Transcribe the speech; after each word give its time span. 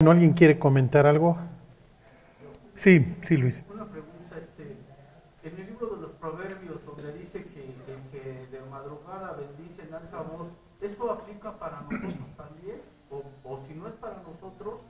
¿No 0.00 0.10
alguien 0.10 0.32
quiere 0.32 0.58
comentar 0.58 1.06
algo? 1.06 1.36
Sí, 2.74 3.04
sí, 3.28 3.36
Luis. 3.36 3.54
Una 3.70 3.84
pregunta, 3.84 4.38
este, 4.38 4.74
en 5.44 5.60
el 5.60 5.66
libro 5.66 5.94
de 5.94 6.00
los 6.00 6.12
proverbios 6.12 6.80
donde 6.86 7.12
dice 7.18 7.44
que 7.44 7.60
el 7.60 8.00
que 8.10 8.46
de 8.50 8.64
madrugada 8.70 9.36
bendice 9.36 9.86
en 9.86 9.92
alta 9.92 10.22
voz, 10.22 10.48
¿eso 10.80 11.12
aplica 11.12 11.52
para 11.52 11.82
nosotros 11.82 12.14
también? 12.34 12.78
O, 13.10 13.22
o 13.44 13.60
si 13.68 13.74
no 13.74 13.88
es 13.88 13.94
para 14.00 14.16
nosotros, 14.22 14.80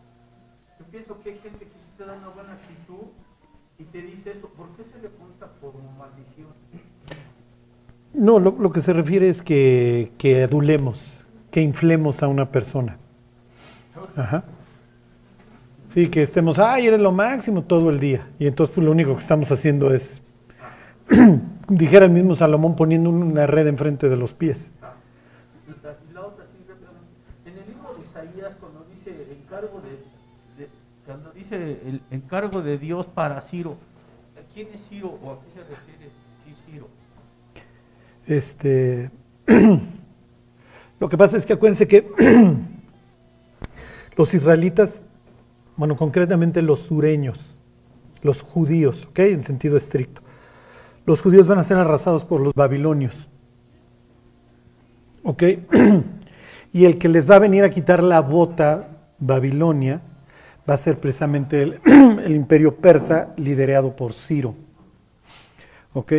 yo 0.78 0.84
pienso 0.92 1.20
que 1.20 1.30
hay 1.30 1.38
gente 1.40 1.58
que 1.58 1.64
sí 1.64 1.90
te 1.98 2.04
da 2.04 2.14
una 2.14 2.28
buena 2.28 2.52
actitud 2.52 3.10
y 3.80 3.84
te 3.84 4.02
dice 4.02 4.30
eso, 4.30 4.46
¿por 4.50 4.68
qué 4.76 4.84
se 4.84 5.02
le 5.02 5.08
cuenta 5.08 5.48
como 5.60 5.90
maldición? 5.98 6.54
No, 8.14 8.38
lo, 8.38 8.52
lo 8.52 8.70
que 8.70 8.80
se 8.80 8.92
refiere 8.92 9.28
es 9.28 9.42
que, 9.42 10.12
que 10.18 10.44
adulemos, 10.44 11.02
que 11.50 11.62
inflemos 11.62 12.22
a 12.22 12.28
una 12.28 12.52
persona. 12.52 12.96
Ajá. 14.14 14.44
Sí, 15.94 16.08
que 16.08 16.22
estemos, 16.22 16.58
ay, 16.58 16.86
eres 16.86 17.00
lo 17.00 17.10
máximo 17.12 17.62
todo 17.62 17.90
el 17.90 17.98
día. 17.98 18.28
Y 18.38 18.46
entonces 18.46 18.74
pues, 18.74 18.84
lo 18.84 18.92
único 18.92 19.14
que 19.14 19.20
estamos 19.20 19.50
haciendo 19.50 19.92
es, 19.92 20.22
dijera 21.68 22.04
el 22.04 22.12
mismo 22.12 22.34
Salomón, 22.36 22.76
poniendo 22.76 23.10
una 23.10 23.46
red 23.46 23.66
enfrente 23.66 24.08
de 24.08 24.16
los 24.16 24.32
pies. 24.32 24.70
La, 26.12 26.20
otra, 26.20 26.44
en 27.44 27.52
el 27.58 27.66
libro 27.66 27.94
de 27.94 28.02
Isaías, 28.02 28.52
cuando 28.60 28.86
dice 28.94 29.10
el 29.10 29.36
encargo 29.36 29.80
de, 29.80 30.62
de- 30.62 30.68
cuando 31.04 31.32
dice 31.32 31.80
el 31.84 32.00
encargo 32.12 32.62
de 32.62 32.78
Dios 32.78 33.06
para 33.06 33.40
Ciro, 33.40 33.76
¿a 34.36 34.54
quién 34.54 34.68
es 34.72 34.88
Ciro 34.88 35.18
o 35.24 35.32
a 35.32 35.40
qué 35.40 35.50
se 35.52 35.60
refiere 35.60 36.10
Ciro? 36.66 36.88
Este, 38.28 39.10
lo 41.00 41.08
que 41.08 41.18
pasa 41.18 41.36
es 41.36 41.44
que 41.44 41.54
acuérdense 41.54 41.88
que 41.88 42.06
los 44.16 44.34
israelitas, 44.34 45.06
bueno, 45.80 45.96
concretamente 45.96 46.60
los 46.60 46.80
sureños, 46.80 47.46
los 48.20 48.42
judíos, 48.42 49.06
¿ok? 49.06 49.20
En 49.20 49.42
sentido 49.42 49.78
estricto, 49.78 50.20
los 51.06 51.22
judíos 51.22 51.46
van 51.46 51.56
a 51.58 51.64
ser 51.64 51.78
arrasados 51.78 52.26
por 52.26 52.42
los 52.42 52.52
babilonios, 52.52 53.30
¿ok? 55.24 55.42
Y 56.74 56.84
el 56.84 56.98
que 56.98 57.08
les 57.08 57.28
va 57.28 57.36
a 57.36 57.38
venir 57.38 57.64
a 57.64 57.70
quitar 57.70 58.02
la 58.02 58.20
bota, 58.20 58.88
Babilonia, 59.18 60.02
va 60.68 60.74
a 60.74 60.76
ser 60.76 61.00
precisamente 61.00 61.62
el, 61.62 61.80
el 62.26 62.32
imperio 62.32 62.76
persa 62.76 63.32
liderado 63.38 63.96
por 63.96 64.12
Ciro, 64.12 64.54
¿ok? 65.94 66.12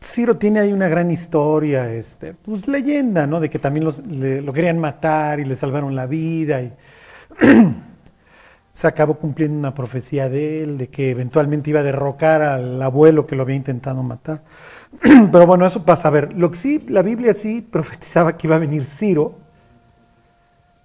Ciro 0.00 0.38
tiene 0.38 0.58
ahí 0.60 0.72
una 0.72 0.88
gran 0.88 1.10
historia, 1.10 1.92
este, 1.92 2.32
pues 2.32 2.66
leyenda, 2.66 3.26
¿no? 3.26 3.40
De 3.40 3.50
que 3.50 3.58
también 3.58 3.84
los- 3.84 3.98
lo 3.98 4.52
querían 4.54 4.78
matar 4.78 5.38
y 5.38 5.44
le 5.44 5.54
salvaron 5.54 5.94
la 5.94 6.06
vida. 6.06 6.62
Y 6.62 6.72
se 8.80 8.86
acabó 8.86 9.16
cumpliendo 9.16 9.58
una 9.58 9.74
profecía 9.74 10.30
de 10.30 10.62
él, 10.62 10.78
de 10.78 10.88
que 10.88 11.10
eventualmente 11.10 11.68
iba 11.68 11.80
a 11.80 11.82
derrocar 11.82 12.40
al 12.40 12.80
abuelo 12.80 13.26
que 13.26 13.36
lo 13.36 13.42
había 13.42 13.56
intentado 13.56 14.02
matar. 14.02 14.42
Pero 15.30 15.46
bueno, 15.46 15.66
eso 15.66 15.84
pasa 15.84 16.08
a 16.08 16.10
ver. 16.10 16.32
Lo 16.32 16.50
que 16.50 16.56
sí, 16.56 16.86
la 16.88 17.02
Biblia 17.02 17.34
sí 17.34 17.60
profetizaba 17.60 18.38
que 18.38 18.46
iba 18.46 18.56
a 18.56 18.58
venir 18.58 18.84
Ciro, 18.84 19.34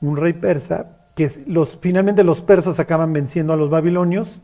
un 0.02 0.18
rey 0.18 0.34
persa, 0.34 0.88
que 1.16 1.32
los, 1.48 1.80
finalmente 1.82 2.26
los 2.26 2.42
persas 2.42 2.82
acaban 2.82 3.14
venciendo 3.14 3.54
a 3.54 3.56
los 3.56 3.70
babilonios 3.70 4.42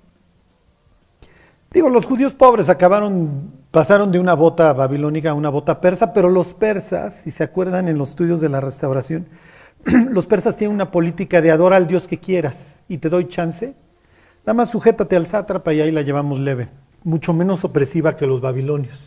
Digo, 1.73 1.89
los 1.89 2.05
judíos 2.05 2.33
pobres 2.33 2.67
acabaron, 2.67 3.52
pasaron 3.71 4.11
de 4.11 4.19
una 4.19 4.33
bota 4.33 4.73
babilónica 4.73 5.30
a 5.30 5.33
una 5.33 5.47
bota 5.47 5.80
persa, 5.80 6.11
pero 6.11 6.30
los 6.30 6.53
persas, 6.53 7.15
si 7.15 7.31
se 7.31 7.45
acuerdan 7.45 7.88
en 7.88 7.97
los 7.97 8.09
estudios 8.09 8.41
de 8.41 8.49
la 8.49 8.59
restauración, 8.59 9.27
los 10.11 10.25
persas 10.25 10.58
tienen 10.58 10.75
una 10.75 10.91
política 10.91 11.41
de 11.41 11.52
adora 11.52 11.77
al 11.77 11.88
Dios 11.88 12.09
que 12.09 12.17
quieras 12.17 12.70
y 12.92 12.97
te 12.97 13.08
doy 13.08 13.30
chance. 13.30 13.73
Nada 14.45 14.53
más 14.53 14.70
sujétate 14.72 15.16
al 15.16 15.25
sátrapa 15.25 15.73
y 15.73 15.80
ahí 15.80 15.92
la 15.92 16.02
llevamos 16.02 16.42
leve, 16.42 16.67
mucho 17.06 17.31
menos 17.31 17.64
opresiva 17.64 18.17
que 18.17 18.28
los 18.28 18.42
babilonios. 18.42 19.00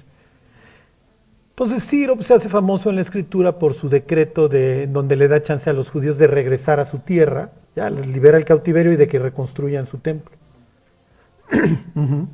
Entonces 1.51 1.87
Ciro 1.87 2.15
pues, 2.15 2.29
se 2.29 2.35
hace 2.35 2.49
famoso 2.49 2.89
en 2.89 2.97
la 2.97 3.03
escritura 3.03 3.59
por 3.59 3.75
su 3.75 3.91
decreto 3.91 4.49
de, 4.49 4.87
donde 4.87 5.17
le 5.17 5.29
da 5.29 5.43
chance 5.43 5.69
a 5.69 5.75
los 5.75 5.91
judíos 5.91 6.17
de 6.17 6.27
regresar 6.27 6.81
a 6.81 6.87
su 6.87 7.01
tierra, 7.01 7.51
ya 7.77 7.91
les 7.91 8.07
libera 8.07 8.39
el 8.39 8.47
cautiverio 8.47 8.93
y 8.93 8.97
de 8.97 9.07
que 9.07 9.19
reconstruyan 9.19 9.85
su 9.85 9.99
templo. 9.99 10.33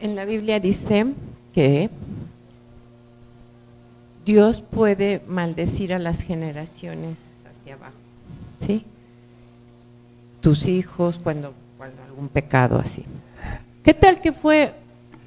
En 0.00 0.14
la 0.14 0.26
Biblia 0.26 0.60
dice 0.60 1.06
que 1.58 1.90
Dios 4.24 4.60
puede 4.60 5.22
maldecir 5.26 5.92
a 5.92 5.98
las 5.98 6.22
generaciones 6.22 7.16
hacia 7.50 7.74
abajo, 7.74 7.94
¿sí? 8.60 8.84
Tus 10.40 10.68
hijos 10.68 11.18
cuando, 11.20 11.52
cuando 11.76 12.00
algún 12.04 12.28
pecado 12.28 12.78
así. 12.78 13.04
¿Qué 13.82 13.92
tal 13.92 14.20
que 14.20 14.30
fue 14.30 14.72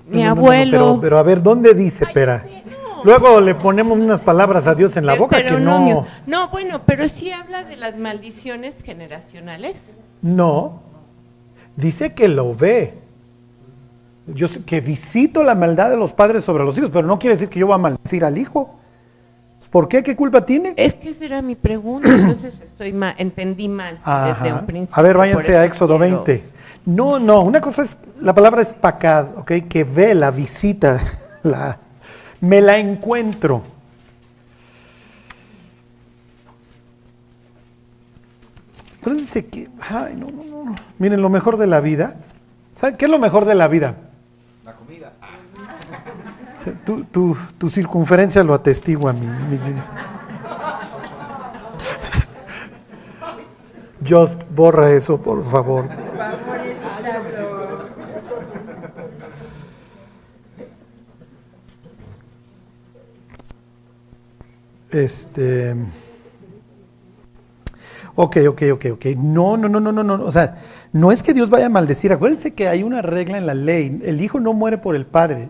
mi 0.07 0.23
No, 0.23 0.29
no, 0.29 0.35
no, 0.35 0.35
no, 0.35 0.41
abuelo? 0.41 0.77
pero, 0.79 1.01
pero 1.01 1.17
a 1.17 1.23
ver, 1.23 1.43
¿dónde 1.43 1.73
dice, 1.73 2.05
Pera? 2.05 2.45
no. 2.45 3.03
Luego 3.03 3.41
le 3.41 3.53
ponemos 3.53 3.97
unas 3.99 4.21
palabras 4.21 4.67
a 4.67 4.73
Dios 4.73 4.95
en 4.95 5.05
la 5.05 5.15
boca 5.15 5.35
que 5.35 5.43
Deuteronomios. 5.43 6.05
no. 6.27 6.43
No, 6.45 6.49
bueno, 6.49 6.79
pero 6.85 7.09
sí 7.09 7.29
habla 7.33 7.65
de 7.65 7.75
las 7.75 7.97
maldiciones 7.97 8.81
generacionales. 8.83 9.75
No. 10.21 10.81
Dice 11.75 12.13
que 12.13 12.29
lo 12.29 12.55
ve. 12.55 12.93
Yo 14.27 14.47
sé 14.47 14.61
que 14.63 14.81
visito 14.81 15.43
la 15.43 15.55
maldad 15.55 15.89
de 15.89 15.97
los 15.97 16.13
padres 16.13 16.43
sobre 16.43 16.63
los 16.63 16.77
hijos, 16.77 16.89
pero 16.93 17.07
no 17.07 17.17
quiere 17.19 17.35
decir 17.35 17.49
que 17.49 17.59
yo 17.59 17.67
voy 17.67 17.75
a 17.75 17.79
maldecir 17.79 18.23
al 18.23 18.37
hijo. 18.37 18.75
¿Por 19.71 19.87
qué? 19.87 20.03
¿Qué 20.03 20.15
culpa 20.15 20.45
tiene? 20.45 20.73
Es 20.75 20.95
que 20.95 21.09
esa 21.11 21.25
era 21.25 21.41
mi 21.41 21.55
pregunta, 21.55 22.09
entonces 22.09 22.59
estoy 22.63 22.91
mal, 22.91 23.15
entendí 23.17 23.69
mal 23.69 23.99
desde 24.03 24.53
un 24.53 24.65
principio. 24.65 24.95
A 24.99 25.01
ver, 25.01 25.17
váyanse 25.17 25.55
a 25.55 25.65
Éxodo 25.65 25.97
quiero- 25.97 26.23
20. 26.23 26.43
No, 26.85 27.19
no, 27.19 27.41
una 27.41 27.61
cosa 27.61 27.83
es, 27.83 27.95
la 28.19 28.33
palabra 28.33 28.61
es 28.61 28.73
pacad, 28.73 29.37
¿ok? 29.37 29.51
Que 29.69 29.83
ve, 29.83 30.13
la 30.15 30.31
visita, 30.31 30.99
la, 31.43 31.77
me 32.41 32.59
la 32.59 32.77
encuentro. 32.77 33.61
Acuérdense 38.99 39.45
que, 39.45 39.67
ay, 39.89 40.15
no, 40.15 40.27
no, 40.27 40.65
no. 40.65 40.75
Miren, 40.99 41.21
lo 41.21 41.29
mejor 41.29 41.57
de 41.57 41.65
la 41.67 41.79
vida, 41.79 42.15
¿saben 42.75 42.97
qué 42.97 43.05
es 43.05 43.11
lo 43.11 43.19
mejor 43.19 43.45
de 43.45 43.55
la 43.55 43.67
vida? 43.67 43.95
La 44.63 44.73
comida. 44.75 45.11
Tu, 46.85 47.03
tu- 47.05 47.37
tu 47.57 47.69
circunferencia 47.69 48.43
lo 48.43 48.53
atestigua, 48.53 49.11
mi, 49.13 49.25
mi. 49.25 49.57
Just 54.07 54.43
borra 54.49 54.91
eso, 54.91 55.21
por 55.21 55.43
favor. 55.43 55.87
Este. 64.91 65.75
Ok, 68.15 68.37
ok, 68.47 68.63
ok, 68.73 68.85
ok. 68.93 69.05
No, 69.17 69.57
no, 69.57 69.69
no, 69.69 69.79
no, 69.79 69.91
no, 69.91 70.03
no. 70.03 70.23
O 70.23 70.31
sea, 70.31 70.57
no 70.91 71.11
es 71.11 71.23
que 71.23 71.33
Dios 71.33 71.49
vaya 71.49 71.67
a 71.67 71.69
maldecir. 71.69 72.11
Acuérdense 72.11 72.51
que 72.51 72.67
hay 72.67 72.83
una 72.83 73.01
regla 73.01 73.37
en 73.37 73.45
la 73.45 73.53
ley. 73.53 74.01
El 74.03 74.21
hijo 74.21 74.39
no 74.39 74.53
muere 74.53 74.77
por 74.77 74.95
el 74.95 75.05
padre. 75.05 75.49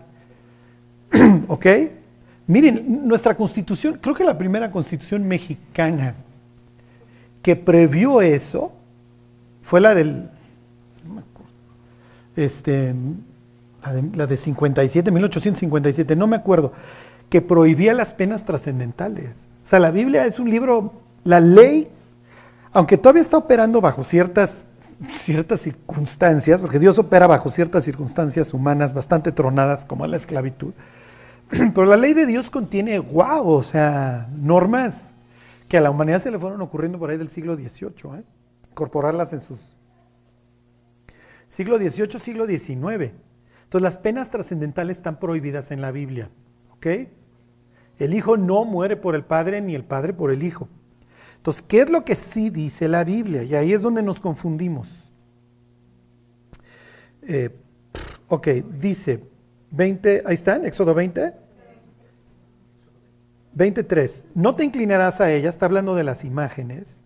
¿Ok? 1.48 1.66
Miren, 2.46 3.06
nuestra 3.06 3.36
constitución, 3.36 3.98
creo 4.00 4.14
que 4.14 4.24
la 4.24 4.36
primera 4.36 4.70
constitución 4.70 5.26
mexicana 5.26 6.14
que 7.42 7.56
previó 7.56 8.22
eso 8.22 8.72
fue 9.62 9.80
la 9.80 9.94
del. 9.94 10.28
Este, 12.36 12.94
la 13.84 13.92
de, 13.92 14.16
la 14.16 14.26
de 14.26 14.36
57, 14.36 15.10
1857, 15.10 16.16
no 16.16 16.26
me 16.26 16.36
acuerdo, 16.36 16.72
que 17.28 17.42
prohibía 17.42 17.92
las 17.92 18.14
penas 18.14 18.44
trascendentales. 18.44 19.46
O 19.64 19.66
sea, 19.66 19.80
la 19.80 19.90
Biblia 19.90 20.24
es 20.24 20.38
un 20.38 20.48
libro, 20.48 20.94
la 21.24 21.40
ley, 21.40 21.88
aunque 22.72 22.96
todavía 22.96 23.22
está 23.22 23.36
operando 23.36 23.80
bajo 23.80 24.02
ciertas, 24.02 24.66
ciertas 25.14 25.60
circunstancias, 25.60 26.60
porque 26.60 26.78
Dios 26.78 26.98
opera 26.98 27.26
bajo 27.26 27.50
ciertas 27.50 27.84
circunstancias 27.84 28.54
humanas 28.54 28.94
bastante 28.94 29.32
tronadas, 29.32 29.84
como 29.84 30.06
la 30.06 30.16
esclavitud, 30.16 30.72
pero 31.74 31.84
la 31.84 31.96
ley 31.96 32.14
de 32.14 32.26
Dios 32.26 32.50
contiene, 32.50 32.98
wow, 32.98 33.48
o 33.48 33.62
sea, 33.62 34.28
normas 34.34 35.12
que 35.68 35.78
a 35.78 35.80
la 35.80 35.90
humanidad 35.90 36.20
se 36.20 36.30
le 36.30 36.38
fueron 36.38 36.60
ocurriendo 36.60 36.98
por 36.98 37.10
ahí 37.10 37.16
del 37.16 37.28
siglo 37.28 37.54
XVIII, 37.54 38.18
¿eh? 38.18 38.24
incorporarlas 38.70 39.32
en 39.32 39.40
sus 39.40 39.78
siglo 41.48 41.76
XVIII, 41.76 42.18
siglo 42.18 42.46
XIX. 42.46 43.12
Entonces 43.64 43.82
las 43.82 43.98
penas 43.98 44.30
trascendentales 44.30 44.96
están 44.98 45.18
prohibidas 45.18 45.70
en 45.70 45.82
la 45.82 45.90
Biblia, 45.90 46.30
¿ok? 46.72 46.86
El 47.98 48.14
hijo 48.14 48.38
no 48.38 48.64
muere 48.64 48.96
por 48.96 49.14
el 49.14 49.24
padre 49.24 49.60
ni 49.60 49.74
el 49.74 49.84
padre 49.84 50.14
por 50.14 50.30
el 50.30 50.42
hijo. 50.42 50.68
Entonces, 51.42 51.64
¿qué 51.66 51.80
es 51.80 51.90
lo 51.90 52.04
que 52.04 52.14
sí 52.14 52.50
dice 52.50 52.86
la 52.86 53.02
Biblia? 53.02 53.42
Y 53.42 53.56
ahí 53.56 53.72
es 53.72 53.82
donde 53.82 54.00
nos 54.00 54.20
confundimos. 54.20 55.10
Eh, 57.22 57.50
ok, 58.28 58.46
dice, 58.78 59.24
20, 59.72 60.22
ahí 60.24 60.34
están, 60.34 60.64
Éxodo 60.64 60.94
20. 60.94 61.34
23. 63.54 64.24
No 64.36 64.54
te 64.54 64.62
inclinarás 64.62 65.20
a 65.20 65.32
ellas, 65.32 65.56
está 65.56 65.66
hablando 65.66 65.96
de 65.96 66.04
las 66.04 66.22
imágenes, 66.24 67.02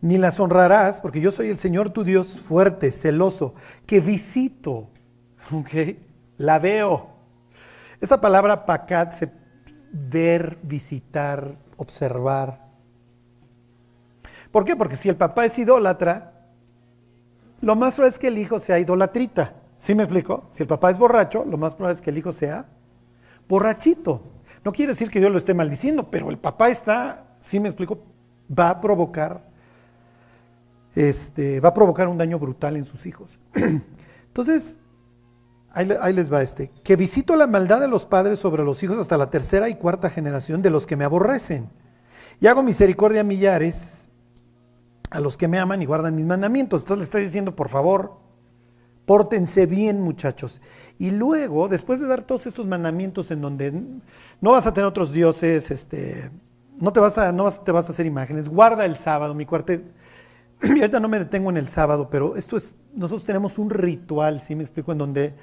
ni 0.00 0.18
las 0.18 0.38
honrarás, 0.38 1.00
porque 1.00 1.20
yo 1.20 1.32
soy 1.32 1.48
el 1.48 1.58
Señor 1.58 1.90
tu 1.90 2.04
Dios 2.04 2.38
fuerte, 2.38 2.92
celoso, 2.92 3.56
que 3.88 3.98
visito, 3.98 4.88
¿ok? 5.50 5.96
La 6.38 6.60
veo. 6.60 7.10
Esta 8.00 8.20
palabra 8.20 8.64
pacat 8.64 9.14
se 9.14 9.32
ver, 9.90 10.58
visitar, 10.62 11.58
observar. 11.76 12.65
¿Por 14.50 14.64
qué? 14.64 14.76
Porque 14.76 14.96
si 14.96 15.08
el 15.08 15.16
papá 15.16 15.44
es 15.44 15.58
idólatra, 15.58 16.32
lo 17.60 17.76
más 17.76 17.94
probable 17.94 18.14
es 18.14 18.18
que 18.18 18.28
el 18.28 18.38
hijo 18.38 18.60
sea 18.60 18.78
idolatrita. 18.78 19.54
¿Sí 19.78 19.94
me 19.94 20.02
explico? 20.02 20.48
Si 20.50 20.62
el 20.62 20.68
papá 20.68 20.90
es 20.90 20.98
borracho, 20.98 21.44
lo 21.44 21.58
más 21.58 21.74
probable 21.74 21.96
es 21.96 22.00
que 22.00 22.10
el 22.10 22.18
hijo 22.18 22.32
sea 22.32 22.66
borrachito. 23.48 24.22
No 24.64 24.72
quiere 24.72 24.92
decir 24.92 25.10
que 25.10 25.20
Dios 25.20 25.30
lo 25.30 25.38
esté 25.38 25.54
maldiciendo, 25.54 26.10
pero 26.10 26.30
el 26.30 26.38
papá 26.38 26.70
está, 26.70 27.24
¿sí 27.40 27.60
me 27.60 27.68
explico? 27.68 27.98
Va 28.56 28.70
a 28.70 28.80
provocar, 28.80 29.44
este, 30.94 31.60
va 31.60 31.70
a 31.70 31.74
provocar 31.74 32.08
un 32.08 32.18
daño 32.18 32.38
brutal 32.38 32.76
en 32.76 32.84
sus 32.84 33.06
hijos. 33.06 33.38
Entonces, 34.26 34.78
ahí, 35.70 35.88
ahí 36.00 36.12
les 36.12 36.32
va 36.32 36.42
este, 36.42 36.70
que 36.82 36.96
visito 36.96 37.36
la 37.36 37.46
maldad 37.46 37.80
de 37.80 37.88
los 37.88 38.06
padres 38.06 38.38
sobre 38.38 38.64
los 38.64 38.82
hijos 38.82 38.98
hasta 38.98 39.16
la 39.16 39.30
tercera 39.30 39.68
y 39.68 39.76
cuarta 39.76 40.10
generación 40.10 40.62
de 40.62 40.70
los 40.70 40.86
que 40.86 40.96
me 40.96 41.04
aborrecen. 41.04 41.70
Y 42.40 42.46
hago 42.48 42.62
misericordia 42.62 43.20
a 43.20 43.24
millares, 43.24 44.05
a 45.10 45.20
los 45.20 45.36
que 45.36 45.48
me 45.48 45.58
aman 45.58 45.82
y 45.82 45.86
guardan 45.86 46.14
mis 46.14 46.26
mandamientos. 46.26 46.82
Entonces 46.82 46.98
le 46.98 47.04
está 47.04 47.18
diciendo, 47.18 47.54
por 47.54 47.68
favor, 47.68 48.18
pórtense 49.06 49.66
bien 49.66 50.00
muchachos. 50.00 50.60
Y 50.98 51.10
luego, 51.10 51.68
después 51.68 52.00
de 52.00 52.06
dar 52.06 52.22
todos 52.24 52.46
estos 52.46 52.66
mandamientos 52.66 53.30
en 53.30 53.40
donde 53.40 53.72
no 54.40 54.50
vas 54.50 54.66
a 54.66 54.72
tener 54.74 54.86
otros 54.86 55.12
dioses, 55.12 55.70
este, 55.70 56.30
no, 56.78 56.92
te 56.92 57.00
vas, 57.00 57.16
a, 57.18 57.32
no 57.32 57.44
vas, 57.44 57.62
te 57.62 57.72
vas 57.72 57.88
a 57.88 57.92
hacer 57.92 58.06
imágenes, 58.06 58.48
guarda 58.48 58.84
el 58.84 58.96
sábado, 58.96 59.34
mi 59.34 59.46
cuarto. 59.46 59.72
Y 60.62 60.80
ahorita 60.80 61.00
no 61.00 61.08
me 61.08 61.18
detengo 61.18 61.50
en 61.50 61.58
el 61.58 61.68
sábado, 61.68 62.08
pero 62.10 62.34
esto 62.34 62.56
es, 62.56 62.74
nosotros 62.94 63.26
tenemos 63.26 63.58
un 63.58 63.68
ritual, 63.68 64.40
¿sí 64.40 64.54
me 64.54 64.62
explico? 64.62 64.90
En 64.90 64.98
donde 64.98 65.34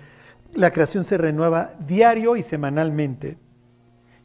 la 0.56 0.72
creación 0.72 1.04
se 1.04 1.18
renueva 1.18 1.74
diario 1.88 2.36
y 2.36 2.44
semanalmente. 2.44 3.38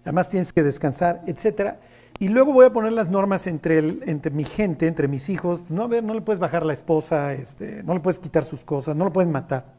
Además 0.02 0.28
tienes 0.28 0.52
que 0.52 0.62
descansar, 0.62 1.22
etcétera. 1.26 1.80
Y 2.20 2.28
luego 2.28 2.52
voy 2.52 2.66
a 2.66 2.72
poner 2.72 2.92
las 2.92 3.08
normas 3.08 3.46
entre, 3.46 3.78
entre 3.78 4.32
mi 4.32 4.44
gente, 4.44 4.88
entre 4.88 5.06
mis 5.06 5.28
hijos. 5.28 5.70
No, 5.70 5.84
a 5.84 5.86
ver, 5.86 6.02
no 6.02 6.14
le 6.14 6.20
puedes 6.20 6.40
bajar 6.40 6.66
la 6.66 6.72
esposa, 6.72 7.32
este, 7.32 7.82
no 7.84 7.94
le 7.94 8.00
puedes 8.00 8.18
quitar 8.18 8.44
sus 8.44 8.64
cosas, 8.64 8.96
no 8.96 9.04
lo 9.04 9.12
puedes 9.12 9.30
matar. 9.30 9.74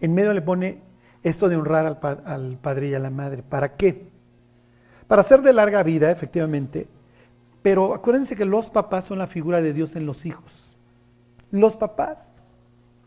En 0.00 0.14
medio 0.14 0.32
le 0.32 0.42
pone 0.42 0.78
esto 1.22 1.48
de 1.48 1.56
honrar 1.56 1.86
al, 1.86 1.98
al 2.24 2.58
padre 2.58 2.88
y 2.88 2.94
a 2.94 3.00
la 3.00 3.10
madre. 3.10 3.42
¿Para 3.42 3.76
qué? 3.76 4.08
Para 5.08 5.24
ser 5.24 5.42
de 5.42 5.52
larga 5.52 5.82
vida, 5.82 6.12
efectivamente. 6.12 6.86
Pero 7.62 7.92
acuérdense 7.92 8.36
que 8.36 8.44
los 8.44 8.70
papás 8.70 9.06
son 9.06 9.18
la 9.18 9.26
figura 9.26 9.60
de 9.60 9.72
Dios 9.72 9.96
en 9.96 10.06
los 10.06 10.24
hijos. 10.24 10.68
Los 11.50 11.76
papás. 11.76 12.30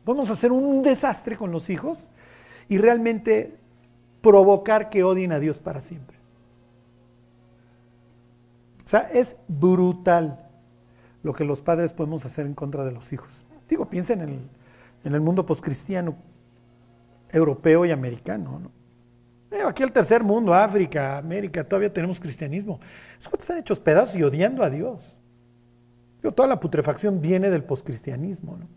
Vamos 0.05 0.29
a 0.29 0.33
hacer 0.33 0.51
un 0.51 0.83
desastre 0.83 1.37
con 1.37 1.51
los 1.51 1.69
hijos 1.69 1.97
y 2.67 2.77
realmente 2.77 3.55
provocar 4.21 4.89
que 4.89 5.03
odien 5.03 5.31
a 5.31 5.39
Dios 5.39 5.59
para 5.59 5.79
siempre. 5.79 6.12
O 8.85 8.87
sea, 8.87 9.01
es 9.13 9.35
brutal 9.47 10.49
lo 11.23 11.33
que 11.33 11.45
los 11.45 11.61
padres 11.61 11.93
podemos 11.93 12.25
hacer 12.25 12.45
en 12.45 12.53
contra 12.53 12.83
de 12.83 12.91
los 12.91 13.13
hijos. 13.13 13.29
Digo, 13.69 13.89
piensen 13.89 14.21
en 14.21 14.29
el, 14.29 14.49
en 15.05 15.15
el 15.15 15.21
mundo 15.21 15.45
poscristiano, 15.45 16.15
europeo 17.31 17.85
y 17.85 17.91
americano. 17.91 18.59
¿no? 18.59 19.67
Aquí 19.67 19.83
el 19.83 19.91
tercer 19.91 20.23
mundo, 20.23 20.53
África, 20.53 21.17
América, 21.17 21.63
todavía 21.63 21.91
tenemos 21.91 22.19
cristianismo. 22.19 22.79
Esos 23.19 23.33
están 23.39 23.57
hechos 23.57 23.79
pedazos 23.79 24.15
y 24.15 24.23
odiando 24.23 24.63
a 24.63 24.69
Dios. 24.69 25.17
Digo, 26.21 26.33
toda 26.33 26.47
la 26.47 26.59
putrefacción 26.59 27.21
viene 27.21 27.49
del 27.49 27.63
poscristianismo. 27.63 28.57
¿no? 28.57 28.67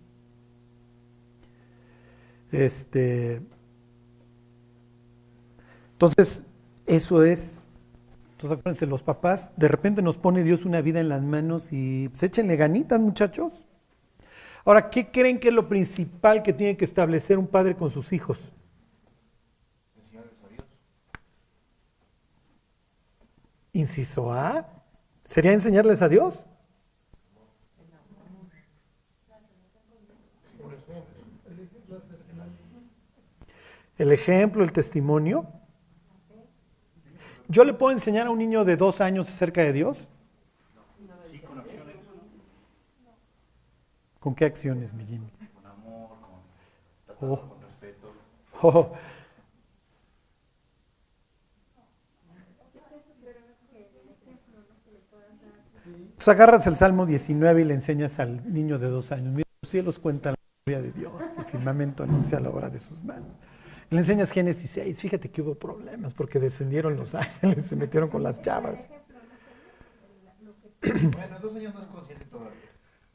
Este, 2.53 3.41
entonces, 5.93 6.45
eso 6.87 7.25
es. 7.25 7.66
Entonces, 8.37 8.59
acuérdense, 8.59 8.85
los 8.85 9.03
papás, 9.03 9.51
de 9.57 9.67
repente 9.67 10.03
nos 10.03 10.19
pone 10.19 10.43
Dios 10.43 10.67
una 10.67 10.83
vida 10.83 11.01
en 11.01 11.09
las 11.09 11.23
manos 11.23 11.69
y 11.73 12.11
pues 12.11 12.23
échenle 12.23 12.57
ganitas, 12.57 13.01
muchachos. 13.01 13.65
Ahora, 14.67 14.91
¿qué 14.91 15.11
creen 15.11 15.41
que 15.41 15.49
es 15.49 15.55
lo 15.55 15.71
principal 15.71 16.43
que 16.43 16.53
tiene 16.53 16.77
que 16.77 16.85
establecer 16.85 17.39
un 17.39 17.47
padre 17.47 17.75
con 17.77 17.89
sus 17.89 18.13
hijos? 18.13 18.53
Inciso 23.73 24.31
A, 24.31 24.69
¿sería 25.25 25.55
enseñarles 25.55 26.03
a 26.03 26.09
Dios? 26.11 26.35
El 33.97 34.13
ejemplo, 34.13 34.63
el 34.63 34.73
testimonio. 34.73 35.47
¿Yo 37.49 37.65
le 37.65 37.75
puedo 37.75 37.93
enseñar 37.93 38.27
a 38.27 38.31
un 38.31 38.39
niño 38.39 38.65
de 38.65 38.77
dos 38.77 39.01
años 39.01 39.29
acerca 39.29 39.63
de 39.63 39.73
Dios? 39.73 40.09
¿Con 44.19 44.35
qué 44.35 44.45
acciones, 44.45 44.93
mi 44.93 45.05
Jimmy? 45.05 45.31
con 45.55 45.67
amor, 45.67 46.09
con, 47.19 47.31
Oh. 47.31 47.49
con 47.49 47.63
respeto. 47.63 48.13
Oh, 48.63 48.93
Pues 56.17 56.27
agarras 56.29 56.67
el 56.67 56.77
Salmo 56.77 57.07
19 57.07 57.61
y 57.61 57.65
le 57.65 57.75
enseñas 57.75 58.19
al 58.19 58.53
niño 58.53 58.79
de 58.79 58.89
dos 58.89 59.13
años. 59.13 59.33
Mira, 59.35 59.49
los 59.63 59.71
cielos 59.71 59.99
cuentan 59.99 60.33
la 60.33 60.73
gloria 60.73 60.91
de 60.91 60.99
Dios, 60.99 61.13
el 61.39 61.45
firmamento 61.45 62.03
anuncia 62.03 62.41
la 62.41 62.51
obra 62.51 62.71
de 62.71 62.79
sus 62.79 63.05
manos. 63.05 63.29
Le 63.91 63.99
enseñas 63.99 64.31
Génesis 64.33 64.71
6, 64.71 65.01
fíjate 65.01 65.31
que 65.31 65.43
hubo 65.43 65.55
problemas 65.55 66.13
porque 66.13 66.39
descendieron 66.39 66.97
los 66.97 67.15
ángeles, 67.15 67.67
se 67.67 67.77
metieron 67.77 68.09
con 68.09 68.23
las 68.23 68.41
chavas. 68.43 68.91
Bueno, 70.83 71.41
dos 71.41 71.55
años 71.55 71.75
no 71.75 71.81
es 71.81 71.87
consciente 71.87 72.27
todavía. 72.27 72.53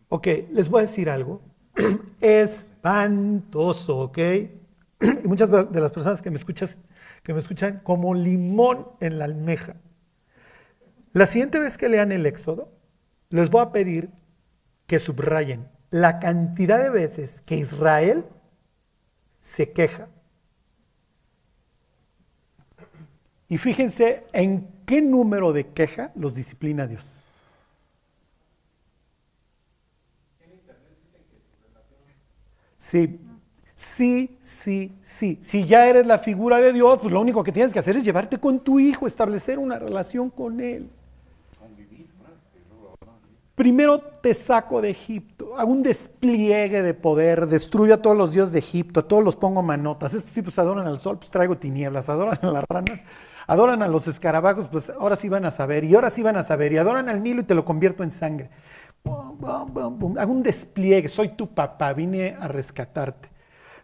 Ok, 0.10 0.28
les 0.52 0.70
voy 0.70 0.80
a 0.80 0.82
decir 0.82 1.10
algo. 1.10 1.42
Espantoso, 2.22 3.98
¿ok? 4.00 4.18
Y 4.18 4.50
muchas 5.28 5.50
de 5.50 5.80
las 5.80 5.92
personas 5.92 6.22
que 6.22 6.30
me, 6.30 6.38
escuchas, 6.38 6.78
que 7.24 7.34
me 7.34 7.40
escuchan 7.40 7.80
como 7.84 8.14
limón 8.14 8.88
en 9.00 9.20
la 9.20 9.26
almeja. 9.26 9.76
La 11.14 11.28
siguiente 11.28 11.60
vez 11.60 11.78
que 11.78 11.90
lean 11.90 12.12
el 12.12 12.26
Éxodo, 12.26 12.72
les 13.30 13.50
voy 13.50 13.62
a 13.62 13.72
pedir 13.72 14.10
que 14.88 15.00
subrayen 15.00 15.70
la 15.90 16.20
cantidad 16.20 16.82
de 16.82 16.90
veces 16.90 17.42
que 17.42 17.56
Israel 17.56 18.26
se 19.42 19.72
queja. 19.72 20.10
Y 23.52 23.58
fíjense 23.58 24.24
en 24.32 24.66
qué 24.86 25.02
número 25.02 25.52
de 25.52 25.68
queja 25.68 26.14
los 26.16 26.34
disciplina 26.34 26.88
Dios. 26.88 27.04
Sí, 32.78 33.20
sí, 33.76 34.38
sí, 34.42 34.94
sí. 35.02 35.38
Si 35.42 35.66
ya 35.66 35.86
eres 35.86 36.08
la 36.08 36.20
figura 36.20 36.62
de 36.62 36.72
Dios, 36.72 37.00
pues 37.02 37.12
lo 37.12 37.20
único 37.20 37.44
que 37.44 37.52
tienes 37.52 37.74
que 37.74 37.80
hacer 37.80 37.98
es 37.98 38.06
llevarte 38.06 38.38
con 38.38 38.62
tu 38.62 38.80
hijo, 38.80 39.06
establecer 39.06 39.60
una 39.60 39.78
relación 39.78 40.30
con 40.30 40.62
él. 40.62 40.90
Primero 43.56 44.00
te 44.00 44.34
saco 44.34 44.82
de 44.82 44.92
Egipto, 44.92 45.58
hago 45.58 45.72
un 45.72 45.84
despliegue 45.84 46.82
de 46.82 46.94
poder, 46.94 47.48
destruyo 47.48 47.96
a 47.96 47.98
todos 47.98 48.16
los 48.16 48.32
dioses 48.32 48.54
de 48.54 48.60
Egipto, 48.60 49.02
a 49.02 49.08
todos 49.08 49.24
los 49.24 49.36
pongo 49.36 49.62
manotas. 49.62 50.14
Estos 50.14 50.32
tipos 50.32 50.58
adoran 50.58 50.88
al 50.88 51.00
sol, 51.00 51.18
pues 51.18 51.30
traigo 51.30 51.58
tinieblas, 51.58 52.08
adoran 52.10 52.40
a 52.42 52.52
las 52.52 52.64
ranas, 52.70 53.04
adoran 53.48 53.84
a 53.84 53.90
los 53.90 54.08
escarabajos, 54.08 54.68
pues 54.68 54.90
ahora 54.90 55.18
sí 55.18 55.28
van 55.28 55.44
a 55.46 55.52
saber, 55.52 55.84
y 55.84 55.94
ahora 55.94 56.10
sí 56.10 56.24
van 56.24 56.38
a 56.38 56.44
saber, 56.44 56.72
y 56.72 56.78
adoran 56.78 57.10
al 57.10 57.22
Nilo 57.22 57.42
y 57.42 57.44
te 57.44 57.54
lo 57.54 57.66
convierto 57.66 58.04
en 58.04 58.12
sangre. 58.12 58.50
Hago 59.04 60.32
un 60.32 60.44
despliegue, 60.44 61.10
soy 61.10 61.30
tu 61.30 61.48
papá, 61.48 61.92
vine 61.92 62.38
a 62.40 62.48
rescatarte. 62.48 63.30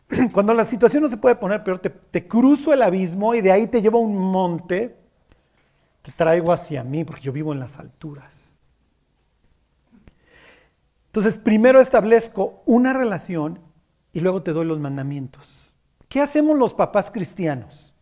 Cuando 0.32 0.54
la 0.54 0.64
situación 0.64 1.04
no 1.04 1.10
se 1.10 1.18
puede 1.18 1.36
poner 1.36 1.64
peor, 1.64 1.80
te, 1.80 1.90
te 1.90 2.26
cruzo 2.26 2.72
el 2.72 2.82
abismo 2.82 3.36
y 3.36 3.42
de 3.42 3.52
ahí 3.52 3.68
te 3.68 3.82
llevo 3.82 3.98
a 3.98 4.02
un 4.02 4.18
monte, 4.18 4.96
te 6.04 6.12
traigo 6.14 6.54
hacia 6.54 6.86
mí, 6.86 7.04
porque 7.04 7.24
yo 7.24 7.34
vivo 7.34 7.52
en 7.52 7.60
las 7.60 7.78
alturas. 7.78 8.37
Entonces, 11.18 11.40
primero 11.40 11.82
establezco 11.82 12.62
una 12.68 12.94
relación 12.94 13.60
y 14.14 14.20
luego 14.20 14.44
te 14.44 14.54
doy 14.54 14.68
los 14.68 14.80
mandamientos. 14.80 15.74
¿Qué 16.08 16.22
hacemos 16.22 16.56
los 16.56 16.76
papás 16.76 17.10
cristianos? 17.10 17.96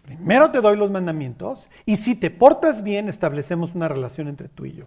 Primero 0.00 0.50
te 0.50 0.62
doy 0.62 0.78
los 0.78 0.90
mandamientos 0.90 1.68
y 1.84 1.96
si 1.96 2.14
te 2.14 2.30
portas 2.30 2.82
bien, 2.82 3.10
establecemos 3.10 3.74
una 3.74 3.88
relación 3.88 4.26
entre 4.28 4.48
tú 4.48 4.64
y 4.64 4.72
yo. 4.72 4.86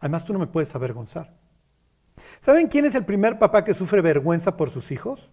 Además, 0.00 0.26
tú 0.26 0.34
no 0.34 0.38
me 0.38 0.48
puedes 0.48 0.74
avergonzar. 0.74 1.32
¿Saben 2.42 2.68
quién 2.68 2.84
es 2.84 2.94
el 2.94 3.06
primer 3.06 3.38
papá 3.38 3.64
que 3.64 3.72
sufre 3.72 4.02
vergüenza 4.02 4.58
por 4.58 4.68
sus 4.68 4.92
hijos? 4.92 5.32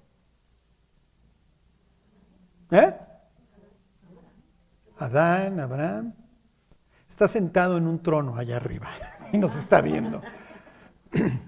¿Eh? 2.72 2.96
Adán, 4.98 5.60
Abraham. 5.60 6.14
Está 7.10 7.28
sentado 7.28 7.76
en 7.76 7.86
un 7.86 8.02
trono 8.02 8.38
allá 8.38 8.56
arriba 8.56 8.92
y 9.32 9.38
nos 9.40 9.56
está 9.56 9.82
viendo. 9.82 10.22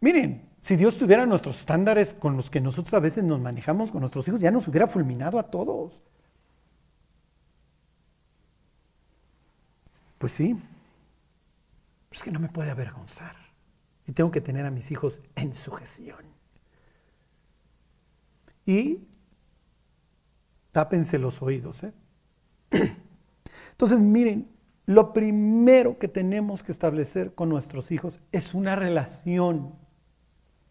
Miren, 0.00 0.48
si 0.60 0.76
Dios 0.76 0.96
tuviera 0.96 1.26
nuestros 1.26 1.60
estándares 1.60 2.14
con 2.14 2.36
los 2.36 2.50
que 2.50 2.60
nosotros 2.60 2.94
a 2.94 3.00
veces 3.00 3.24
nos 3.24 3.40
manejamos 3.40 3.90
con 3.90 4.00
nuestros 4.00 4.26
hijos, 4.28 4.40
ya 4.40 4.50
nos 4.50 4.68
hubiera 4.68 4.86
fulminado 4.86 5.38
a 5.38 5.44
todos. 5.44 6.00
Pues 10.18 10.32
sí, 10.32 10.56
es 12.10 12.22
que 12.22 12.30
no 12.30 12.38
me 12.38 12.48
puede 12.48 12.70
avergonzar. 12.70 13.34
Y 14.06 14.12
tengo 14.12 14.30
que 14.30 14.40
tener 14.40 14.66
a 14.66 14.70
mis 14.70 14.90
hijos 14.90 15.20
en 15.34 15.54
sujeción. 15.54 16.24
Y 18.66 19.00
tápense 20.70 21.18
los 21.18 21.42
oídos. 21.42 21.82
¿eh? 21.82 21.92
Entonces, 23.72 23.98
miren, 23.98 24.51
lo 24.92 25.12
primero 25.12 25.98
que 25.98 26.08
tenemos 26.08 26.62
que 26.62 26.72
establecer 26.72 27.34
con 27.34 27.48
nuestros 27.48 27.90
hijos 27.90 28.20
es 28.30 28.54
una 28.54 28.76
relación. 28.76 29.74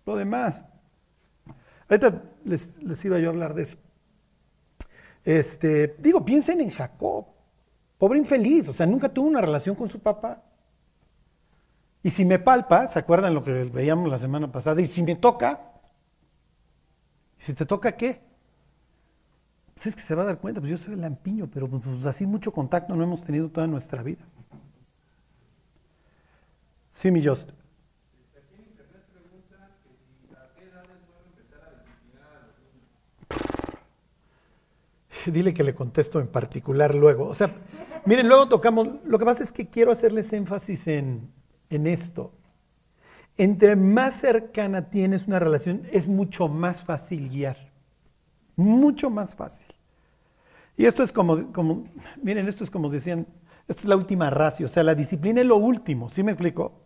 Lo 0.06 0.16
demás. 0.16 0.64
Ahorita 1.90 2.24
les, 2.46 2.78
iba 3.06 3.20
yo 3.20 3.28
a 3.28 3.32
hablar 3.32 3.54
de 3.54 3.64
eso. 3.64 3.78
Este, 5.24 5.96
digo, 6.00 6.24
piensen 6.24 6.62
en 6.62 6.70
Jacob. 6.70 7.26
Pobre 7.98 8.18
infeliz, 8.18 8.68
o 8.70 8.74
sea, 8.74 8.86
nunca 8.86 9.10
tuvo 9.10 9.28
una 9.28 9.42
relación 9.42 9.76
con 9.76 9.90
su 9.90 10.00
papá. 10.00 10.44
Y 12.04 12.10
si 12.10 12.26
me 12.26 12.40
palpa, 12.40 12.88
¿se 12.88 12.98
acuerdan 12.98 13.34
lo 13.34 13.44
que 13.44 13.52
veíamos 13.66 14.10
la 14.10 14.18
semana 14.18 14.52
pasada? 14.52 14.82
Y 14.82 14.88
si 14.88 15.04
me 15.04 15.16
toca, 15.16 15.62
¿y 17.38 17.44
si 17.44 17.54
te 17.54 17.66
toca 17.66 17.92
qué? 17.92 18.31
Pues 19.82 19.88
es 19.88 19.96
que 19.96 20.04
se 20.04 20.14
va 20.14 20.22
a 20.22 20.26
dar 20.26 20.38
cuenta, 20.38 20.62
pues 20.62 20.70
yo 20.70 20.78
soy 20.78 20.94
el 20.94 21.02
lampiño, 21.02 21.50
pero 21.52 21.68
pues 21.68 22.06
así 22.06 22.28
mucho 22.28 22.52
contacto 22.52 22.96
no 22.96 23.02
hemos 23.02 23.24
tenido 23.24 23.50
toda 23.50 23.66
nuestra 23.66 24.04
vida. 24.04 24.24
Sí, 26.94 27.10
mi 27.10 27.26
Just. 27.26 27.50
Dile 35.26 35.52
que 35.52 35.64
le 35.64 35.74
contesto 35.74 36.20
en 36.20 36.28
particular 36.28 36.94
luego. 36.94 37.28
O 37.28 37.34
sea, 37.34 37.52
miren, 38.06 38.28
luego 38.28 38.50
tocamos. 38.50 38.88
Lo 39.04 39.18
que 39.18 39.26
pasa 39.26 39.42
es 39.42 39.52
que 39.52 39.68
quiero 39.68 39.92
hacerles 39.92 40.32
énfasis 40.32 40.86
en, 40.86 41.32
en 41.72 41.88
esto. 41.88 42.32
Entre 43.36 43.76
más 43.76 44.14
cercana 44.14 44.92
tienes 44.92 45.26
una 45.26 45.40
relación, 45.40 45.88
es 45.92 46.08
mucho 46.08 46.48
más 46.48 46.84
fácil 46.84 47.30
guiar. 47.30 47.71
Mucho 48.62 49.10
más 49.10 49.36
fácil. 49.36 49.68
Y 50.78 50.86
esto 50.86 51.04
es 51.04 51.12
como, 51.12 51.52
como, 51.52 51.86
miren, 52.22 52.48
esto 52.48 52.64
es 52.64 52.70
como 52.70 52.90
decían, 52.90 53.28
esta 53.68 53.82
es 53.82 53.88
la 53.88 53.96
última 53.96 54.30
ratio, 54.30 54.66
o 54.66 54.70
sea, 54.70 54.84
la 54.84 54.96
disciplina 54.96 55.42
es 55.42 55.48
lo 55.48 55.58
último, 55.58 56.10
¿sí 56.10 56.24
me 56.24 56.32
explico? 56.32 56.82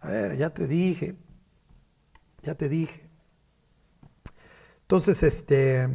A 0.00 0.08
ver, 0.08 0.36
ya 0.36 0.50
te 0.50 0.66
dije, 0.66 1.14
ya 2.42 2.54
te 2.54 2.68
dije. 2.68 3.08
Entonces, 4.82 5.22
este, 5.22 5.88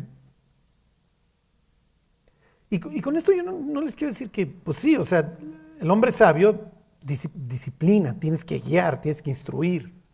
y, 2.70 2.98
y 2.98 3.02
con 3.02 3.16
esto 3.16 3.32
yo 3.34 3.44
no, 3.44 3.52
no, 3.52 3.82
les 3.82 3.96
quiero 3.96 4.12
decir 4.14 4.30
que, 4.30 4.46
pues 4.46 4.78
sí, 4.78 4.96
o 4.96 5.06
sea, 5.06 5.38
el 5.80 5.92
hombre 5.92 6.12
sabio 6.12 6.72
disciplina, 7.02 8.20
tienes 8.20 8.44
que 8.44 8.60
guiar, 8.60 9.02
tienes 9.02 9.22
que 9.22 9.30
instruir. 9.30 10.05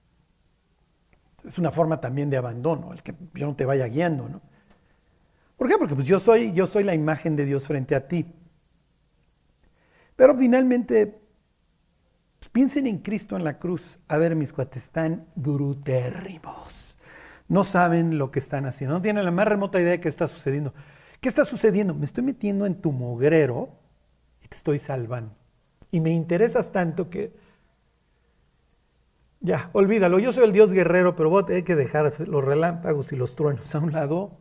Es 1.46 1.58
una 1.58 1.72
forma 1.72 2.00
también 2.00 2.30
de 2.30 2.38
abandono, 2.38 2.94
el 2.94 3.02
que 3.02 3.16
yo 3.34 3.48
no 3.48 3.56
te 3.56 3.66
vaya 3.66 3.88
guiando, 3.88 4.30
¿no? 4.30 4.42
¿Por 5.58 5.68
qué? 5.68 5.78
Porque 5.78 5.96
pues 5.96 6.08
yo 6.08 6.20
soy, 6.20 6.52
yo 6.54 6.66
soy 6.66 6.84
la 6.84 6.96
imagen 6.96 7.36
de 7.36 7.46
Dios 7.46 7.68
frente 7.68 7.96
a 7.96 8.08
ti. 8.08 8.26
Pero 10.16 10.36
finalmente, 10.36 11.22
pues 12.40 12.50
piensen 12.50 12.88
en 12.88 13.00
Cristo 13.00 13.36
en 13.36 13.44
la 13.44 13.60
cruz. 13.60 14.00
A 14.08 14.18
ver, 14.18 14.36
mis 14.36 14.54
cuates 14.54 14.84
están 14.84 15.28
brutérrimos. 15.36 16.96
No 17.48 17.64
saben 17.64 18.18
lo 18.18 18.32
que 18.32 18.40
están 18.40 18.66
haciendo, 18.66 18.96
no 18.96 19.02
tienen 19.02 19.26
la 19.26 19.32
más 19.32 19.48
remota 19.48 19.80
idea 19.80 19.92
de 19.92 20.00
qué 20.00 20.10
está 20.10 20.28
sucediendo. 20.28 20.74
¿Qué 21.20 21.30
está 21.30 21.46
sucediendo? 21.46 21.94
Me 21.94 22.06
estoy 22.06 22.24
metiendo 22.24 22.66
en 22.66 22.82
tu 22.82 22.92
mugrero 22.92 23.70
y 24.44 24.48
te 24.48 24.56
estoy 24.56 24.80
salvando. 24.80 25.36
Y 25.92 26.00
me 26.00 26.10
interesas 26.10 26.72
tanto 26.72 27.10
que 27.10 27.36
ya, 29.42 29.70
olvídalo. 29.74 30.20
Yo 30.20 30.32
soy 30.32 30.46
el 30.46 30.54
Dios 30.54 30.72
guerrero, 30.72 31.16
pero 31.16 31.30
voy 31.30 31.44
a 31.44 31.46
tener 31.46 31.64
que 31.64 31.76
dejar 31.76 32.12
los 32.28 32.44
relámpagos 32.44 33.12
y 33.12 33.16
los 33.16 33.36
truenos 33.36 33.74
a 33.76 33.80
un 33.80 33.92
lado. 33.92 34.38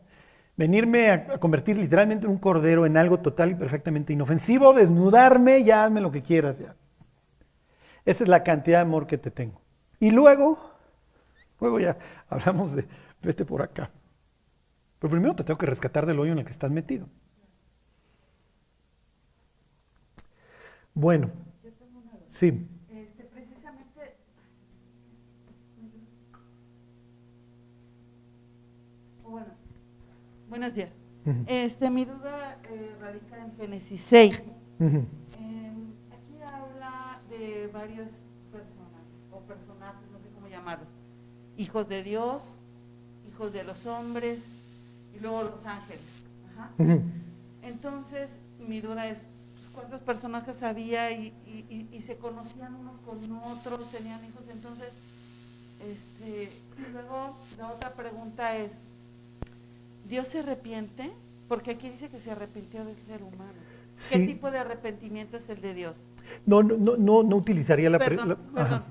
Venirme 0.57 1.11
a, 1.11 1.39
convertir 1.39 1.79
literalmente 1.79 2.27
en 2.27 2.33
un 2.33 2.39
cordero 2.39 2.87
en 2.87 2.97
algo 2.97 3.19
total 3.19 3.51
y 3.51 3.55
perfectamente 3.55 4.13
inofensivo, 4.13 4.73
desnudarme, 4.73 5.65
ya 5.65 5.85
hazme 5.85 6.01
lo 6.01 6.13
que 6.13 6.23
quieras. 6.23 6.59
Ya. 6.59 6.77
Esa 8.05 8.25
es 8.25 8.29
la 8.29 8.43
cantidad 8.43 8.79
de 8.79 8.83
amor 8.83 9.07
que 9.07 9.19
te 9.19 9.31
tengo. 9.31 9.61
Y 9.99 10.11
luego, 10.11 10.59
luego 11.61 11.81
ya 11.81 11.97
hablamos 12.29 12.75
de 12.75 12.87
vete 13.23 13.45
por 13.45 13.63
acá. 13.63 13.91
Pero 14.99 15.11
primero 15.11 15.35
te 15.35 15.45
tengo 15.45 15.59
que 15.59 15.67
rescatar 15.67 16.07
del 16.07 16.19
hoyo 16.19 16.33
en 16.33 16.39
el 16.39 16.45
que 16.45 16.51
estás 16.51 16.71
metido. 16.71 17.07
Bueno, 20.93 21.31
sí. 22.29 22.67
Este, 22.89 23.25
precisamente, 23.25 24.17
bueno, 29.25 29.47
buenos 30.51 30.75
días. 30.75 30.91
Este, 31.47 31.91
mi 31.91 32.05
duda 32.05 32.59
eh, 32.71 32.95
radica 33.01 33.39
en 33.45 33.57
Génesis 33.57 34.01
6. 34.03 34.43
Ujú. 34.81 34.97
Eh, 34.97 35.73
aquí 36.11 36.43
habla 36.43 37.21
de 37.31 37.69
varias 37.73 38.09
personas 38.51 39.05
o 39.33 39.39
personajes, 39.41 40.11
no 40.11 40.19
sé 40.19 40.29
cómo 40.35 40.49
llamarlos. 40.49 40.89
Hijos 41.57 41.89
de 41.89 42.03
Dios, 42.03 42.43
hijos 43.31 43.53
de 43.53 43.65
los 43.65 43.87
hombres 43.87 44.43
y 45.17 45.21
luego 45.21 45.43
los 45.45 45.65
ángeles. 45.67 46.01
Ajá. 46.59 46.71
Entonces, 47.63 48.31
mi 48.67 48.81
duda 48.81 49.07
es, 49.09 49.19
pues, 49.19 49.69
¿cuántos 49.75 50.01
personajes 50.01 50.63
había 50.63 51.13
y- 51.13 51.33
y 51.93 52.01
se 52.01 52.17
conocían 52.17 52.75
unos 52.75 52.99
con 53.01 53.19
otros, 53.43 53.91
tenían 53.93 54.21
hijos? 54.25 54.43
Entonces, 54.51 54.89
este, 55.87 56.45
y 56.45 56.93
luego 56.93 57.37
la 57.59 57.69
otra 57.69 57.93
pregunta 57.95 58.57
es, 58.57 58.73
¿Dios 60.11 60.27
se 60.29 60.41
arrepiente? 60.41 61.11
Porque 61.49 61.71
aquí 61.73 61.89
dice 61.89 62.09
que 62.09 62.19
se 62.19 62.33
arrepintió 62.33 62.85
del 62.85 62.97
ser 62.97 63.23
humano. 63.23 63.53
¿Qué 64.11 64.19
tipo 64.27 64.51
de 64.51 64.59
arrepentimiento 64.59 65.37
es 65.37 65.49
el 65.49 65.61
de 65.61 65.73
Dios? 65.75 65.97
No, 66.47 66.63
no, 66.63 66.77
no, 66.77 66.97
no, 66.97 67.23
no 67.23 67.37
utilizaría 67.37 67.89
la... 67.91 67.99
Perdón, 67.99 68.29
la- 68.31 68.37
perdón. 68.37 68.85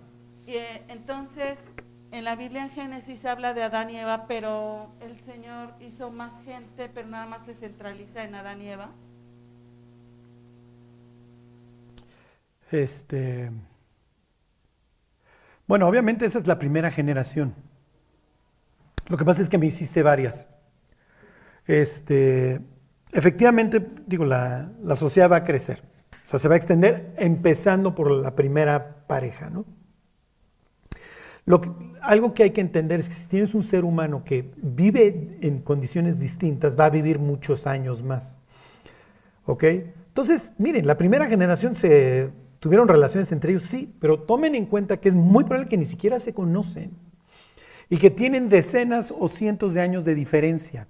eh, 0.48 0.84
entonces, 0.88 1.60
en 2.12 2.24
la 2.24 2.36
Biblia 2.36 2.64
en 2.64 2.70
Génesis 2.72 3.26
habla 3.26 3.54
de 3.54 3.64
Adán 3.64 3.90
y 3.90 3.98
Eva, 3.98 4.26
pero 4.28 4.90
el 5.02 5.20
Señor 5.22 5.74
hizo 5.82 6.12
más 6.12 6.34
gente, 6.46 6.90
pero 6.94 7.08
nada 7.08 7.26
más 7.26 7.46
se 7.46 7.54
centraliza 7.54 8.24
en 8.24 8.36
Adán 8.36 8.62
y 8.62 8.68
Eva. 8.70 8.90
Este, 12.72 13.52
bueno, 15.68 15.88
obviamente 15.88 16.26
esa 16.26 16.40
es 16.40 16.48
la 16.48 16.60
primera 16.60 16.92
generación. 16.92 17.56
Lo 19.08 19.18
que 19.18 19.26
pasa 19.26 19.42
es 19.42 19.50
que 19.50 19.58
me 19.58 19.66
hiciste 19.66 20.04
varias. 20.04 20.48
Este, 21.70 22.60
efectivamente, 23.12 23.86
digo, 24.08 24.26
la, 24.26 24.72
sociedad 24.96 25.30
va 25.30 25.36
a 25.36 25.44
crecer. 25.44 25.84
O 26.12 26.28
sea, 26.28 26.40
se 26.40 26.48
va 26.48 26.56
a 26.56 26.58
extender 26.58 27.14
empezando 27.16 27.94
por 27.94 28.10
la 28.10 28.34
primera 28.34 29.06
pareja, 29.06 29.52
¿no? 29.52 29.66
Lo 31.46 31.62
que- 31.62 31.70
algo 32.02 32.34
que 32.34 32.42
hay 32.42 32.52
que 32.52 32.62
entender 32.62 33.00
es 33.00 33.08
que 33.08 33.14
si 33.14 33.28
tienes 33.28 33.54
un 33.54 33.62
ser 33.62 33.86
humano 33.86 34.24
que 34.24 34.52
vive 34.58 35.38
en 35.42 35.60
condiciones 35.60 36.20
distintas, 36.20 36.76
va 36.76 36.86
a 36.86 36.90
vivir 36.90 37.20
muchos 37.20 37.68
años 37.68 38.02
más. 38.02 38.40
¿Ok? 39.46 39.64
Entonces, 40.08 40.54
miren, 40.58 40.88
la 40.88 40.98
primera 40.98 41.28
generación 41.28 41.76
se 41.76 42.32
tuvieron 42.60 42.88
relaciones 42.88 43.32
entre 43.32 43.52
ellos, 43.52 43.64
sí, 43.64 43.94
pero 44.00 44.20
tomen 44.20 44.56
en 44.56 44.66
cuenta 44.66 44.98
que 44.98 45.10
es 45.10 45.16
muy 45.16 45.44
probable 45.44 45.70
que 45.70 45.78
ni 45.78 45.86
siquiera 45.86 46.20
se 46.20 46.34
conocen 46.34 46.94
y 47.92 47.98
que 47.98 48.10
tienen 48.10 48.50
decenas 48.50 49.14
o 49.16 49.28
cientos 49.28 49.76
de 49.76 49.82
años 49.82 50.04
de 50.04 50.16
diferencia. 50.16 50.88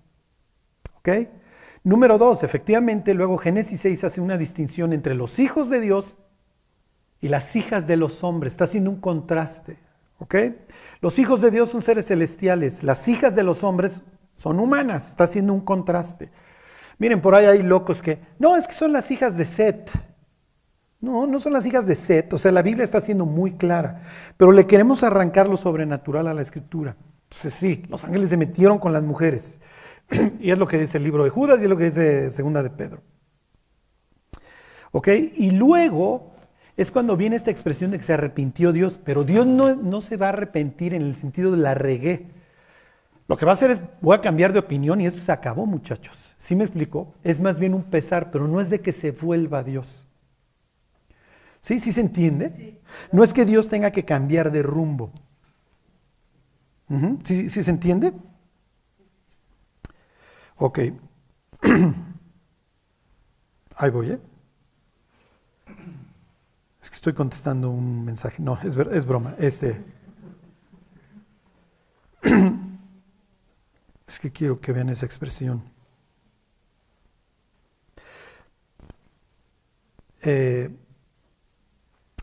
Número 1.83 2.17
dos, 2.17 2.43
efectivamente, 2.43 3.13
luego 3.13 3.37
Génesis 3.37 3.81
6 3.81 4.03
hace 4.03 4.21
una 4.21 4.37
distinción 4.37 4.93
entre 4.93 5.15
los 5.15 5.39
hijos 5.39 5.69
de 5.69 5.79
Dios 5.79 6.17
y 7.21 7.29
las 7.29 7.55
hijas 7.55 7.87
de 7.87 7.97
los 7.97 8.23
hombres. 8.23 8.53
Está 8.53 8.65
haciendo 8.65 8.91
un 8.91 8.99
contraste. 8.99 9.77
Los 11.01 11.17
hijos 11.19 11.41
de 11.41 11.51
Dios 11.51 11.69
son 11.69 11.81
seres 11.81 12.07
celestiales, 12.07 12.83
las 12.83 13.07
hijas 13.07 13.35
de 13.35 13.43
los 13.43 13.63
hombres 13.63 14.01
son 14.35 14.59
humanas. 14.59 15.11
Está 15.11 15.25
haciendo 15.25 15.53
un 15.53 15.61
contraste. 15.61 16.29
Miren, 16.97 17.21
por 17.21 17.33
ahí 17.35 17.45
hay 17.45 17.63
locos 17.63 18.01
que, 18.01 18.19
no, 18.39 18.57
es 18.57 18.67
que 18.67 18.73
son 18.73 18.91
las 18.91 19.09
hijas 19.11 19.37
de 19.37 19.45
Set. 19.45 19.89
No, 20.99 21.25
no 21.25 21.39
son 21.39 21.53
las 21.53 21.65
hijas 21.65 21.87
de 21.87 21.95
Set. 21.95 22.33
O 22.33 22.37
sea, 22.37 22.51
la 22.51 22.61
Biblia 22.61 22.83
está 22.83 22.99
siendo 22.99 23.25
muy 23.25 23.53
clara. 23.53 24.03
Pero 24.35 24.51
le 24.51 24.67
queremos 24.67 25.03
arrancar 25.03 25.47
lo 25.47 25.55
sobrenatural 25.55 26.27
a 26.27 26.33
la 26.33 26.41
escritura. 26.41 26.97
Entonces 27.23 27.53
sí, 27.53 27.85
los 27.87 28.03
ángeles 28.03 28.29
se 28.29 28.37
metieron 28.37 28.79
con 28.79 28.91
las 28.91 29.03
mujeres. 29.03 29.59
y 30.39 30.51
es 30.51 30.59
lo 30.59 30.67
que 30.67 30.77
dice 30.77 30.97
el 30.97 31.03
libro 31.03 31.23
de 31.23 31.29
Judas 31.29 31.59
y 31.59 31.63
es 31.63 31.69
lo 31.69 31.77
que 31.77 31.85
dice 31.85 32.29
segunda 32.31 32.63
de 32.63 32.69
Pedro. 32.69 33.01
¿Ok? 34.91 35.07
Y 35.37 35.51
luego 35.51 36.31
es 36.77 36.91
cuando 36.91 37.17
viene 37.17 37.35
esta 37.35 37.51
expresión 37.51 37.91
de 37.91 37.97
que 37.97 38.03
se 38.03 38.13
arrepintió 38.13 38.71
Dios, 38.71 38.99
pero 39.03 39.23
Dios 39.23 39.45
no, 39.45 39.75
no 39.75 40.01
se 40.01 40.17
va 40.17 40.27
a 40.27 40.29
arrepentir 40.29 40.93
en 40.93 41.03
el 41.03 41.15
sentido 41.15 41.51
de 41.51 41.57
la 41.57 41.75
regué. 41.75 42.27
Lo 43.27 43.37
que 43.37 43.45
va 43.45 43.51
a 43.51 43.53
hacer 43.53 43.69
es, 43.69 43.81
voy 44.01 44.15
a 44.15 44.21
cambiar 44.21 44.53
de 44.53 44.59
opinión 44.59 44.99
y 44.99 45.05
esto 45.05 45.21
se 45.21 45.31
acabó, 45.31 45.65
muchachos. 45.65 46.33
¿Sí 46.37 46.55
me 46.55 46.63
explico? 46.63 47.13
Es 47.23 47.39
más 47.39 47.59
bien 47.59 47.73
un 47.75 47.83
pesar, 47.83 48.31
pero 48.31 48.47
no 48.47 48.59
es 48.59 48.69
de 48.69 48.81
que 48.81 48.91
se 48.91 49.11
vuelva 49.11 49.61
Dios. 49.61 50.07
¿Sí? 51.61 51.77
¿Sí 51.77 51.91
se 51.91 52.01
entiende? 52.01 52.79
No 53.11 53.23
es 53.23 53.33
que 53.33 53.45
Dios 53.45 53.69
tenga 53.69 53.91
que 53.91 54.05
cambiar 54.05 54.51
de 54.51 54.63
rumbo. 54.63 55.11
¿Sí, 57.23 57.49
¿Sí 57.49 57.61
se 57.61 57.69
entiende? 57.69 58.13
Ok. 60.59 60.79
Ahí 63.77 63.89
voy, 63.91 64.11
¿eh? 64.11 64.19
Es 66.83 66.89
que 66.89 66.95
estoy 66.95 67.13
contestando 67.13 67.69
un 67.69 68.03
mensaje. 68.03 68.43
No, 68.43 68.59
es, 68.61 68.75
es 68.75 69.05
broma. 69.05 69.35
Este. 69.39 69.81
Es 74.05 74.19
que 74.19 74.31
quiero 74.31 74.59
que 74.59 74.73
vean 74.73 74.89
esa 74.89 75.05
expresión. 75.05 75.63
Eh, 80.23 80.75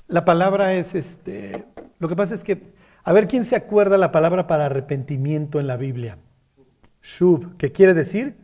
la 0.09 0.25
palabra 0.25 0.75
es 0.75 0.97
este. 0.97 1.65
Lo 2.01 2.09
que 2.09 2.17
pasa 2.17 2.35
es 2.35 2.43
que, 2.43 2.75
a 3.05 3.13
ver 3.13 3.29
quién 3.29 3.45
se 3.45 3.55
acuerda 3.55 3.99
la 3.99 4.11
palabra 4.11 4.49
para 4.49 4.67
arrepentimiento 4.67 5.61
en 5.61 5.69
la 5.69 5.77
Biblia. 5.77 6.19
Shub, 7.07 7.57
¿qué 7.57 7.71
quiere 7.71 7.95
decir? 7.95 8.37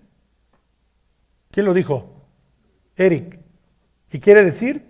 ¿Quién 1.50 1.66
lo 1.66 1.74
dijo? 1.74 2.28
Eric. 2.96 3.40
¿Y 4.12 4.20
quiere 4.20 4.44
decir? 4.44 4.86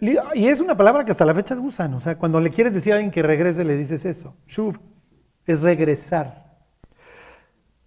Y 0.00 0.46
es 0.46 0.60
una 0.60 0.76
palabra 0.76 1.04
que 1.04 1.10
hasta 1.10 1.24
la 1.24 1.34
fecha 1.34 1.58
usan. 1.58 1.92
O 1.94 1.98
sea, 1.98 2.16
cuando 2.16 2.40
le 2.40 2.50
quieres 2.50 2.72
decir 2.72 2.92
a 2.92 2.96
alguien 2.96 3.10
que 3.10 3.20
regrese, 3.20 3.64
le 3.64 3.76
dices 3.76 4.04
eso. 4.04 4.36
Shub 4.46 4.78
es 5.44 5.62
regresar. 5.62 6.56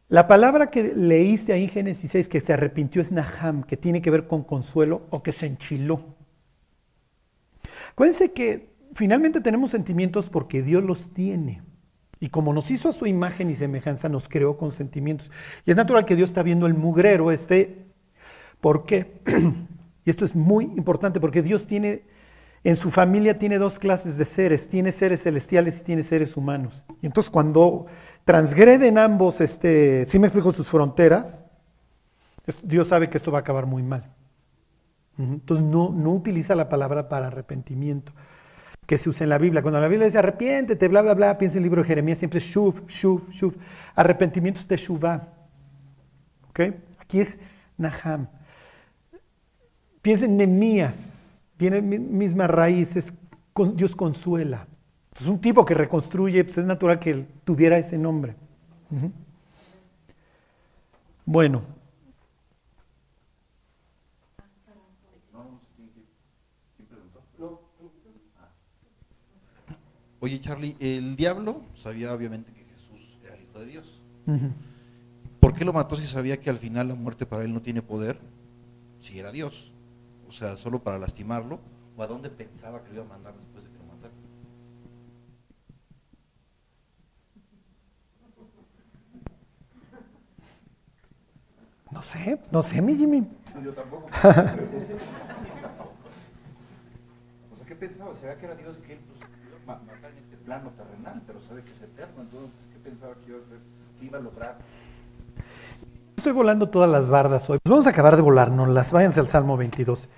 La 0.09 0.27
palabra 0.27 0.69
que 0.69 0.93
leíste 0.93 1.53
ahí 1.53 1.63
en 1.63 1.69
Génesis 1.69 2.11
6, 2.11 2.27
que 2.27 2.41
se 2.41 2.51
arrepintió, 2.51 3.01
es 3.01 3.13
Naham, 3.13 3.63
que 3.63 3.77
tiene 3.77 4.01
que 4.01 4.11
ver 4.11 4.27
con 4.27 4.43
consuelo 4.43 5.07
o 5.09 5.23
que 5.23 5.31
se 5.31 5.45
enchiló. 5.45 6.03
Acuérdense 7.91 8.33
que 8.33 8.70
finalmente 8.95 9.41
tenemos 9.41 9.71
sentimientos 9.71 10.29
porque 10.29 10.61
Dios 10.61 10.83
los 10.83 11.13
tiene. 11.13 11.61
Y 12.19 12.29
como 12.29 12.53
nos 12.53 12.69
hizo 12.69 12.89
a 12.89 12.93
su 12.93 13.07
imagen 13.07 13.49
y 13.49 13.55
semejanza, 13.55 14.07
nos 14.07 14.29
creó 14.29 14.55
con 14.55 14.71
sentimientos. 14.71 15.31
Y 15.65 15.71
es 15.71 15.75
natural 15.77 16.05
que 16.05 16.15
Dios 16.15 16.29
está 16.29 16.43
viendo 16.43 16.67
el 16.67 16.75
mugrero 16.75 17.31
este. 17.31 17.87
¿Por 18.59 18.85
qué? 18.85 19.21
y 20.05 20.09
esto 20.09 20.23
es 20.23 20.35
muy 20.35 20.65
importante 20.65 21.19
porque 21.19 21.41
Dios 21.41 21.65
tiene, 21.65 22.03
en 22.63 22.75
su 22.75 22.91
familia 22.91 23.39
tiene 23.39 23.57
dos 23.57 23.79
clases 23.79 24.19
de 24.19 24.25
seres. 24.25 24.69
Tiene 24.69 24.91
seres 24.91 25.23
celestiales 25.23 25.79
y 25.79 25.83
tiene 25.83 26.03
seres 26.03 26.37
humanos. 26.37 26.85
Y 27.01 27.07
entonces 27.07 27.31
cuando 27.31 27.87
transgreden 28.23 28.99
ambos, 28.99 29.41
este, 29.41 30.05
si 30.05 30.19
me 30.19 30.27
explico 30.27 30.51
sus 30.51 30.67
fronteras, 30.67 31.43
Dios 32.61 32.87
sabe 32.87 33.09
que 33.09 33.17
esto 33.17 33.31
va 33.31 33.39
a 33.39 33.41
acabar 33.41 33.65
muy 33.65 33.81
mal. 33.81 34.13
Entonces 35.17 35.65
no, 35.65 35.89
no 35.89 36.11
utiliza 36.11 36.53
la 36.55 36.69
palabra 36.69 37.09
para 37.09 37.27
arrepentimiento 37.27 38.13
que 38.91 38.97
se 38.97 39.07
usa 39.07 39.23
en 39.23 39.29
la 39.29 39.37
Biblia. 39.37 39.61
Cuando 39.61 39.79
la 39.79 39.87
Biblia 39.87 40.05
dice 40.05 40.17
arrepiéntete, 40.17 40.89
bla, 40.89 41.01
bla, 41.01 41.13
bla, 41.13 41.37
piensa 41.37 41.55
en 41.55 41.59
el 41.59 41.63
libro 41.63 41.81
de 41.81 41.87
Jeremías, 41.87 42.17
siempre 42.17 42.39
es 42.39 42.43
shuv, 42.43 42.85
shuv, 42.89 43.29
shuv. 43.31 43.55
Arrepentimiento 43.95 44.59
es 44.59 44.67
teshuvah. 44.67 45.29
¿Ok? 46.49 46.59
Aquí 46.99 47.21
es 47.21 47.39
naham. 47.77 48.27
Piensa 50.01 50.25
en 50.25 50.35
Nemías, 50.35 51.39
viene 51.57 51.81
mi- 51.81 51.99
misma 51.99 52.47
raíz, 52.47 52.97
es 52.97 53.13
con- 53.53 53.77
Dios 53.77 53.95
consuela. 53.95 54.67
Entonces 55.05 55.27
un 55.27 55.39
tipo 55.39 55.63
que 55.63 55.73
reconstruye, 55.73 56.43
pues 56.43 56.57
es 56.57 56.65
natural 56.65 56.99
que 56.99 57.11
él 57.11 57.27
tuviera 57.45 57.77
ese 57.77 57.97
nombre. 57.97 58.35
Bueno, 61.25 61.61
Oye, 70.23 70.39
Charlie, 70.39 70.77
el 70.79 71.15
diablo 71.15 71.63
sabía 71.75 72.13
obviamente 72.13 72.53
que 72.53 72.63
Jesús 72.63 73.17
era 73.25 73.35
el 73.35 73.41
Hijo 73.41 73.59
de 73.59 73.65
Dios. 73.65 73.99
¿Por 75.39 75.55
qué 75.55 75.65
lo 75.65 75.73
mató 75.73 75.95
si 75.95 76.05
sabía 76.05 76.39
que 76.39 76.51
al 76.51 76.59
final 76.59 76.89
la 76.89 76.95
muerte 76.95 77.25
para 77.25 77.43
él 77.43 77.51
no 77.51 77.63
tiene 77.63 77.81
poder? 77.81 78.19
Si 79.01 79.17
era 79.17 79.31
Dios. 79.31 79.73
O 80.29 80.31
sea, 80.31 80.57
solo 80.57 80.83
para 80.83 80.99
lastimarlo. 80.99 81.59
¿O 81.97 82.03
a 82.03 82.07
dónde 82.07 82.29
pensaba 82.29 82.83
que 82.83 82.89
lo 82.89 82.97
iba 82.97 83.05
a 83.05 83.07
mandar 83.07 83.33
después 83.35 83.63
de 83.63 83.71
que 83.71 83.77
lo 83.79 83.85
matara? 83.85 84.13
no 91.89 92.03
sé, 92.03 92.39
no 92.51 92.61
sé, 92.61 92.79
mi 92.79 92.95
Jimmy. 92.95 93.27
Yo 93.63 93.73
tampoco. 93.73 94.05
o 97.51 97.55
sea, 97.57 97.65
¿qué 97.67 97.75
pensaba? 97.75 98.13
Sabía 98.13 98.37
que 98.37 98.45
era 98.45 98.53
Dios 98.53 98.77
que 98.85 98.93
él 98.93 98.99
pues, 98.99 99.20
en 99.79 100.17
este 100.17 100.37
plano 100.37 100.71
terrenal, 100.71 101.21
pero 101.25 101.39
sabe 101.41 101.63
que 101.63 101.71
es 101.71 101.81
eterno. 101.81 102.21
Entonces, 102.21 102.67
¿qué 102.71 102.79
pensaba 102.79 103.15
que 103.15 103.29
iba 103.31 103.39
a 103.39 103.41
hacer? 103.41 103.59
¿Qué 103.99 104.05
iba 104.05 104.17
a 104.17 104.21
lograr? 104.21 104.57
Estoy 106.17 106.33
volando 106.33 106.69
todas 106.69 106.89
las 106.89 107.09
bardas 107.09 107.49
hoy. 107.49 107.59
Pues 107.63 107.71
vamos 107.71 107.87
a 107.87 107.91
acabar 107.91 108.15
de 108.15 108.21
volárnoslas. 108.21 108.91
Váyanse 108.91 109.19
al 109.19 109.27
Salmo 109.27 109.57
22. 109.57 110.09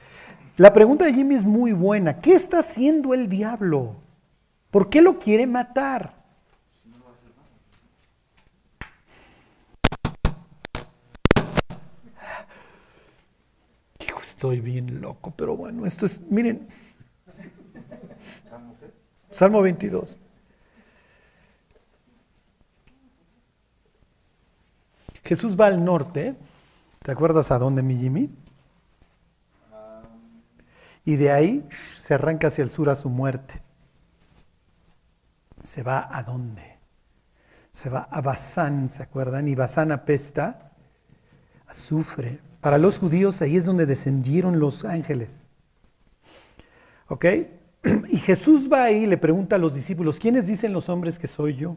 La 0.58 0.72
pregunta 0.72 1.06
de 1.06 1.14
Jimmy 1.14 1.36
es 1.36 1.46
muy 1.46 1.72
buena. 1.72 2.20
¿Qué 2.20 2.34
está 2.34 2.60
haciendo 2.60 3.14
el 3.14 3.30
diablo? 3.30 3.96
¿Por 4.70 4.90
qué 4.90 5.02
lo 5.02 5.18
quiere 5.18 5.48
matar? 5.48 6.14
Hijo, 14.00 14.20
estoy 14.22 14.60
bien 14.60 15.00
loco, 15.00 15.32
pero 15.36 15.56
bueno, 15.56 15.86
esto 15.86 16.06
es, 16.06 16.22
miren, 16.30 16.68
¿Salmo 19.34 19.34
qué? 19.34 19.38
Salmo 19.38 19.62
22. 19.62 20.20
Jesús 25.24 25.60
va 25.60 25.68
al 25.68 25.84
norte. 25.84 26.36
¿Te 27.02 27.12
acuerdas 27.12 27.52
a 27.52 27.60
dónde, 27.60 27.82
mi? 27.82 28.30
Y 31.06 31.16
de 31.18 31.32
ahí 31.32 31.68
se 31.98 32.14
arranca 32.14 32.48
hacia 32.48 32.64
el 32.64 32.70
sur 32.70 32.90
a 32.90 32.96
su 32.96 33.10
muerte. 33.10 33.62
¿Se 35.64 35.84
va 35.84 36.10
a 36.12 36.24
dónde? 36.24 36.78
Se 37.72 37.90
va 37.90 38.08
a 38.10 38.22
Basán, 38.22 38.90
¿se 38.90 39.04
acuerdan? 39.04 39.48
Y 39.48 39.56
Basán 39.56 39.92
apesta, 39.92 40.72
azufre. 41.68 42.40
Para 42.62 42.78
los 42.78 43.00
judíos 43.00 43.42
ahí 43.42 43.58
es 43.58 43.66
donde 43.66 43.86
descendieron 43.86 44.60
los 44.60 44.86
ángeles. 44.86 45.48
¿Ok? 47.08 47.26
Y 48.10 48.18
Jesús 48.18 48.70
va 48.72 48.84
ahí 48.86 49.04
y 49.04 49.08
le 49.08 49.18
pregunta 49.18 49.56
a 49.56 49.60
los 49.60 49.74
discípulos, 49.74 50.18
¿quiénes 50.20 50.48
dicen 50.48 50.74
los 50.74 50.90
hombres 50.90 51.20
que 51.20 51.28
soy 51.28 51.56
yo? 51.56 51.76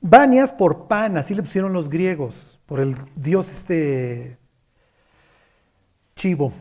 Banias 0.00 0.52
por 0.52 0.86
pan, 0.86 1.16
así 1.16 1.34
le 1.34 1.42
pusieron 1.42 1.72
los 1.72 1.88
griegos, 1.88 2.60
por 2.66 2.78
el 2.78 2.94
dios 3.16 3.50
este 3.50 4.38
chivo. 6.14 6.52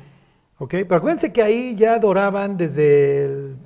Pero 0.69 0.95
acuérdense 0.95 1.31
que 1.31 1.43
ahí 1.43 1.75
ya 1.75 1.95
adoraban 1.95 2.57
desde 2.57 3.25
el, 3.25 3.57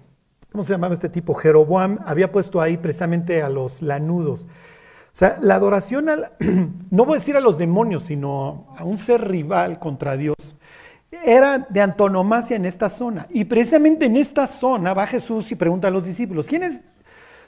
¿cómo 0.52 0.66
se 0.66 0.74
llamaba 0.74 0.94
este 0.94 1.08
tipo? 1.08 1.34
Jeroboam 1.34 2.00
había 2.06 2.32
puesto 2.32 2.60
ahí 2.60 2.76
precisamente 2.76 3.42
a 3.42 3.50
los 3.50 3.82
lanudos. 3.82 4.44
O 4.44 5.14
sea, 5.14 5.38
la 5.42 5.56
adoración, 5.56 6.10
al, 6.10 6.34
no 6.90 7.06
voy 7.06 7.16
a 7.16 7.20
decir 7.20 7.38
a 7.38 7.42
los 7.42 7.58
demonios, 7.58 8.04
sino 8.04 8.74
a 8.78 8.84
un 8.84 8.98
ser 8.98 9.26
rival 9.26 9.80
contra 9.80 10.18
Dios, 10.18 10.36
era 11.12 11.60
de 11.60 11.82
antonomasia 11.82 12.56
en 12.56 12.66
esta 12.66 12.90
zona. 12.90 13.28
Y 13.30 13.44
precisamente 13.46 14.06
en 14.06 14.16
esta 14.16 14.48
zona 14.48 14.94
va 14.94 15.06
Jesús 15.06 15.52
y 15.52 15.56
pregunta 15.56 15.90
a 15.90 15.92
los 15.92 16.06
discípulos, 16.06 16.48
¿quiénes 16.48 16.82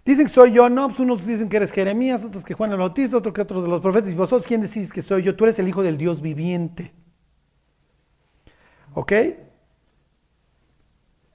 dicen 0.03 0.25
que 0.25 0.31
soy 0.31 0.51
yo? 0.51 0.69
No, 0.69 0.87
pues 0.87 0.99
unos 0.99 1.25
dicen 1.25 1.47
que 1.47 1.57
eres 1.57 1.71
Jeremías, 1.71 2.23
otros 2.25 2.43
que 2.43 2.53
Juan 2.53 2.71
el 2.71 2.77
Bautista, 2.77 3.17
otros 3.17 3.33
que 3.33 3.41
otros 3.41 3.63
de 3.63 3.69
los 3.69 3.81
profetas. 3.81 4.11
¿Y 4.11 4.15
vosotros 4.15 4.45
quién 4.45 4.61
decís 4.61 4.91
que 4.91 5.01
soy 5.01 5.23
yo? 5.23 5.35
Tú 5.35 5.45
eres 5.45 5.57
el 5.59 5.67
Hijo 5.67 5.81
del 5.81 5.97
Dios 5.97 6.21
viviente. 6.21 6.93
¿Ok? 8.93 9.13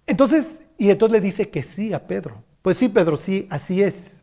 Entonces, 0.06 0.60
y 0.76 0.90
entonces 0.90 1.12
le 1.12 1.20
dice 1.20 1.50
que 1.50 1.62
sí 1.62 1.92
a 1.92 2.06
Pedro. 2.06 2.44
Pues 2.62 2.76
sí, 2.76 2.88
Pedro, 2.88 3.16
sí, 3.16 3.46
así 3.50 3.82
es. 3.82 4.22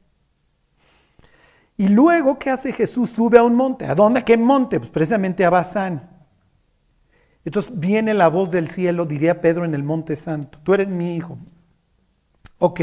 Y 1.78 1.90
luego, 1.90 2.40
¿qué 2.40 2.52
hace 2.52 2.72
Jesús? 2.72 3.10
Sube 3.10 3.38
a 3.38 3.44
un 3.44 3.56
monte. 3.56 3.86
¿A 3.86 3.96
dónde? 3.96 4.20
¿A 4.20 4.26
qué 4.26 4.38
monte? 4.38 4.80
Pues 4.80 4.92
precisamente 4.92 5.44
a 5.44 5.50
Bazán. 5.50 6.15
Entonces 7.46 7.72
viene 7.76 8.14
la 8.16 8.28
voz 8.28 8.52
del 8.52 8.68
cielo, 8.68 9.06
diría 9.06 9.40
Pedro 9.40 9.66
en 9.66 9.76
el 9.76 9.84
monte 9.84 10.16
santo. 10.16 10.60
Tú 10.64 10.74
eres 10.74 10.90
mi 10.90 11.16
hijo. 11.16 11.38
Ok, 12.58 12.82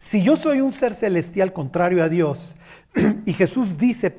si 0.00 0.22
yo 0.22 0.36
soy 0.36 0.60
un 0.60 0.72
ser 0.72 0.94
celestial 0.94 1.52
contrario 1.52 2.02
a 2.02 2.08
Dios 2.08 2.56
y 3.26 3.32
Jesús 3.32 3.76
dice 3.78 4.18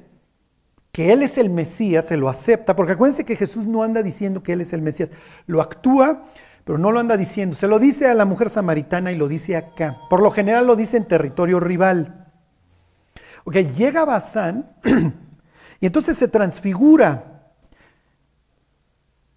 que 0.91 1.11
Él 1.11 1.23
es 1.23 1.37
el 1.37 1.49
Mesías, 1.49 2.07
se 2.07 2.17
lo 2.17 2.29
acepta, 2.29 2.75
porque 2.75 2.93
acuérdense 2.93 3.25
que 3.25 3.35
Jesús 3.35 3.65
no 3.65 3.83
anda 3.83 4.03
diciendo 4.03 4.43
que 4.43 4.53
Él 4.53 4.61
es 4.61 4.73
el 4.73 4.81
Mesías, 4.81 5.11
lo 5.47 5.61
actúa, 5.61 6.23
pero 6.63 6.77
no 6.77 6.91
lo 6.91 6.99
anda 6.99 7.17
diciendo. 7.17 7.55
Se 7.55 7.67
lo 7.67 7.79
dice 7.79 8.07
a 8.07 8.13
la 8.13 8.25
mujer 8.25 8.49
samaritana 8.49 9.11
y 9.11 9.15
lo 9.15 9.27
dice 9.27 9.57
acá. 9.57 9.97
Por 10.09 10.21
lo 10.21 10.31
general 10.31 10.67
lo 10.67 10.75
dice 10.75 10.97
en 10.97 11.07
territorio 11.07 11.59
rival. 11.59 12.31
Ok, 13.43 13.55
llega 13.75 14.05
Bazán 14.05 14.71
y 15.79 15.85
entonces 15.87 16.17
se 16.17 16.27
transfigura. 16.27 17.30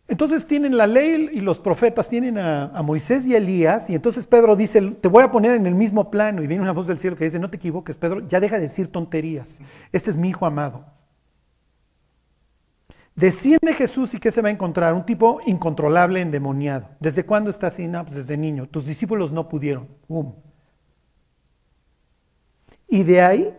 Entonces 0.07 0.47
tienen 0.47 0.77
la 0.77 0.87
ley 0.87 1.31
y 1.33 1.41
los 1.41 1.59
profetas, 1.59 2.09
tienen 2.09 2.37
a, 2.37 2.65
a, 2.67 2.83
Moisés 2.83 3.27
y 3.27 3.35
Elías, 3.35 3.89
y 3.89 3.95
entonces 3.95 4.27
Pedro 4.27 4.55
dice, 4.55 4.83
te 4.83 5.09
voy 5.09 5.23
a 5.23 5.31
poner 5.31 5.55
en 5.55 5.67
el 5.67 5.75
mismo 5.75 6.11
plano, 6.11 6.43
y 6.43 6.47
viene 6.47 6.63
una 6.63 6.73
voz 6.73 6.87
del 6.87 6.99
cielo 6.99 7.17
que 7.17 7.25
dice, 7.25 7.39
no 7.39 7.49
te 7.49 7.57
equivoques, 7.57 7.97
Pedro, 7.97 8.21
ya 8.29 8.39
deja 8.39 8.57
de 8.57 8.63
decir 8.63 8.89
tonterías, 8.89 9.59
este 9.93 10.11
es 10.11 10.19
mi 10.19 10.29
hijo 10.29 10.45
amado. 10.45 10.85
Desciende 13.15 13.73
Jesús 13.75 14.13
y 14.15 14.19
¿qué 14.19 14.31
se 14.31 14.43
va 14.43 14.49
a 14.49 14.53
encontrar? 14.53 14.93
Un 14.93 15.07
tipo 15.07 15.39
incontrolable, 15.47 16.21
endemoniado. 16.21 16.89
¿Desde 16.99 17.25
cuándo 17.25 17.49
está 17.49 17.69
así? 17.69 17.89
Pues 17.89 18.17
desde 18.17 18.37
niño. 18.37 18.67
Tus 18.69 18.87
discípulos 18.87 19.31
no 19.31 19.49
pudieron. 19.49 19.89
Y 22.89 23.05
de 23.05 23.23
ahí 23.23 23.57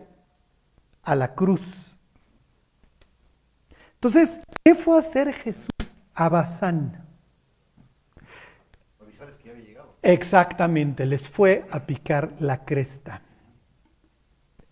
a 1.02 1.16
la 1.16 1.34
cruz. 1.34 1.96
Entonces, 3.94 4.40
¿qué 4.62 4.74
fue 4.74 4.96
a 4.96 4.98
hacer 4.98 5.32
Jesús 5.32 5.70
a 6.16 6.28
Bazán? 6.28 7.06
que 9.42 9.50
había 9.50 9.64
llegado. 9.64 9.96
Exactamente, 10.02 11.06
les 11.06 11.30
fue 11.30 11.66
a 11.70 11.86
picar 11.86 12.34
la 12.38 12.64
cresta. 12.64 13.22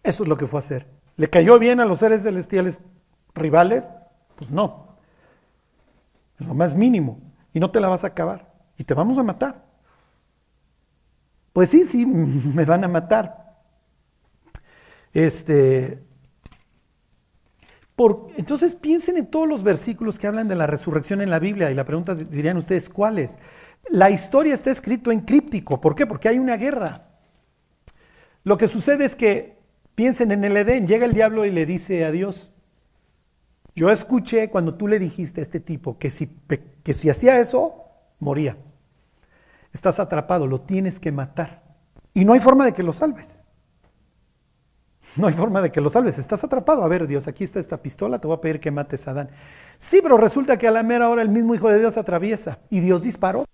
Eso 0.02 0.22
es 0.22 0.28
lo 0.28 0.36
que 0.36 0.46
fue 0.46 0.58
a 0.58 0.62
hacer. 0.62 0.86
¿Le 1.16 1.30
cayó 1.30 1.58
bien 1.58 1.80
a 1.80 1.84
los 1.84 2.00
seres 2.00 2.22
celestiales 2.22 2.80
rivales? 3.34 3.84
Pues 4.36 4.50
no. 4.50 4.96
En 6.38 6.48
lo 6.48 6.54
más 6.54 6.74
mínimo. 6.74 7.20
Y 7.52 7.60
no 7.60 7.70
te 7.70 7.80
la 7.80 7.88
vas 7.88 8.04
a 8.04 8.08
acabar. 8.08 8.52
Y 8.76 8.84
te 8.84 8.94
vamos 8.94 9.16
a 9.18 9.22
matar. 9.22 9.64
Pues 11.52 11.70
sí, 11.70 11.84
sí, 11.84 12.04
me 12.54 12.64
van 12.64 12.84
a 12.84 12.88
matar. 12.88 13.56
Este. 15.12 16.02
Por, 17.96 18.28
entonces 18.36 18.74
piensen 18.74 19.16
en 19.16 19.26
todos 19.26 19.48
los 19.48 19.62
versículos 19.62 20.18
que 20.18 20.26
hablan 20.26 20.48
de 20.48 20.56
la 20.56 20.66
resurrección 20.66 21.20
en 21.20 21.30
la 21.30 21.38
Biblia 21.38 21.70
y 21.70 21.74
la 21.74 21.84
pregunta 21.84 22.14
dirían 22.14 22.56
ustedes 22.56 22.88
cuáles. 22.88 23.38
La 23.88 24.10
historia 24.10 24.54
está 24.54 24.70
escrito 24.70 25.12
en 25.12 25.20
críptico. 25.20 25.80
¿Por 25.80 25.94
qué? 25.94 26.06
Porque 26.06 26.28
hay 26.28 26.38
una 26.38 26.56
guerra. 26.56 27.06
Lo 28.42 28.58
que 28.58 28.66
sucede 28.66 29.04
es 29.04 29.14
que 29.14 29.58
piensen 29.94 30.32
en 30.32 30.44
el 30.44 30.56
Edén, 30.56 30.86
llega 30.86 31.06
el 31.06 31.14
diablo 31.14 31.44
y 31.44 31.52
le 31.52 31.66
dice 31.66 32.04
a 32.04 32.10
Dios, 32.10 32.50
yo 33.76 33.90
escuché 33.90 34.50
cuando 34.50 34.74
tú 34.74 34.88
le 34.88 34.98
dijiste 34.98 35.40
a 35.40 35.42
este 35.42 35.60
tipo 35.60 35.98
que 35.98 36.10
si, 36.10 36.28
que 36.82 36.94
si 36.94 37.10
hacía 37.10 37.38
eso, 37.38 37.84
moría. 38.18 38.56
Estás 39.72 39.98
atrapado, 39.98 40.46
lo 40.46 40.60
tienes 40.60 41.00
que 41.00 41.12
matar. 41.12 41.62
Y 42.12 42.24
no 42.24 42.32
hay 42.32 42.40
forma 42.40 42.64
de 42.64 42.72
que 42.72 42.82
lo 42.82 42.92
salves. 42.92 43.43
No 45.16 45.26
hay 45.26 45.32
forma 45.32 45.62
de 45.62 45.70
que 45.70 45.80
lo 45.80 45.90
salves. 45.90 46.18
Estás 46.18 46.42
atrapado. 46.44 46.82
A 46.82 46.88
ver, 46.88 47.06
Dios, 47.06 47.28
aquí 47.28 47.44
está 47.44 47.60
esta 47.60 47.80
pistola, 47.80 48.18
te 48.18 48.26
voy 48.26 48.36
a 48.36 48.40
pedir 48.40 48.60
que 48.60 48.70
mates 48.70 49.06
a 49.06 49.12
Adán. 49.12 49.30
Sí, 49.78 50.00
pero 50.02 50.16
resulta 50.16 50.56
que 50.56 50.66
a 50.66 50.70
la 50.70 50.82
mera 50.82 51.08
hora 51.08 51.22
el 51.22 51.28
mismo 51.28 51.54
Hijo 51.54 51.68
de 51.68 51.78
Dios 51.78 51.96
atraviesa 51.96 52.58
y 52.70 52.80
Dios 52.80 53.02
disparó. 53.02 53.44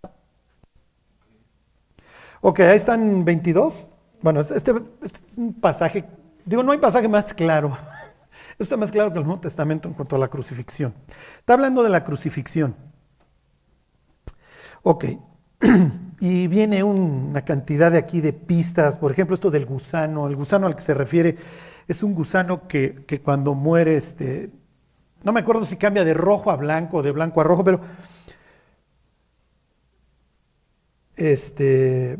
Ok, 2.40 2.60
ahí 2.60 2.76
están 2.76 3.24
22. 3.24 3.88
Bueno, 4.22 4.40
este, 4.40 4.56
este 4.56 5.18
es 5.28 5.38
un 5.38 5.54
pasaje, 5.54 6.04
digo, 6.44 6.62
no 6.62 6.72
hay 6.72 6.78
pasaje 6.78 7.08
más 7.08 7.32
claro 7.32 7.70
esto 8.60 8.64
está 8.64 8.76
más 8.76 8.90
claro 8.90 9.10
que 9.12 9.18
el 9.18 9.24
Nuevo 9.24 9.40
Testamento 9.40 9.88
en 9.88 9.94
cuanto 9.94 10.16
a 10.16 10.18
la 10.18 10.28
crucifixión. 10.28 10.94
Está 11.38 11.54
hablando 11.54 11.82
de 11.82 11.88
la 11.88 12.04
crucifixión. 12.04 12.76
Ok. 14.82 15.04
Y 16.20 16.48
viene 16.48 16.82
una 16.84 17.42
cantidad 17.46 17.90
de 17.90 17.98
aquí 17.98 18.20
de 18.20 18.34
pistas, 18.34 18.98
por 18.98 19.10
ejemplo, 19.10 19.34
esto 19.34 19.50
del 19.50 19.64
gusano. 19.64 20.28
El 20.28 20.36
gusano 20.36 20.66
al 20.66 20.76
que 20.76 20.82
se 20.82 20.92
refiere 20.92 21.36
es 21.88 22.02
un 22.02 22.14
gusano 22.14 22.68
que, 22.68 23.04
que 23.06 23.22
cuando 23.22 23.54
muere, 23.54 23.96
este, 23.96 24.50
no 25.22 25.32
me 25.32 25.40
acuerdo 25.40 25.64
si 25.64 25.76
cambia 25.76 26.04
de 26.04 26.12
rojo 26.12 26.50
a 26.50 26.56
blanco 26.56 26.98
o 26.98 27.02
de 27.02 27.10
blanco 27.10 27.40
a 27.40 27.44
rojo, 27.44 27.64
pero 27.64 27.80
este, 31.16 32.18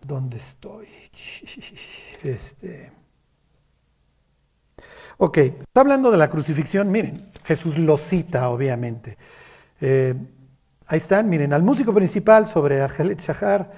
¿dónde 0.00 0.36
estoy? 0.36 0.86
Este. 2.22 2.92
Ok, 5.18 5.38
está 5.38 5.80
hablando 5.80 6.10
de 6.10 6.18
la 6.18 6.28
crucifixión. 6.28 6.90
Miren, 6.90 7.30
Jesús 7.44 7.78
lo 7.78 7.96
cita, 7.96 8.50
obviamente. 8.50 9.16
Eh, 9.80 10.14
ahí 10.86 10.96
están, 10.96 11.28
miren, 11.28 11.52
al 11.52 11.62
músico 11.62 11.92
principal 11.92 12.46
sobre 12.46 12.82
Ajelet 12.82 13.20
Shahar, 13.20 13.70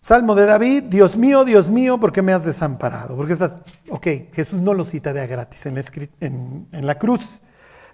Salmo 0.00 0.34
de 0.34 0.44
David, 0.44 0.82
Dios 0.84 1.16
mío, 1.16 1.46
Dios 1.46 1.70
mío, 1.70 1.98
¿por 1.98 2.12
qué 2.12 2.20
me 2.20 2.34
has 2.34 2.44
desamparado? 2.44 3.16
Porque 3.16 3.32
estás, 3.32 3.56
ok, 3.88 4.06
Jesús 4.34 4.60
no 4.60 4.74
lo 4.74 4.84
cita 4.84 5.14
de 5.14 5.22
a 5.22 5.26
gratis 5.26 5.64
en 5.64 5.74
la, 5.76 5.82
en, 6.20 6.86
la 6.86 6.98
cruz. 6.98 7.40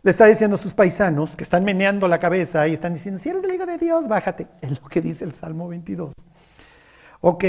Le 0.02 0.10
está 0.10 0.26
diciendo 0.26 0.56
a 0.56 0.58
sus 0.58 0.74
paisanos 0.74 1.36
que 1.36 1.44
están 1.44 1.62
meneando 1.62 2.08
la 2.08 2.18
cabeza 2.18 2.66
y 2.66 2.74
están 2.74 2.94
diciendo, 2.94 3.20
si 3.20 3.28
eres 3.28 3.44
el 3.44 3.54
Hijo 3.54 3.64
de 3.64 3.78
Dios, 3.78 4.08
bájate. 4.08 4.48
Es 4.60 4.70
lo 4.72 4.88
que 4.88 5.00
dice 5.00 5.24
el 5.24 5.34
Salmo 5.34 5.68
22. 5.68 6.12
Ok, 7.20 7.44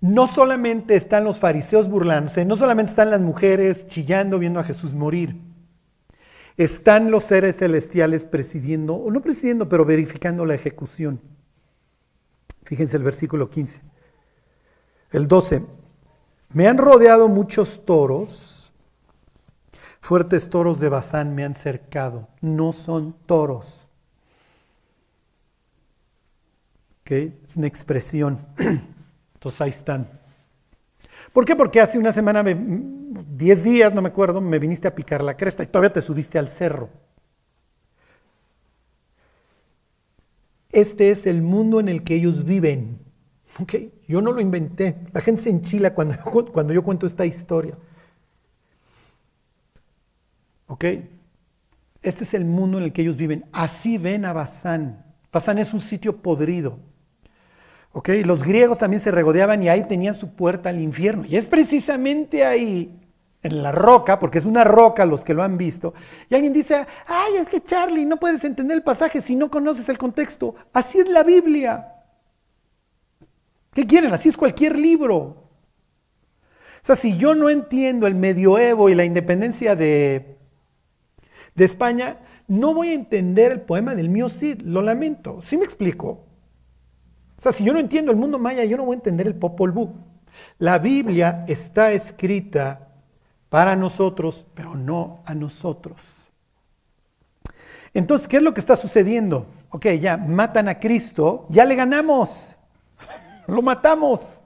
no 0.00 0.28
solamente 0.28 0.94
están 0.94 1.24
los 1.24 1.40
fariseos 1.40 1.88
burlándose, 1.88 2.44
no 2.44 2.54
solamente 2.54 2.90
están 2.90 3.10
las 3.10 3.20
mujeres 3.20 3.86
chillando 3.88 4.38
viendo 4.38 4.60
a 4.60 4.62
Jesús 4.62 4.94
morir, 4.94 5.40
están 6.56 7.10
los 7.10 7.24
seres 7.24 7.58
celestiales 7.58 8.26
presidiendo, 8.26 8.94
o 8.94 9.10
no 9.10 9.20
presidiendo, 9.20 9.68
pero 9.68 9.84
verificando 9.84 10.44
la 10.44 10.54
ejecución. 10.54 11.20
Fíjense 12.64 12.96
el 12.96 13.02
versículo 13.02 13.50
15. 13.50 13.82
El 15.12 15.28
12. 15.28 15.64
Me 16.52 16.66
han 16.66 16.78
rodeado 16.78 17.28
muchos 17.28 17.84
toros, 17.84 18.72
fuertes 20.00 20.48
toros 20.48 20.80
de 20.80 20.88
Bazán 20.88 21.34
me 21.34 21.44
han 21.44 21.54
cercado, 21.54 22.28
no 22.40 22.72
son 22.72 23.14
toros. 23.26 23.86
Es 27.08 27.56
una 27.56 27.68
expresión. 27.68 28.44
Entonces 29.34 29.60
ahí 29.60 29.70
están. 29.70 30.08
¿Por 31.36 31.44
qué? 31.44 31.54
Porque 31.54 31.82
hace 31.82 31.98
una 31.98 32.12
semana, 32.12 32.42
10 32.42 33.62
días, 33.62 33.92
no 33.92 34.00
me 34.00 34.08
acuerdo, 34.08 34.40
me 34.40 34.58
viniste 34.58 34.88
a 34.88 34.94
picar 34.94 35.22
la 35.22 35.36
cresta 35.36 35.62
y 35.62 35.66
todavía 35.66 35.92
te 35.92 36.00
subiste 36.00 36.38
al 36.38 36.48
cerro. 36.48 36.88
Este 40.72 41.10
es 41.10 41.26
el 41.26 41.42
mundo 41.42 41.78
en 41.78 41.90
el 41.90 42.04
que 42.04 42.14
ellos 42.14 42.42
viven. 42.46 43.00
Yo 44.08 44.22
no 44.22 44.32
lo 44.32 44.40
inventé. 44.40 44.96
La 45.12 45.20
gente 45.20 45.42
se 45.42 45.50
enchila 45.50 45.92
cuando, 45.92 46.16
cuando 46.52 46.72
yo 46.72 46.82
cuento 46.82 47.06
esta 47.06 47.26
historia. 47.26 47.76
¿Ok? 50.68 50.84
Este 52.00 52.24
es 52.24 52.32
el 52.32 52.46
mundo 52.46 52.78
en 52.78 52.84
el 52.84 52.94
que 52.94 53.02
ellos 53.02 53.18
viven. 53.18 53.44
Así 53.52 53.98
ven 53.98 54.24
a 54.24 54.32
Bazán. 54.32 55.04
Bazán 55.30 55.58
es 55.58 55.74
un 55.74 55.80
sitio 55.80 56.16
podrido. 56.16 56.78
Los 58.24 58.44
griegos 58.44 58.78
también 58.78 59.00
se 59.00 59.10
regodeaban 59.10 59.62
y 59.62 59.68
ahí 59.68 59.84
tenían 59.88 60.14
su 60.14 60.34
puerta 60.34 60.68
al 60.68 60.80
infierno. 60.80 61.24
Y 61.26 61.36
es 61.36 61.46
precisamente 61.46 62.44
ahí, 62.44 62.94
en 63.42 63.62
la 63.62 63.72
roca, 63.72 64.18
porque 64.18 64.38
es 64.38 64.44
una 64.44 64.64
roca 64.64 65.06
los 65.06 65.24
que 65.24 65.34
lo 65.34 65.42
han 65.42 65.56
visto. 65.56 65.94
Y 66.28 66.34
alguien 66.34 66.52
dice, 66.52 66.86
ay, 67.06 67.36
es 67.40 67.48
que 67.48 67.62
Charlie, 67.62 68.04
no 68.04 68.18
puedes 68.18 68.44
entender 68.44 68.76
el 68.76 68.82
pasaje 68.82 69.20
si 69.20 69.36
no 69.36 69.50
conoces 69.50 69.88
el 69.88 69.98
contexto. 69.98 70.54
Así 70.72 70.98
es 70.98 71.08
la 71.08 71.22
Biblia. 71.22 71.92
¿Qué 73.72 73.84
quieren? 73.86 74.12
Así 74.12 74.28
es 74.28 74.36
cualquier 74.36 74.76
libro. 74.76 75.16
O 75.16 76.82
sea, 76.82 76.96
si 76.96 77.16
yo 77.16 77.34
no 77.34 77.50
entiendo 77.50 78.06
el 78.06 78.14
medioevo 78.14 78.88
y 78.88 78.94
la 78.94 79.04
independencia 79.04 79.74
de, 79.74 80.36
de 81.54 81.64
España, 81.64 82.18
no 82.48 82.74
voy 82.74 82.88
a 82.88 82.94
entender 82.94 83.52
el 83.52 83.60
poema 83.60 83.94
del 83.94 84.08
mío 84.08 84.28
Cid, 84.28 84.62
lo 84.62 84.82
lamento. 84.82 85.40
¿Sí 85.42 85.56
me 85.56 85.64
explico? 85.64 86.25
Sea, 87.46 87.52
si 87.52 87.62
yo 87.62 87.72
no 87.72 87.78
entiendo 87.78 88.10
el 88.10 88.16
mundo 88.16 88.40
maya, 88.40 88.64
yo 88.64 88.76
no 88.76 88.84
voy 88.84 88.94
a 88.94 88.96
entender 88.96 89.24
el 89.28 89.36
Popol 89.36 89.70
Vuh. 89.70 89.90
La 90.58 90.80
Biblia 90.80 91.44
está 91.46 91.92
escrita 91.92 92.88
para 93.48 93.76
nosotros, 93.76 94.44
pero 94.52 94.74
no 94.74 95.20
a 95.24 95.32
nosotros. 95.32 96.28
Entonces, 97.94 98.26
¿qué 98.26 98.38
es 98.38 98.42
lo 98.42 98.52
que 98.52 98.58
está 98.58 98.74
sucediendo? 98.74 99.46
Ok, 99.70 99.86
ya 100.00 100.16
matan 100.16 100.66
a 100.66 100.80
Cristo, 100.80 101.46
ya 101.48 101.64
le 101.64 101.76
ganamos, 101.76 102.56
lo 103.46 103.62
matamos. 103.62 104.42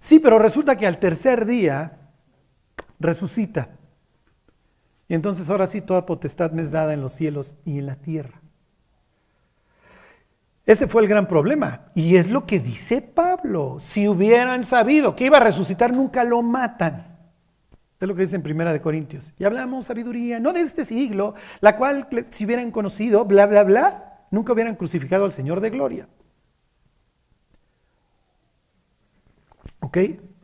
Sí, 0.00 0.18
pero 0.18 0.40
resulta 0.40 0.74
que 0.74 0.88
al 0.88 0.98
tercer 0.98 1.46
día 1.46 2.00
resucita. 2.98 3.68
Y 5.06 5.14
entonces 5.14 5.48
ahora 5.48 5.68
sí 5.68 5.80
toda 5.80 6.04
potestad 6.04 6.50
me 6.50 6.62
es 6.62 6.72
dada 6.72 6.94
en 6.94 7.00
los 7.00 7.12
cielos 7.12 7.54
y 7.64 7.78
en 7.78 7.86
la 7.86 7.94
tierra. 7.94 8.41
Ese 10.64 10.86
fue 10.86 11.02
el 11.02 11.08
gran 11.08 11.26
problema. 11.26 11.90
Y 11.94 12.16
es 12.16 12.30
lo 12.30 12.46
que 12.46 12.60
dice 12.60 13.02
Pablo. 13.02 13.78
Si 13.80 14.06
hubieran 14.06 14.64
sabido 14.64 15.16
que 15.16 15.26
iba 15.26 15.38
a 15.38 15.40
resucitar, 15.40 15.94
nunca 15.94 16.24
lo 16.24 16.42
matan. 16.42 17.12
Es 18.00 18.08
lo 18.08 18.14
que 18.14 18.22
dice 18.22 18.36
en 18.36 18.42
Primera 18.42 18.72
de 18.72 18.80
Corintios. 18.80 19.32
Y 19.38 19.44
hablamos 19.44 19.86
sabiduría, 19.86 20.40
no 20.40 20.52
de 20.52 20.60
este 20.60 20.84
siglo, 20.84 21.34
la 21.60 21.76
cual 21.76 22.08
si 22.30 22.44
hubieran 22.44 22.70
conocido, 22.70 23.24
bla, 23.24 23.46
bla, 23.46 23.62
bla, 23.62 24.26
nunca 24.30 24.52
hubieran 24.52 24.74
crucificado 24.74 25.24
al 25.24 25.32
Señor 25.32 25.60
de 25.60 25.70
gloria. 25.70 26.08
¿Ok? 29.80 29.98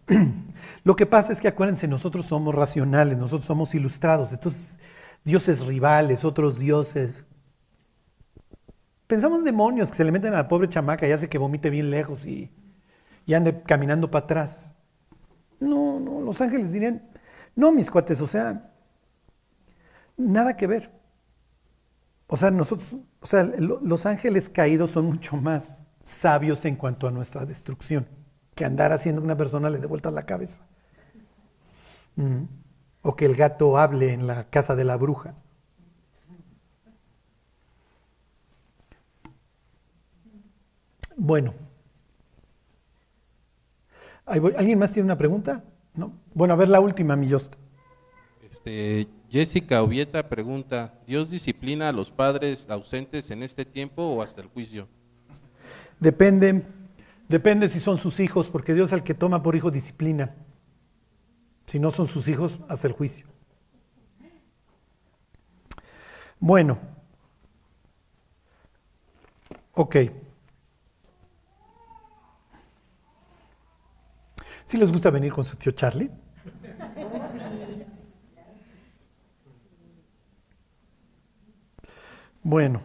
Lo 0.84 0.94
que 0.96 1.06
pasa 1.06 1.32
es 1.32 1.40
que 1.40 1.48
acuérdense, 1.48 1.88
nosotros 1.88 2.26
somos 2.26 2.54
racionales, 2.54 3.18
nosotros 3.18 3.46
somos 3.46 3.74
ilustrados, 3.74 4.32
entonces 4.32 4.78
dioses 5.24 5.66
rivales, 5.66 6.24
otros 6.24 6.58
dioses. 6.58 7.24
Pensamos 9.08 9.42
demonios 9.42 9.90
que 9.90 9.96
se 9.96 10.04
le 10.04 10.12
meten 10.12 10.34
a 10.34 10.36
la 10.36 10.48
pobre 10.48 10.68
chamaca 10.68 11.08
y 11.08 11.12
hace 11.12 11.28
que 11.28 11.38
vomite 11.38 11.70
bien 11.70 11.90
lejos 11.90 12.24
y, 12.24 12.52
y 13.26 13.34
ande 13.34 13.62
caminando 13.62 14.10
para 14.10 14.26
atrás. 14.26 14.70
No, 15.58 15.98
no, 15.98 16.20
los 16.20 16.40
ángeles 16.40 16.70
dirían, 16.70 17.02
no, 17.56 17.72
mis 17.72 17.90
cuates, 17.90 18.20
o 18.20 18.26
sea, 18.26 18.70
nada 20.16 20.56
que 20.56 20.66
ver. 20.66 20.92
O 22.28 22.36
sea, 22.36 22.50
nosotros, 22.50 22.96
o 23.20 23.26
sea, 23.26 23.44
los 23.44 24.06
ángeles 24.06 24.48
caídos 24.48 24.90
son 24.90 25.06
mucho 25.06 25.36
más 25.36 25.82
sabios 26.04 26.64
en 26.66 26.76
cuanto 26.76 27.08
a 27.08 27.10
nuestra 27.10 27.46
destrucción 27.46 28.06
que 28.54 28.64
andar 28.64 28.92
haciendo 28.92 29.22
que 29.22 29.26
una 29.26 29.36
persona 29.36 29.70
le 29.70 29.78
dé 29.78 29.86
vueltas 29.86 30.12
la 30.12 30.26
cabeza. 30.26 30.66
Mm. 32.16 32.42
O 33.02 33.16
que 33.16 33.24
el 33.24 33.36
gato 33.36 33.78
hable 33.78 34.12
en 34.12 34.26
la 34.26 34.50
casa 34.50 34.76
de 34.76 34.84
la 34.84 34.96
bruja. 34.96 35.34
Bueno. 41.18 41.52
¿Alguien 44.24 44.78
más 44.78 44.92
tiene 44.92 45.04
una 45.04 45.18
pregunta? 45.18 45.62
¿No? 45.94 46.12
Bueno, 46.32 46.54
a 46.54 46.56
ver 46.56 46.70
la 46.70 46.80
última, 46.80 47.16
mi 47.16 47.28
Este, 48.50 49.08
Jessica 49.28 49.82
Ovieta 49.82 50.28
pregunta, 50.30 50.94
¿Dios 51.06 51.30
disciplina 51.30 51.90
a 51.90 51.92
los 51.92 52.10
padres 52.10 52.70
ausentes 52.70 53.30
en 53.30 53.42
este 53.42 53.66
tiempo 53.66 54.02
o 54.02 54.22
hasta 54.22 54.40
el 54.40 54.48
juicio? 54.48 54.88
Depende 56.00 56.62
Depende 57.28 57.68
si 57.68 57.78
son 57.78 57.98
sus 57.98 58.20
hijos, 58.20 58.48
porque 58.48 58.72
Dios 58.72 58.92
al 58.94 59.04
que 59.04 59.14
toma 59.14 59.42
por 59.42 59.54
hijo 59.54 59.70
disciplina. 59.70 60.34
Si 61.66 61.78
no 61.78 61.90
son 61.90 62.08
sus 62.08 62.26
hijos, 62.26 62.58
hace 62.68 62.86
el 62.86 62.94
juicio. 62.94 63.26
Bueno. 66.40 66.78
Ok. 69.74 69.96
¿Sí 74.68 74.76
les 74.76 74.92
gusta 74.92 75.08
venir 75.08 75.32
con 75.32 75.44
su 75.44 75.56
tío 75.56 75.72
Charlie? 75.72 76.10
Bueno, 82.42 82.82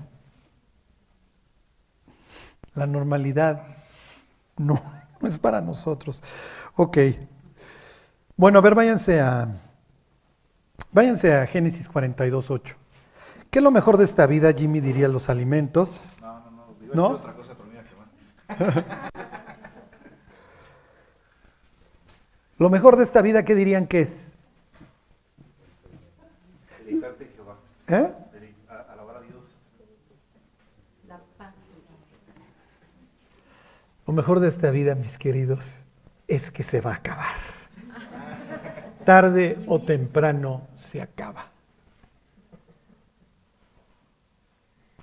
la 2.73 2.87
normalidad 2.87 3.67
no, 4.55 4.81
no 5.19 5.27
es 5.27 5.37
para 5.37 5.59
nosotros. 5.59 6.23
Ok. 6.77 6.99
Bueno, 8.37 8.59
a 8.59 8.61
ver, 8.61 8.75
váyanse 8.75 9.19
a, 9.19 9.53
váyanse 10.93 11.35
a 11.35 11.45
Génesis 11.47 11.89
42, 11.89 12.49
8. 12.49 12.77
¿Qué 13.51 13.59
es 13.59 13.63
lo 13.63 13.71
mejor 13.71 13.97
de 13.97 14.05
esta 14.05 14.25
vida, 14.25 14.53
Jimmy 14.53 14.79
diría 14.79 15.09
los 15.09 15.29
alimentos? 15.29 15.97
No, 16.21 16.49
no, 16.49 16.75
no. 16.79 16.93
¿No? 16.93 17.07
Otra 17.09 17.33
cosa, 17.33 17.53
lo 22.57 22.69
mejor 22.69 22.97
de 22.97 23.03
esta 23.03 23.21
vida, 23.21 23.43
¿qué 23.43 23.55
dirían 23.55 23.87
que 23.87 24.01
es? 24.01 24.35
¿Eh? 27.87 28.11
Lo 34.05 34.13
mejor 34.13 34.39
de 34.39 34.49
esta 34.49 34.69
vida, 34.71 34.95
mis 34.95 35.17
queridos, 35.17 35.83
es 36.27 36.51
que 36.51 36.63
se 36.63 36.81
va 36.81 36.91
a 36.91 36.95
acabar. 36.95 37.35
Tarde 39.05 39.57
o 39.67 39.81
temprano 39.81 40.67
se 40.75 41.01
acaba. 41.01 41.53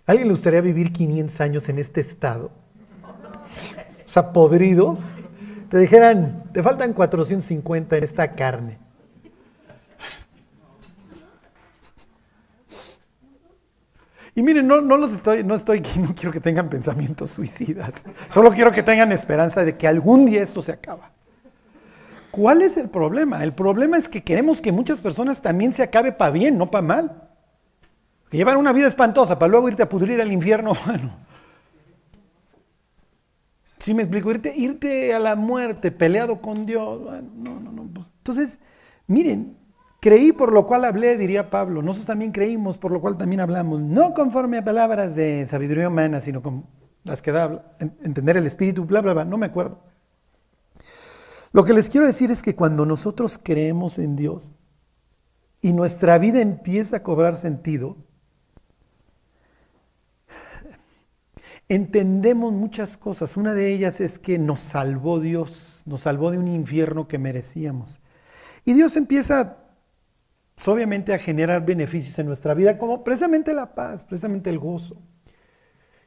alguien 0.06 0.26
le 0.26 0.34
gustaría 0.34 0.60
vivir 0.60 0.92
500 0.92 1.40
años 1.40 1.68
en 1.68 1.78
este 1.78 2.00
estado? 2.00 2.50
O 4.06 4.08
sea, 4.08 4.32
podridos. 4.32 4.98
Te 5.70 5.78
dijeran, 5.78 6.42
te 6.52 6.64
faltan 6.64 6.92
450 6.92 7.96
en 7.96 8.04
esta 8.04 8.32
carne. 8.32 8.78
Y 14.34 14.42
miren, 14.42 14.66
no, 14.66 14.80
no 14.80 14.96
los 14.96 15.12
estoy, 15.12 15.44
no 15.44 15.54
estoy 15.54 15.80
no 16.00 16.14
quiero 16.14 16.32
que 16.32 16.40
tengan 16.40 16.68
pensamientos 16.68 17.30
suicidas. 17.30 18.04
Solo 18.28 18.50
quiero 18.50 18.72
que 18.72 18.82
tengan 18.82 19.12
esperanza 19.12 19.64
de 19.64 19.76
que 19.76 19.86
algún 19.86 20.26
día 20.26 20.42
esto 20.42 20.60
se 20.60 20.72
acaba. 20.72 21.12
¿Cuál 22.32 22.62
es 22.62 22.76
el 22.76 22.88
problema? 22.88 23.42
El 23.44 23.52
problema 23.52 23.96
es 23.96 24.08
que 24.08 24.22
queremos 24.24 24.60
que 24.60 24.72
muchas 24.72 25.00
personas 25.00 25.40
también 25.40 25.72
se 25.72 25.84
acabe 25.84 26.10
para 26.10 26.32
bien, 26.32 26.58
no 26.58 26.68
para 26.68 26.82
mal. 26.82 27.28
Que 28.28 28.36
llevan 28.36 28.56
una 28.56 28.72
vida 28.72 28.88
espantosa 28.88 29.38
para 29.38 29.50
luego 29.50 29.68
irte 29.68 29.84
a 29.84 29.88
pudrir 29.88 30.20
al 30.20 30.32
infierno. 30.32 30.72
Bueno. 30.86 31.29
Si 33.80 33.94
me 33.94 34.02
explico, 34.02 34.30
irte, 34.30 34.54
irte 34.56 35.12
a 35.14 35.18
la 35.18 35.34
muerte 35.34 35.90
peleado 35.90 36.40
con 36.40 36.64
Dios. 36.66 37.00
no, 37.34 37.60
no, 37.60 37.72
no. 37.72 37.90
Pues, 37.92 38.06
entonces, 38.18 38.58
miren, 39.06 39.56
Creí 40.00 40.32
por 40.32 40.50
lo 40.50 40.66
cual 40.66 40.86
hablé, 40.86 41.18
diría 41.18 41.50
Pablo. 41.50 41.82
Nosotros 41.82 42.06
también 42.06 42.32
creímos 42.32 42.78
por 42.78 42.90
lo 42.90 43.02
cual 43.02 43.18
también 43.18 43.40
hablamos. 43.40 43.80
No 43.82 44.14
conforme 44.14 44.56
a 44.56 44.64
palabras 44.64 45.14
de 45.14 45.46
sabiduría 45.46 45.88
humana, 45.88 46.20
sino 46.20 46.42
con 46.42 46.64
las 47.04 47.20
que 47.20 47.32
da 47.32 47.76
entender 47.78 48.38
el 48.38 48.46
espíritu, 48.46 48.86
bla, 48.86 49.02
bla, 49.02 49.12
bla. 49.12 49.24
No 49.26 49.36
me 49.36 49.46
acuerdo. 49.46 49.78
Lo 51.52 51.64
que 51.64 51.74
les 51.74 51.90
quiero 51.90 52.06
decir 52.06 52.30
es 52.30 52.42
que 52.42 52.56
cuando 52.56 52.86
nosotros 52.86 53.38
creemos 53.42 53.98
en 53.98 54.16
Dios 54.16 54.52
y 55.60 55.74
nuestra 55.74 56.16
vida 56.16 56.40
empieza 56.40 56.98
a 56.98 57.02
cobrar 57.02 57.36
sentido, 57.36 57.98
entendemos 61.70 62.52
muchas 62.52 62.96
cosas. 62.96 63.36
Una 63.36 63.54
de 63.54 63.72
ellas 63.72 64.00
es 64.00 64.18
que 64.18 64.38
nos 64.38 64.58
salvó 64.58 65.20
Dios, 65.20 65.82
nos 65.86 66.00
salvó 66.00 66.32
de 66.32 66.38
un 66.38 66.48
infierno 66.48 67.06
que 67.06 67.16
merecíamos. 67.16 68.00
Y 68.64 68.74
Dios 68.74 68.96
empieza 68.96 69.58
pues, 70.56 70.66
obviamente 70.66 71.14
a 71.14 71.18
generar 71.18 71.64
beneficios 71.64 72.18
en 72.18 72.26
nuestra 72.26 72.54
vida, 72.54 72.76
como 72.76 73.04
precisamente 73.04 73.52
la 73.52 73.72
paz, 73.72 74.04
precisamente 74.04 74.50
el 74.50 74.58
gozo. 74.58 75.00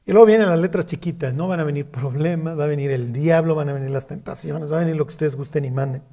Y 0.06 0.12
luego 0.12 0.28
vienen 0.28 0.50
las 0.50 0.60
letras 0.60 0.86
chiquitas, 0.86 1.34
¿no? 1.34 1.48
Van 1.48 1.62
a 1.62 1.64
venir 1.64 1.90
problemas, 1.90 2.60
va 2.60 2.66
a 2.66 2.68
venir 2.68 2.92
el 2.92 3.14
diablo, 3.14 3.56
van 3.56 3.70
a 3.70 3.74
venir 3.74 3.90
las 3.90 4.06
tentaciones, 4.06 4.70
va 4.70 4.78
a 4.78 4.80
venir 4.82 4.98
lo 4.98 5.08
que 5.08 5.14
ustedes 5.14 5.38
gusten 5.38 5.64
y 5.64 5.72
manden. 5.72 6.04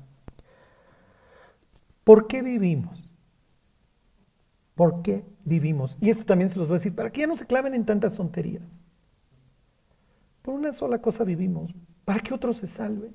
¿Por 2.04 2.28
qué 2.28 2.40
vivimos? 2.40 3.02
¿Por 4.76 5.02
qué 5.02 5.24
vivimos? 5.44 5.98
Y 6.00 6.08
esto 6.08 6.24
también 6.24 6.50
se 6.50 6.58
los 6.58 6.68
voy 6.68 6.76
a 6.76 6.78
decir, 6.78 6.94
para 6.94 7.10
que 7.10 7.22
ya 7.22 7.26
no 7.26 7.36
se 7.36 7.46
claven 7.46 7.74
en 7.74 7.84
tantas 7.84 8.14
tonterías. 8.14 8.79
Por 10.42 10.54
una 10.54 10.72
sola 10.72 11.00
cosa 11.00 11.24
vivimos, 11.24 11.72
para 12.04 12.20
que 12.20 12.32
otros 12.34 12.58
se 12.58 12.66
salven. 12.66 13.14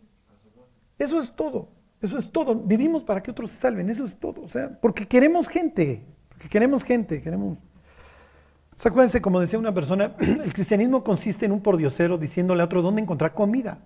Eso 0.98 1.20
es 1.20 1.36
todo. 1.36 1.70
Eso 2.02 2.18
es 2.18 2.32
todo. 2.32 2.56
Vivimos 2.56 3.04
para 3.04 3.22
que 3.22 3.32
otros 3.32 3.52
se 3.52 3.58
salven. 3.58 3.90
Eso 3.90 4.06
es 4.06 4.16
todo. 4.18 4.42
O 4.42 4.48
sea, 4.48 4.80
porque 4.80 5.08
queremos 5.08 5.48
gente. 5.48 6.06
Porque 6.30 6.50
queremos 6.50 6.84
gente. 6.84 7.22
Queremos. 7.22 7.58
O 7.58 8.88
acuérdense, 8.88 9.22
como 9.22 9.40
decía 9.40 9.58
una 9.58 9.74
persona, 9.74 10.16
el 10.20 10.54
cristianismo 10.54 11.04
consiste 11.04 11.46
en 11.46 11.52
un 11.52 11.62
pordiosero 11.62 12.18
diciéndole 12.18 12.62
a 12.62 12.66
otro 12.66 12.82
dónde 12.82 13.02
encontrar 13.02 13.34
comida. 13.34 13.80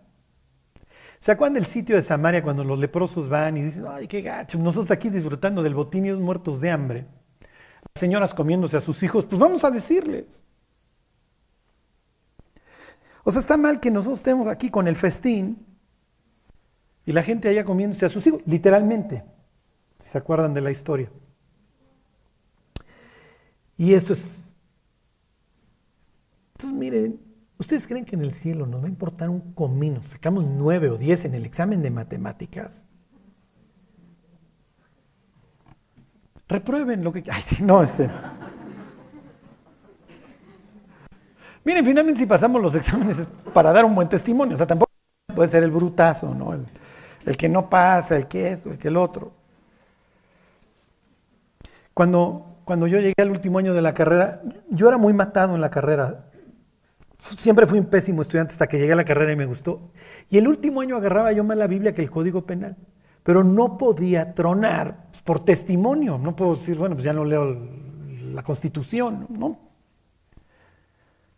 ¿Se 1.20 1.32
acuerdan 1.32 1.56
del 1.56 1.66
sitio 1.66 1.96
de 1.96 2.02
Samaria 2.02 2.42
cuando 2.42 2.64
los 2.64 2.80
leprosos 2.80 3.28
van 3.28 3.58
y 3.58 3.62
dicen, 3.62 3.86
ay, 3.90 4.08
qué 4.08 4.22
gacho, 4.22 4.58
nosotros 4.58 4.90
aquí 4.90 5.10
disfrutando 5.10 5.62
del 5.62 5.76
botín 5.76 6.06
y 6.06 6.14
muertos 6.14 6.62
de 6.62 6.72
hambre? 6.72 7.06
Las 7.42 8.00
señoras 8.00 8.34
comiéndose 8.34 8.78
a 8.78 8.80
sus 8.80 9.04
hijos, 9.04 9.26
pues 9.26 9.38
vamos 9.38 9.66
a 9.66 9.70
decirles. 9.70 10.44
O 13.24 13.32
sea, 13.32 13.40
está 13.40 13.58
mal 13.58 13.80
que 13.80 13.92
nosotros 13.92 14.20
estemos 14.20 14.48
aquí 14.48 14.70
con 14.70 14.88
el 14.88 14.96
festín 14.96 15.66
y 17.06 17.12
la 17.12 17.24
gente 17.24 17.50
allá 17.50 17.64
comiéndose 17.64 18.06
a 18.06 18.10
sus 18.10 18.26
hijos, 18.28 18.42
literalmente, 18.46 19.24
si 20.00 20.10
se 20.10 20.18
acuerdan 20.18 20.54
de 20.54 20.62
la 20.62 20.72
historia. 20.72 21.12
Y 23.78 23.94
eso 23.94 24.14
es... 24.14 24.56
Entonces 26.54 26.78
miren, 26.78 27.20
¿ustedes 27.58 27.88
creen 27.88 28.06
que 28.06 28.16
en 28.16 28.22
el 28.22 28.34
cielo 28.34 28.66
nos 28.66 28.82
va 28.82 28.86
a 28.86 28.90
importar 28.90 29.30
un 29.30 29.54
comino? 29.54 30.04
Sacamos 30.04 30.46
nueve 30.46 30.90
o 30.90 30.98
diez 30.98 31.26
en 31.26 31.34
el 31.36 31.46
examen 31.46 31.82
de 31.82 31.90
matemáticas. 31.90 32.84
Reprueben 36.48 37.04
lo 37.04 37.14
que... 37.14 37.24
Ay, 37.32 37.42
sí, 37.44 37.64
no, 37.64 37.82
este... 37.82 38.10
Miren, 41.70 41.86
finalmente 41.86 42.22
si 42.22 42.26
pasamos 42.26 42.60
los 42.64 42.74
exámenes 42.74 43.20
es 43.20 43.28
para 43.54 43.72
dar 43.72 43.86
un 43.86 43.94
buen 43.94 44.10
testimonio, 44.10 44.56
o 44.56 44.58
sea, 44.58 44.66
tampoco 44.66 44.92
puede 45.36 45.52
ser 45.52 45.64
el 45.64 45.70
brutazo, 45.70 46.34
¿no? 46.34 46.52
El, 46.52 46.66
el 47.28 47.38
que 47.38 47.48
no 47.48 47.70
pasa, 47.70 48.18
el 48.18 48.28
que 48.28 48.54
eso, 48.54 48.72
el 48.72 48.80
que 48.80 48.88
el 48.88 48.98
otro. 48.98 49.32
Cuando, 51.94 52.56
cuando 52.66 52.88
yo 52.88 52.98
llegué 52.98 53.14
al 53.20 53.30
último 53.30 53.60
año 53.60 53.76
de 53.76 53.84
la 53.84 53.94
carrera, 53.94 54.42
yo 54.72 54.88
era 54.88 54.98
muy 54.98 55.14
matado 55.14 55.54
en 55.54 55.62
la 55.62 55.70
carrera. 55.70 56.26
Siempre 57.20 57.68
fui 57.68 57.78
un 57.78 57.86
pésimo 57.86 58.24
estudiante 58.24 58.54
hasta 58.54 58.66
que 58.66 58.80
llegué 58.80 58.94
a 58.94 58.96
la 58.96 59.06
carrera 59.06 59.32
y 59.34 59.36
me 59.36 59.46
gustó. 59.46 59.92
Y 60.28 60.40
el 60.40 60.48
último 60.48 60.82
año 60.82 60.96
agarraba 60.96 61.34
yo 61.34 61.44
más 61.44 61.56
la 61.56 61.68
Biblia 61.68 61.94
que 61.94 62.02
el 62.02 62.10
Código 62.10 62.48
Penal. 62.48 62.78
Pero 63.22 63.44
no 63.44 63.78
podía 63.78 64.34
tronar 64.34 65.06
por 65.24 65.46
testimonio. 65.46 66.18
No 66.18 66.36
puedo 66.36 66.56
decir, 66.56 66.80
bueno, 66.80 66.96
pues 66.96 67.06
ya 67.06 67.14
no 67.14 67.26
leo 67.26 67.56
la 68.34 68.42
Constitución. 68.42 69.28
No, 69.30 69.69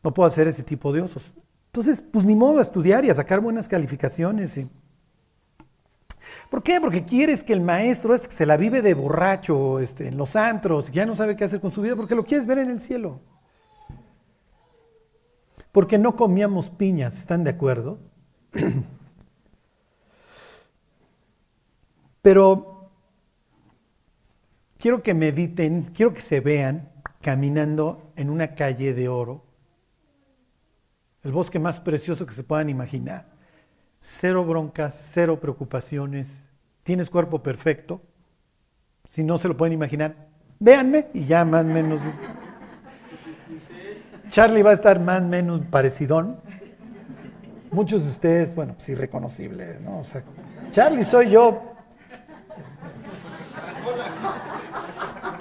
no 0.03 0.13
puedo 0.13 0.27
hacer 0.27 0.47
ese 0.47 0.63
tipo 0.63 0.91
de 0.91 1.01
osos. 1.01 1.33
Entonces, 1.67 2.01
pues 2.01 2.25
ni 2.25 2.35
modo 2.35 2.59
a 2.59 2.61
estudiar 2.61 3.05
y 3.05 3.09
a 3.09 3.13
sacar 3.13 3.39
buenas 3.39 3.67
calificaciones. 3.67 4.59
¿Por 6.49 6.63
qué? 6.63 6.81
Porque 6.81 7.05
quieres 7.05 7.43
que 7.43 7.53
el 7.53 7.61
maestro 7.61 8.13
es 8.13 8.27
que 8.27 8.35
se 8.35 8.45
la 8.45 8.57
vive 8.57 8.81
de 8.81 8.93
borracho 8.93 9.79
este, 9.79 10.07
en 10.07 10.17
los 10.17 10.35
antros, 10.35 10.89
que 10.89 10.97
ya 10.97 11.05
no 11.05 11.15
sabe 11.15 11.37
qué 11.37 11.45
hacer 11.45 11.61
con 11.61 11.71
su 11.71 11.81
vida, 11.81 11.95
porque 11.95 12.15
lo 12.15 12.25
quieres 12.25 12.45
ver 12.45 12.57
en 12.57 12.69
el 12.69 12.81
cielo. 12.81 13.21
Porque 15.71 15.97
no 15.97 16.17
comíamos 16.17 16.69
piñas, 16.69 17.17
¿están 17.17 17.45
de 17.45 17.51
acuerdo? 17.51 17.99
Pero 22.21 22.91
quiero 24.77 25.01
que 25.01 25.13
mediten, 25.13 25.91
quiero 25.93 26.13
que 26.13 26.21
se 26.21 26.41
vean 26.41 26.91
caminando 27.21 28.11
en 28.15 28.29
una 28.29 28.55
calle 28.55 28.93
de 28.93 29.07
oro, 29.07 29.45
el 31.23 31.31
bosque 31.31 31.59
más 31.59 31.79
precioso 31.79 32.25
que 32.25 32.33
se 32.33 32.43
puedan 32.43 32.69
imaginar. 32.69 33.25
Cero 33.99 34.43
broncas, 34.45 35.09
cero 35.13 35.39
preocupaciones, 35.39 36.49
tienes 36.83 37.09
cuerpo 37.09 37.43
perfecto, 37.43 38.01
si 39.09 39.23
no 39.23 39.37
se 39.37 39.47
lo 39.47 39.57
pueden 39.57 39.73
imaginar, 39.73 40.15
véanme 40.59 41.07
y 41.13 41.25
ya 41.25 41.45
más 41.45 41.63
o 41.63 41.67
menos. 41.67 41.99
Charlie 44.29 44.63
va 44.63 44.71
a 44.71 44.73
estar 44.73 44.99
más 44.99 45.21
o 45.21 45.25
menos 45.25 45.61
parecidón. 45.69 46.37
Muchos 47.71 48.03
de 48.03 48.09
ustedes, 48.09 48.55
bueno, 48.55 48.73
pues 48.73 48.89
irreconocibles, 48.89 49.79
¿no? 49.81 49.99
O 49.99 50.03
sea, 50.03 50.23
Charlie 50.71 51.03
soy 51.03 51.31
yo. 51.31 51.61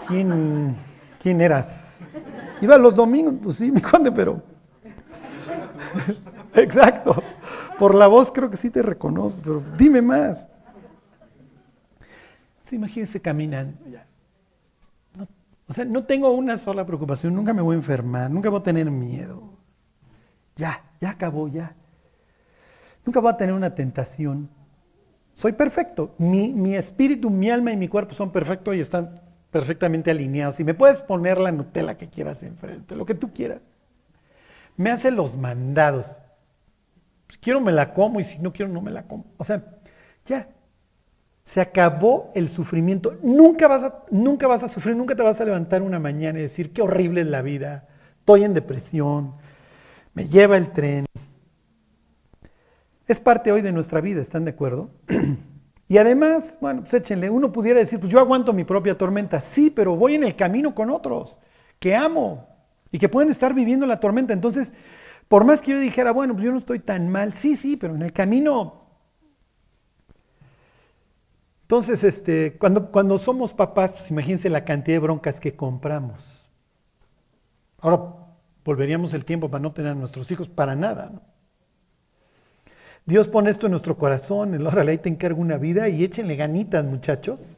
¿Quién, 0.06 0.74
quién 1.20 1.40
eras? 1.40 2.00
Iba 2.60 2.76
los 2.76 2.96
domingos, 2.96 3.34
pues 3.42 3.56
sí, 3.56 3.70
mi 3.70 3.80
conde, 3.80 4.12
pero. 4.12 4.49
Exacto. 6.54 7.22
Por 7.78 7.94
la 7.94 8.06
voz 8.06 8.30
creo 8.32 8.50
que 8.50 8.56
sí 8.56 8.70
te 8.70 8.82
reconozco, 8.82 9.40
pero 9.42 9.62
dime 9.76 10.02
más. 10.02 10.48
Sí, 12.62 12.76
imagínense 12.76 13.20
caminando. 13.20 13.76
O 15.68 15.72
sea, 15.72 15.84
no 15.84 16.04
tengo 16.04 16.30
una 16.32 16.56
sola 16.56 16.84
preocupación, 16.84 17.34
nunca 17.34 17.52
me 17.52 17.62
voy 17.62 17.74
a 17.74 17.78
enfermar, 17.78 18.30
nunca 18.30 18.50
voy 18.50 18.60
a 18.60 18.62
tener 18.62 18.90
miedo. 18.90 19.42
Ya, 20.56 20.82
ya 21.00 21.10
acabó, 21.10 21.48
ya. 21.48 21.74
Nunca 23.04 23.20
voy 23.20 23.32
a 23.32 23.36
tener 23.36 23.54
una 23.54 23.74
tentación. 23.74 24.48
Soy 25.34 25.52
perfecto. 25.52 26.14
Mi, 26.18 26.52
mi 26.52 26.74
espíritu, 26.74 27.30
mi 27.30 27.50
alma 27.50 27.72
y 27.72 27.76
mi 27.76 27.88
cuerpo 27.88 28.14
son 28.14 28.30
perfectos 28.30 28.74
y 28.74 28.80
están 28.80 29.20
perfectamente 29.50 30.10
alineados. 30.10 30.60
Y 30.60 30.64
me 30.64 30.74
puedes 30.74 31.02
poner 31.02 31.38
la 31.38 31.52
Nutella 31.52 31.96
que 31.96 32.08
quieras 32.08 32.42
enfrente, 32.42 32.94
lo 32.96 33.06
que 33.06 33.14
tú 33.14 33.32
quieras. 33.32 33.60
Me 34.80 34.90
hace 34.90 35.10
los 35.10 35.36
mandados. 35.36 36.22
Pues 37.26 37.38
quiero 37.38 37.60
me 37.60 37.70
la 37.70 37.92
como 37.92 38.18
y 38.18 38.24
si 38.24 38.38
no 38.38 38.50
quiero 38.50 38.72
no 38.72 38.80
me 38.80 38.90
la 38.90 39.02
como. 39.02 39.26
O 39.36 39.44
sea, 39.44 39.62
ya. 40.24 40.48
Se 41.44 41.60
acabó 41.60 42.30
el 42.34 42.48
sufrimiento. 42.48 43.18
Nunca 43.22 43.68
vas, 43.68 43.82
a, 43.82 44.04
nunca 44.10 44.46
vas 44.46 44.62
a 44.62 44.68
sufrir, 44.68 44.96
nunca 44.96 45.14
te 45.14 45.22
vas 45.22 45.38
a 45.38 45.44
levantar 45.44 45.82
una 45.82 45.98
mañana 45.98 46.38
y 46.38 46.42
decir, 46.42 46.72
qué 46.72 46.80
horrible 46.80 47.20
es 47.20 47.26
la 47.26 47.42
vida, 47.42 47.88
estoy 48.20 48.44
en 48.44 48.54
depresión, 48.54 49.34
me 50.14 50.26
lleva 50.26 50.56
el 50.56 50.70
tren. 50.70 51.04
Es 53.06 53.20
parte 53.20 53.52
hoy 53.52 53.60
de 53.60 53.72
nuestra 53.72 54.00
vida, 54.00 54.22
¿están 54.22 54.46
de 54.46 54.52
acuerdo? 54.52 54.92
y 55.88 55.98
además, 55.98 56.56
bueno, 56.58 56.80
pues 56.80 56.94
échenle, 56.94 57.28
uno 57.28 57.52
pudiera 57.52 57.80
decir, 57.80 58.00
pues 58.00 58.10
yo 58.10 58.18
aguanto 58.18 58.54
mi 58.54 58.64
propia 58.64 58.96
tormenta, 58.96 59.42
sí, 59.42 59.70
pero 59.70 59.94
voy 59.94 60.14
en 60.14 60.24
el 60.24 60.36
camino 60.36 60.74
con 60.74 60.88
otros 60.88 61.36
que 61.78 61.94
amo 61.94 62.49
y 62.92 62.98
que 62.98 63.08
pueden 63.08 63.30
estar 63.30 63.54
viviendo 63.54 63.86
la 63.86 64.00
tormenta. 64.00 64.32
Entonces, 64.32 64.72
por 65.28 65.44
más 65.44 65.62
que 65.62 65.72
yo 65.72 65.78
dijera, 65.78 66.12
bueno, 66.12 66.34
pues 66.34 66.44
yo 66.44 66.52
no 66.52 66.58
estoy 66.58 66.78
tan 66.78 67.08
mal, 67.08 67.32
sí, 67.32 67.56
sí, 67.56 67.76
pero 67.76 67.94
en 67.94 68.02
el 68.02 68.12
camino 68.12 68.80
entonces, 71.70 72.02
este, 72.02 72.58
cuando, 72.58 72.90
cuando 72.90 73.16
somos 73.16 73.54
papás, 73.54 73.92
pues 73.92 74.10
imagínense 74.10 74.50
la 74.50 74.64
cantidad 74.64 74.96
de 74.96 74.98
broncas 74.98 75.38
que 75.38 75.54
compramos. 75.54 76.44
Ahora 77.78 78.12
volveríamos 78.64 79.14
el 79.14 79.24
tiempo 79.24 79.48
para 79.48 79.62
no 79.62 79.72
tener 79.72 79.92
a 79.92 79.94
nuestros 79.94 80.28
hijos 80.32 80.48
para 80.48 80.74
nada. 80.74 81.12
Dios 83.06 83.28
pone 83.28 83.50
esto 83.50 83.66
en 83.66 83.70
nuestro 83.70 83.96
corazón, 83.96 84.52
el 84.54 84.66
órale, 84.66 84.90
ahí 84.90 84.98
te 84.98 85.10
encargo 85.10 85.40
una 85.40 85.58
vida 85.58 85.88
y 85.88 86.02
échenle 86.02 86.34
ganitas, 86.34 86.84
muchachos. 86.84 87.56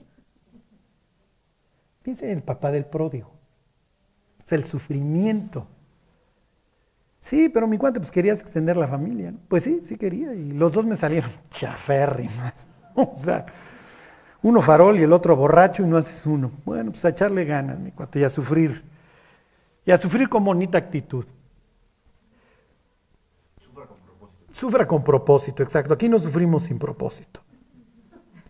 Piensen 2.03 2.29
en 2.29 2.37
el 2.37 2.43
papá 2.43 2.71
del 2.71 2.85
pródigo. 2.85 3.32
Es 4.47 4.53
el 4.53 4.65
sufrimiento. 4.65 5.67
Sí, 7.23 7.49
pero 7.49 7.69
mi 7.69 7.79
cuate, 7.79 8.01
pues 8.01 8.11
querías 8.11 8.41
extender 8.41 8.77
la 8.77 8.89
familia. 8.89 9.33
Pues 9.47 9.63
sí, 9.63 9.81
sí 9.83 9.97
quería. 9.97 10.35
Y 10.35 10.51
los 10.51 10.73
dos 10.73 10.85
me 10.85 10.97
salieron 10.97 11.31
chaférrimas. 11.51 12.69
O 12.95 13.17
sea, 13.17 13.47
uno 14.43 14.61
farol 14.61 14.99
y 14.99 15.03
el 15.03 15.15
otro 15.15 15.35
borracho 15.35 15.83
y 15.83 15.87
no 15.87 15.97
haces 15.97 16.27
uno. 16.27 16.51
Bueno, 16.67 16.91
pues 16.91 17.03
a 17.07 17.09
echarle 17.09 17.47
ganas, 17.47 17.79
mi 17.79 17.91
cuate, 17.91 18.21
y 18.21 18.25
a 18.25 18.29
sufrir. 18.29 18.85
Y 19.87 19.93
a 19.93 19.97
sufrir 19.97 20.29
con 20.29 20.45
bonita 20.45 20.77
actitud. 20.77 21.25
Sufra 23.63 23.87
con 23.87 23.97
propósito. 23.97 24.53
Sufra 24.53 24.87
con 24.87 25.03
propósito, 25.03 25.63
exacto. 25.63 25.95
Aquí 25.95 26.07
no 26.07 26.19
sufrimos 26.19 26.65
sin 26.65 26.79
propósito. 26.79 27.41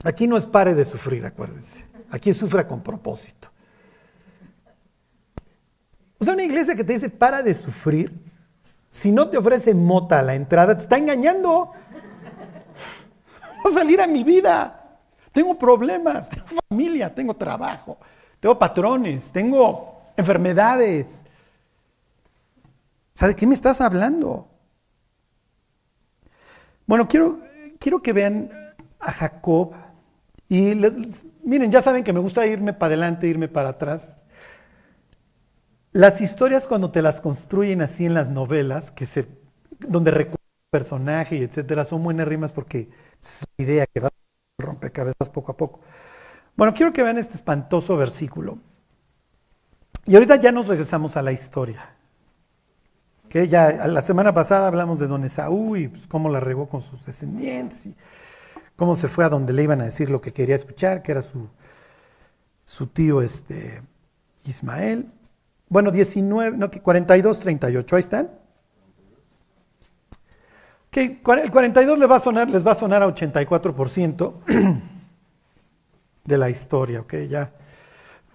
Aquí 0.02 0.26
no 0.26 0.36
es 0.36 0.46
pare 0.46 0.74
de 0.74 0.84
sufrir, 0.84 1.24
acuérdense. 1.24 1.84
Aquí 2.10 2.32
sufra 2.32 2.66
con 2.66 2.82
propósito. 2.82 3.51
O 6.22 6.24
sea, 6.24 6.34
una 6.34 6.44
iglesia 6.44 6.76
que 6.76 6.84
te 6.84 6.92
dice 6.92 7.10
para 7.10 7.42
de 7.42 7.52
sufrir, 7.52 8.12
si 8.88 9.10
no 9.10 9.28
te 9.28 9.38
ofrece 9.38 9.74
mota 9.74 10.20
a 10.20 10.22
la 10.22 10.36
entrada, 10.36 10.76
te 10.76 10.84
está 10.84 10.96
engañando. 10.96 11.72
Va 13.66 13.70
a 13.70 13.74
salir 13.74 14.00
a 14.00 14.06
mi 14.06 14.22
vida. 14.22 15.00
Tengo 15.32 15.58
problemas, 15.58 16.28
tengo 16.28 16.46
familia, 16.68 17.12
tengo 17.12 17.34
trabajo, 17.34 17.98
tengo 18.38 18.56
patrones, 18.56 19.32
tengo 19.32 20.00
enfermedades. 20.16 21.24
¿Sabe 23.14 23.32
de 23.32 23.40
qué 23.40 23.46
me 23.48 23.54
estás 23.54 23.80
hablando? 23.80 24.46
Bueno, 26.86 27.08
quiero, 27.08 27.40
quiero 27.80 28.00
que 28.00 28.12
vean 28.12 28.48
a 29.00 29.10
Jacob 29.10 29.72
y 30.48 30.80
miren, 31.42 31.72
ya 31.72 31.82
saben 31.82 32.04
que 32.04 32.12
me 32.12 32.20
gusta 32.20 32.46
irme 32.46 32.72
para 32.72 32.90
adelante, 32.92 33.26
irme 33.26 33.48
para 33.48 33.70
atrás. 33.70 34.18
Las 35.92 36.22
historias 36.22 36.66
cuando 36.66 36.90
te 36.90 37.02
las 37.02 37.20
construyen 37.20 37.82
así 37.82 38.06
en 38.06 38.14
las 38.14 38.30
novelas, 38.30 38.90
que 38.90 39.04
se, 39.04 39.28
donde 39.78 40.30
personaje 40.70 41.36
y 41.36 41.42
etcétera, 41.42 41.84
son 41.84 42.02
buenas 42.02 42.26
rimas 42.26 42.50
porque 42.50 42.88
es 43.20 43.44
la 43.58 43.64
idea 43.64 43.86
que 43.86 44.00
va 44.00 44.08
rompecabezas 44.58 45.28
poco 45.28 45.52
a 45.52 45.56
poco. 45.56 45.80
Bueno, 46.56 46.72
quiero 46.72 46.92
que 46.94 47.02
vean 47.02 47.18
este 47.18 47.34
espantoso 47.34 47.96
versículo. 47.96 48.58
Y 50.06 50.14
ahorita 50.14 50.36
ya 50.36 50.50
nos 50.50 50.68
regresamos 50.68 51.16
a 51.16 51.22
la 51.22 51.32
historia. 51.32 51.94
Que 53.28 53.48
ya 53.48 53.86
la 53.86 54.02
semana 54.02 54.32
pasada 54.32 54.68
hablamos 54.68 54.98
de 54.98 55.06
don 55.06 55.24
Esaú 55.24 55.76
y 55.76 55.88
pues, 55.88 56.06
cómo 56.06 56.30
la 56.30 56.40
regó 56.40 56.68
con 56.68 56.80
sus 56.80 57.04
descendientes 57.04 57.86
y 57.86 57.96
cómo 58.76 58.94
se 58.94 59.08
fue 59.08 59.24
a 59.24 59.28
donde 59.28 59.52
le 59.52 59.62
iban 59.62 59.80
a 59.80 59.84
decir 59.84 60.08
lo 60.08 60.20
que 60.20 60.32
quería 60.32 60.54
escuchar, 60.54 61.02
que 61.02 61.12
era 61.12 61.22
su, 61.22 61.48
su 62.64 62.86
tío 62.86 63.20
este, 63.20 63.82
Ismael. 64.44 65.06
Bueno, 65.72 65.90
19, 65.90 66.58
no, 66.58 66.70
42, 66.70 67.40
38, 67.40 67.96
ahí 67.96 68.00
están. 68.00 68.30
Que 70.90 71.22
el 71.24 71.50
42 71.50 71.98
les 71.98 72.10
va 72.10 72.16
a 72.16 72.20
sonar, 72.20 72.50
les 72.50 72.66
va 72.66 72.72
a, 72.72 72.74
sonar 72.74 73.02
a 73.02 73.06
84% 73.06 74.34
de 76.24 76.36
la 76.36 76.50
historia, 76.50 77.00
¿ok? 77.00 77.14
Ya. 77.26 77.54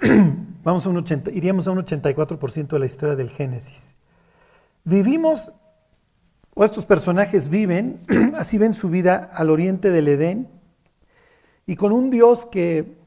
Vamos 0.63 0.87
a 0.87 0.89
un 0.89 0.97
80, 0.97 1.29
iríamos 1.29 1.67
a 1.67 1.71
un 1.73 1.77
84% 1.77 2.69
de 2.69 2.79
la 2.79 2.87
historia 2.87 3.15
del 3.15 3.29
Génesis. 3.29 3.93
Vivimos, 4.83 5.51
o 6.55 6.65
estos 6.65 6.85
personajes 6.85 7.49
viven, 7.49 8.01
así 8.35 8.57
ven 8.57 8.73
su 8.73 8.89
vida 8.89 9.29
al 9.31 9.51
oriente 9.51 9.91
del 9.91 10.07
Edén, 10.07 10.49
y 11.67 11.75
con 11.75 11.91
un 11.91 12.09
Dios 12.09 12.47
que 12.47 12.97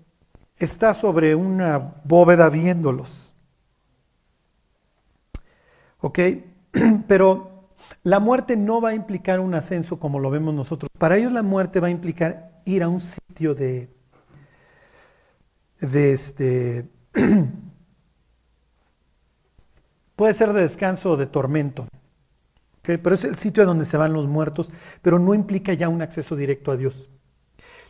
está 0.57 0.95
sobre 0.95 1.35
una 1.35 1.95
bóveda 2.05 2.49
viéndolos. 2.49 3.30
¿Ok? 6.01 6.19
pero 7.09 7.51
la 8.03 8.21
muerte 8.21 8.57
no 8.57 8.81
va 8.81 8.91
a 8.91 8.95
implicar 8.95 9.41
un 9.41 9.55
ascenso 9.55 9.99
como 9.99 10.19
lo 10.19 10.31
vemos 10.31 10.55
nosotros. 10.55 10.89
Para 10.99 11.17
ellos 11.17 11.33
la 11.33 11.43
muerte 11.43 11.81
va 11.81 11.89
a 11.89 11.91
implicar 11.91 12.63
ir 12.65 12.83
a 12.83 12.89
un 12.89 13.01
sitio 13.01 13.55
de, 13.55 13.91
este, 15.81 16.89
puede 20.17 20.35
ser 20.35 20.53
de 20.53 20.63
descanso 20.63 21.13
o 21.13 21.17
de 21.17 21.27
tormento. 21.27 21.83
¿ok? 21.83 22.99
Pero 23.03 23.15
es 23.15 23.25
el 23.25 23.37
sitio 23.37 23.63
a 23.63 23.67
donde 23.67 23.85
se 23.85 23.97
van 23.97 24.13
los 24.13 24.27
muertos, 24.27 24.71
pero 25.03 25.19
no 25.19 25.35
implica 25.35 25.73
ya 25.75 25.89
un 25.89 26.03
acceso 26.03 26.37
directo 26.37 26.71
a 26.71 26.77
Dios. 26.77 27.09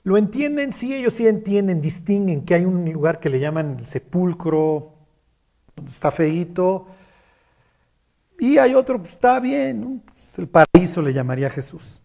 ¿Lo 0.02 0.16
entienden? 0.16 0.72
Sí, 0.72 0.94
ellos 0.94 1.12
sí 1.12 1.26
entienden, 1.26 1.82
distinguen 1.82 2.44
que 2.44 2.54
hay 2.54 2.64
un 2.64 2.90
lugar 2.90 3.20
que 3.20 3.28
le 3.28 3.38
llaman 3.38 3.76
el 3.80 3.86
sepulcro, 3.86 4.94
donde 5.76 5.90
está 5.90 6.11
feíto, 6.11 6.86
y 8.41 8.59
hay 8.59 8.74
otro, 8.74 8.99
pues, 8.99 9.12
está 9.12 9.38
bien. 9.38 10.03
Pues, 10.05 10.38
el 10.38 10.49
paraíso 10.49 11.03
le 11.03 11.12
llamaría 11.12 11.51
Jesús. 11.51 12.01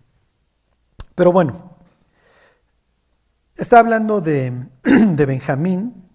Pero 1.15 1.31
bueno, 1.31 1.77
está 3.55 3.79
hablando 3.79 4.19
de, 4.19 4.67
de 4.83 5.25
Benjamín, 5.25 6.09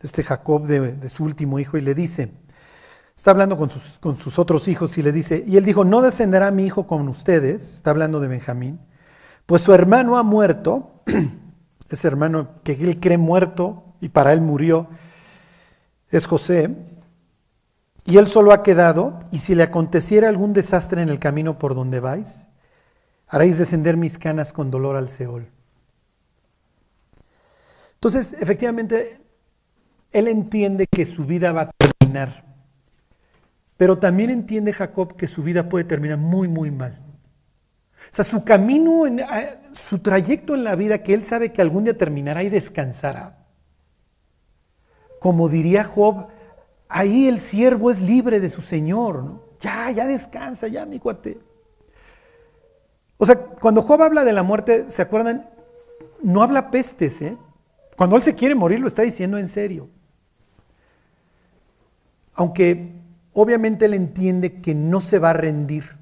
este 0.00 0.22
Jacob, 0.22 0.66
de, 0.66 0.92
de 0.92 1.08
su 1.08 1.24
último 1.24 1.58
hijo, 1.60 1.78
y 1.78 1.80
le 1.80 1.94
dice, 1.94 2.32
está 3.16 3.30
hablando 3.30 3.56
con 3.56 3.70
sus, 3.70 3.98
con 4.00 4.16
sus 4.16 4.38
otros 4.38 4.68
hijos 4.68 4.98
y 4.98 5.02
le 5.02 5.12
dice, 5.12 5.42
y 5.46 5.56
él 5.56 5.64
dijo, 5.64 5.84
no 5.84 6.02
descenderá 6.02 6.50
mi 6.50 6.66
hijo 6.66 6.86
con 6.86 7.08
ustedes, 7.08 7.76
está 7.76 7.90
hablando 7.90 8.20
de 8.20 8.28
Benjamín, 8.28 8.80
pues 9.46 9.62
su 9.62 9.72
hermano 9.72 10.18
ha 10.18 10.22
muerto, 10.22 11.02
ese 11.88 12.08
hermano 12.08 12.62
que 12.62 12.72
él 12.72 12.98
cree 13.00 13.16
muerto 13.16 13.94
y 14.00 14.08
para 14.08 14.32
él 14.32 14.40
murió, 14.40 14.88
es 16.10 16.26
José, 16.26 16.74
y 18.06 18.18
él 18.18 18.28
solo 18.28 18.52
ha 18.52 18.62
quedado, 18.62 19.18
y 19.32 19.40
si 19.40 19.56
le 19.56 19.64
aconteciera 19.64 20.28
algún 20.28 20.52
desastre 20.52 21.02
en 21.02 21.08
el 21.08 21.18
camino 21.18 21.58
por 21.58 21.74
donde 21.74 21.98
vais, 21.98 22.48
haréis 23.26 23.58
descender 23.58 23.96
mis 23.96 24.16
canas 24.16 24.52
con 24.52 24.70
dolor 24.70 24.94
al 24.94 25.08
Seol. 25.08 25.48
Entonces, 27.94 28.34
efectivamente, 28.40 29.20
él 30.12 30.28
entiende 30.28 30.86
que 30.86 31.04
su 31.04 31.24
vida 31.24 31.50
va 31.50 31.62
a 31.62 31.70
terminar, 31.76 32.44
pero 33.76 33.98
también 33.98 34.30
entiende 34.30 34.72
Jacob 34.72 35.16
que 35.16 35.26
su 35.26 35.42
vida 35.42 35.68
puede 35.68 35.84
terminar 35.84 36.18
muy, 36.18 36.46
muy 36.46 36.70
mal. 36.70 37.02
O 38.12 38.14
sea, 38.14 38.24
su 38.24 38.44
camino, 38.44 39.06
en, 39.06 39.20
su 39.72 39.98
trayecto 39.98 40.54
en 40.54 40.62
la 40.62 40.76
vida 40.76 41.02
que 41.02 41.12
él 41.12 41.24
sabe 41.24 41.52
que 41.52 41.60
algún 41.60 41.82
día 41.82 41.98
terminará 41.98 42.44
y 42.44 42.50
descansará. 42.50 43.44
Como 45.18 45.48
diría 45.48 45.82
Job, 45.82 46.28
ahí 46.88 47.28
el 47.28 47.38
siervo 47.38 47.90
es 47.90 48.00
libre 48.00 48.40
de 48.40 48.50
su 48.50 48.62
Señor. 48.62 49.22
¿no? 49.22 49.42
Ya, 49.60 49.90
ya 49.90 50.06
descansa, 50.06 50.68
ya, 50.68 50.84
mi 50.86 50.98
cuate. 50.98 51.38
O 53.18 53.26
sea, 53.26 53.36
cuando 53.36 53.82
Job 53.82 54.02
habla 54.02 54.24
de 54.24 54.32
la 54.32 54.42
muerte, 54.42 54.90
¿se 54.90 55.02
acuerdan? 55.02 55.48
No 56.22 56.42
habla 56.42 56.70
pestes, 56.70 57.22
¿eh? 57.22 57.36
Cuando 57.96 58.16
él 58.16 58.22
se 58.22 58.34
quiere 58.34 58.54
morir, 58.54 58.80
lo 58.80 58.88
está 58.88 59.02
diciendo 59.02 59.38
en 59.38 59.48
serio. 59.48 59.88
Aunque 62.34 62.92
obviamente 63.32 63.86
él 63.86 63.94
entiende 63.94 64.60
que 64.60 64.74
no 64.74 65.00
se 65.00 65.18
va 65.18 65.30
a 65.30 65.34
rendir. 65.34 65.96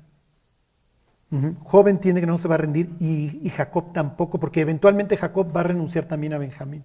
Job 1.65 1.89
entiende 1.89 2.21
que 2.21 2.29
no 2.29 2.39
se 2.39 2.47
va 2.47 2.55
a 2.55 2.59
rendir 2.59 2.91
y, 3.01 3.41
y 3.43 3.51
Jacob 3.51 3.93
tampoco, 3.93 4.39
porque 4.39 4.61
eventualmente 4.61 5.17
Jacob 5.17 5.55
va 5.55 5.63
a 5.63 5.65
renunciar 5.65 6.05
también 6.05 6.33
a 6.33 6.39
Benjamín. 6.39 6.85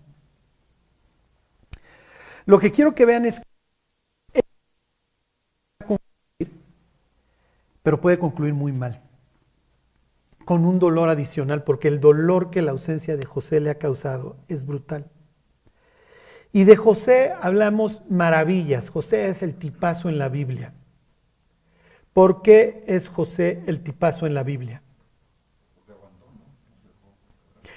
Lo 2.45 2.58
que 2.58 2.72
quiero 2.72 2.95
que 2.95 3.06
vean 3.06 3.26
es 3.28 3.39
que 3.39 3.45
pero 7.84 8.01
puede 8.01 8.19
concluir 8.19 8.53
muy 8.53 8.71
mal, 8.71 9.01
con 10.45 10.65
un 10.65 10.80
dolor 10.80 11.09
adicional, 11.09 11.63
porque 11.63 11.88
el 11.88 11.99
dolor 11.99 12.49
que 12.49 12.61
la 12.61 12.71
ausencia 12.71 13.17
de 13.17 13.25
José 13.25 13.59
le 13.59 13.69
ha 13.69 13.75
causado 13.75 14.38
es 14.47 14.65
brutal. 14.65 15.05
Y 16.51 16.63
de 16.63 16.75
José 16.75 17.34
hablamos 17.41 18.01
maravillas. 18.09 18.89
José 18.89 19.30
es 19.30 19.43
el 19.43 19.55
tipazo 19.55 20.09
en 20.09 20.17
la 20.17 20.30
Biblia. 20.30 20.73
¿Por 22.13 22.41
qué 22.41 22.84
es 22.88 23.07
José 23.07 23.61
el 23.67 23.82
tipazo 23.82 24.25
en 24.25 24.34
la 24.34 24.43
Biblia? 24.43 24.82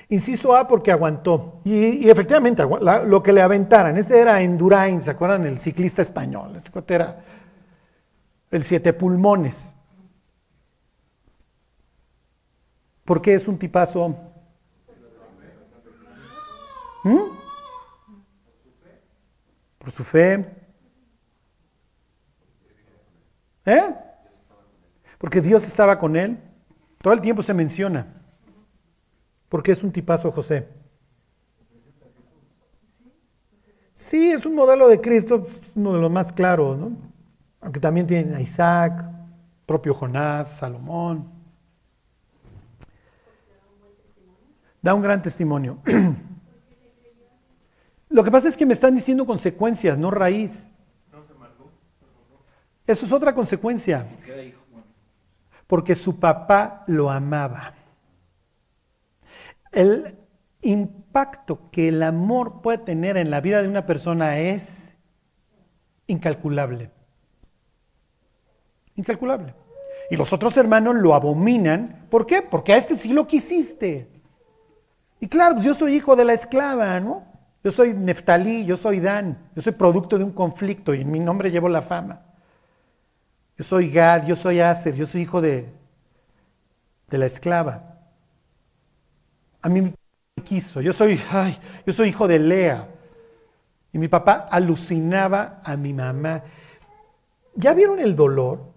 Inciso 0.09 0.57
A 0.57 0.67
porque 0.67 0.91
aguantó. 0.91 1.61
Y, 1.65 2.09
efectivamente, 2.09 2.63
lo 3.07 3.23
que 3.23 3.33
le 3.33 3.43
aventaran. 3.43 3.97
Este 3.97 4.19
era 4.19 4.43
Endurain, 4.43 5.01
¿se 5.01 5.11
acuerdan? 5.11 5.47
El 5.47 5.59
ciclista 5.59 6.03
español. 6.03 6.57
Este 6.57 6.95
era 6.95 7.25
el 8.51 8.63
siete 8.63 8.93
pulmones. 8.93 9.75
¿Por 13.05 13.21
qué 13.21 13.35
es 13.35 13.49
un 13.49 13.59
tipazo? 13.59 14.17
¿Mm? 17.05 17.19
Por 19.79 19.91
su 19.91 20.05
fe. 20.05 20.47
¿Eh? 23.65 23.95
Porque 25.19 25.41
Dios 25.41 25.67
estaba 25.67 25.99
con 25.99 26.17
él. 26.17 26.39
Todo 26.99 27.13
el 27.13 27.21
tiempo 27.21 27.43
se 27.43 27.55
menciona. 27.55 28.07
Porque 29.49 29.73
es 29.73 29.83
un 29.83 29.93
tipazo 29.93 30.31
José. 30.31 30.69
Sí, 33.93 34.33
es 34.33 34.47
un 34.47 34.55
modelo 34.55 34.89
de 34.89 35.01
Cristo, 35.01 35.45
es 35.47 35.77
uno 35.77 35.93
de 35.93 36.01
los 36.01 36.11
más 36.11 36.33
claros, 36.33 36.79
¿no? 36.79 36.93
Aunque 37.61 37.79
también 37.79 38.07
tienen 38.07 38.35
a 38.35 38.41
Isaac, 38.41 39.05
propio 39.67 39.95
Jonás, 39.95 40.59
Salomón. 40.59 41.42
Da 44.83 44.95
un 44.95 45.01
gran 45.01 45.23
testimonio. 45.23 45.79
Lo 48.09 48.23
que 48.25 48.31
pasa 48.31 48.49
es 48.49 48.57
que 48.57 48.67
me 48.67 48.75
están 48.75 48.95
diciendo 48.95 49.25
consecuencias, 49.25 49.97
no 49.97 50.11
raíz. 50.11 50.69
Eso 52.87 53.07
es 53.07 53.13
otra 53.13 53.33
consecuencia. 53.33 54.07
Porque 55.67 55.95
su 55.95 56.19
papá 56.19 56.85
lo 56.89 57.11
amaba. 57.11 57.75
El 59.71 60.19
impacto 60.61 61.71
que 61.71 61.89
el 61.89 62.03
amor 62.03 62.61
puede 62.61 62.79
tener 62.79 63.17
en 63.17 63.31
la 63.31 63.41
vida 63.41 63.63
de 63.63 63.69
una 63.69 63.87
persona 63.87 64.39
es 64.39 64.93
incalculable. 66.09 66.91
Incalculable. 68.97 69.55
Y 70.11 70.17
los 70.17 70.33
otros 70.33 70.57
hermanos 70.57 70.97
lo 70.97 71.15
abominan. 71.15 72.07
¿Por 72.11 72.27
qué? 72.27 72.43
Porque 72.43 72.75
a 72.75 72.77
este 72.77 72.99
sí 72.99 73.13
lo 73.13 73.27
quisiste. 73.27 74.22
Y 75.23 75.29
claro, 75.29 75.55
pues 75.55 75.65
yo 75.65 75.73
soy 75.73 75.95
hijo 75.95 76.17
de 76.17 76.25
la 76.25 76.33
esclava, 76.33 76.99
¿no? 76.99 77.25
Yo 77.63 77.71
soy 77.71 77.95
Neftalí, 77.95 78.65
yo 78.65 78.77
soy 78.77 78.99
Dan, 78.99 79.39
yo 79.55 79.63
soy 79.63 79.73
producto 79.73 80.19
de 80.19 80.25
un 80.25 80.33
conflicto 80.33 80.95
y 80.95 81.03
en 81.03 81.13
mi 81.13 81.21
nombre 81.21 81.53
llevo 81.53 81.69
la 81.69 81.81
fama. 81.81 82.23
Yo 83.57 83.63
soy 83.63 83.89
Gad, 83.93 84.27
yo 84.27 84.35
soy 84.35 84.59
Aser, 84.59 84.97
yo 84.97 85.07
soy 85.07 85.21
hijo 85.21 85.41
de, 85.41 85.73
de 87.09 87.19
la 87.19 87.27
esclava. 87.27 88.01
A 89.63 89.69
mí 89.69 89.83
me 89.83 89.93
quiso, 90.43 90.81
yo 90.81 90.93
soy, 90.93 91.21
ay, 91.31 91.57
yo 91.87 91.93
soy 91.93 92.09
hijo 92.09 92.27
de 92.27 92.41
Lea. 92.41 92.89
Y 93.93 93.99
mi 93.99 94.09
papá 94.09 94.49
alucinaba 94.51 95.61
a 95.63 95.77
mi 95.77 95.93
mamá. 95.93 96.43
¿Ya 97.55 97.75
vieron 97.75 98.01
el 98.01 98.17
dolor? 98.17 98.73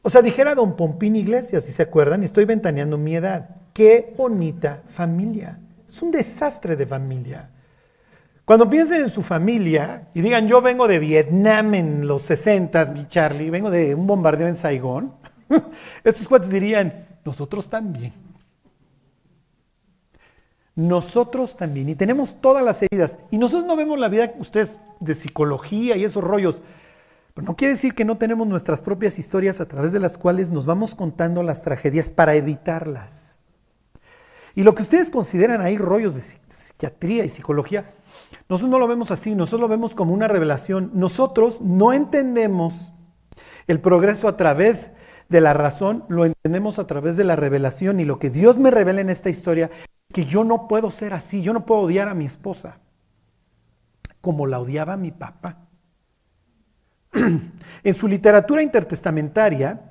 O 0.00 0.08
sea, 0.08 0.22
dijera 0.22 0.54
don 0.54 0.74
Pompín 0.74 1.16
Iglesias, 1.16 1.66
si 1.66 1.72
se 1.72 1.82
acuerdan, 1.82 2.22
estoy 2.22 2.46
ventaneando 2.46 2.96
mi 2.96 3.14
edad. 3.14 3.59
Qué 3.72 4.14
bonita 4.16 4.82
familia. 4.90 5.58
Es 5.88 6.02
un 6.02 6.10
desastre 6.10 6.76
de 6.76 6.86
familia. 6.86 7.50
Cuando 8.44 8.68
piensen 8.68 9.02
en 9.02 9.10
su 9.10 9.22
familia 9.22 10.08
y 10.12 10.22
digan, 10.22 10.48
yo 10.48 10.60
vengo 10.60 10.88
de 10.88 10.98
Vietnam 10.98 11.74
en 11.74 12.06
los 12.06 12.22
60, 12.22 12.86
mi 12.86 13.06
Charlie, 13.06 13.50
vengo 13.50 13.70
de 13.70 13.94
un 13.94 14.06
bombardeo 14.06 14.48
en 14.48 14.56
Saigón, 14.56 15.14
estos 16.04 16.26
cuates 16.26 16.50
dirían, 16.50 17.06
nosotros 17.24 17.68
también. 17.68 18.12
Nosotros 20.74 21.56
también. 21.56 21.90
Y 21.90 21.94
tenemos 21.94 22.40
todas 22.40 22.64
las 22.64 22.82
heridas. 22.82 23.18
Y 23.30 23.38
nosotros 23.38 23.66
no 23.66 23.76
vemos 23.76 23.98
la 23.98 24.08
vida, 24.08 24.32
ustedes, 24.38 24.80
de 24.98 25.14
psicología 25.14 25.96
y 25.96 26.04
esos 26.04 26.24
rollos. 26.24 26.60
Pero 27.34 27.46
no 27.46 27.56
quiere 27.56 27.74
decir 27.74 27.94
que 27.94 28.04
no 28.04 28.18
tenemos 28.18 28.46
nuestras 28.46 28.80
propias 28.82 29.18
historias 29.18 29.60
a 29.60 29.68
través 29.68 29.92
de 29.92 30.00
las 30.00 30.18
cuales 30.18 30.50
nos 30.50 30.66
vamos 30.66 30.94
contando 30.94 31.42
las 31.42 31.62
tragedias 31.62 32.10
para 32.10 32.34
evitarlas. 32.34 33.19
Y 34.54 34.62
lo 34.62 34.74
que 34.74 34.82
ustedes 34.82 35.10
consideran 35.10 35.60
ahí 35.60 35.78
rollos 35.78 36.14
de 36.14 36.20
psiquiatría 36.20 37.24
y 37.24 37.28
psicología, 37.28 37.92
nosotros 38.48 38.70
no 38.70 38.78
lo 38.78 38.88
vemos 38.88 39.10
así, 39.10 39.34
nosotros 39.34 39.60
lo 39.60 39.68
vemos 39.68 39.94
como 39.94 40.12
una 40.12 40.28
revelación. 40.28 40.90
Nosotros 40.94 41.60
no 41.60 41.92
entendemos 41.92 42.92
el 43.66 43.80
progreso 43.80 44.28
a 44.28 44.36
través 44.36 44.92
de 45.28 45.40
la 45.40 45.54
razón, 45.54 46.04
lo 46.08 46.24
entendemos 46.24 46.78
a 46.78 46.86
través 46.86 47.16
de 47.16 47.24
la 47.24 47.36
revelación 47.36 48.00
y 48.00 48.04
lo 48.04 48.18
que 48.18 48.30
Dios 48.30 48.58
me 48.58 48.70
revela 48.70 49.00
en 49.00 49.10
esta 49.10 49.30
historia, 49.30 49.70
que 50.12 50.24
yo 50.24 50.42
no 50.42 50.66
puedo 50.66 50.90
ser 50.90 51.14
así, 51.14 51.42
yo 51.42 51.52
no 51.52 51.64
puedo 51.64 51.82
odiar 51.82 52.08
a 52.08 52.14
mi 52.14 52.26
esposa 52.26 52.80
como 54.20 54.46
la 54.46 54.58
odiaba 54.58 54.96
mi 54.96 55.12
papá, 55.12 55.68
en 57.84 57.94
su 57.94 58.06
literatura 58.06 58.62
intertestamentaria, 58.62 59.89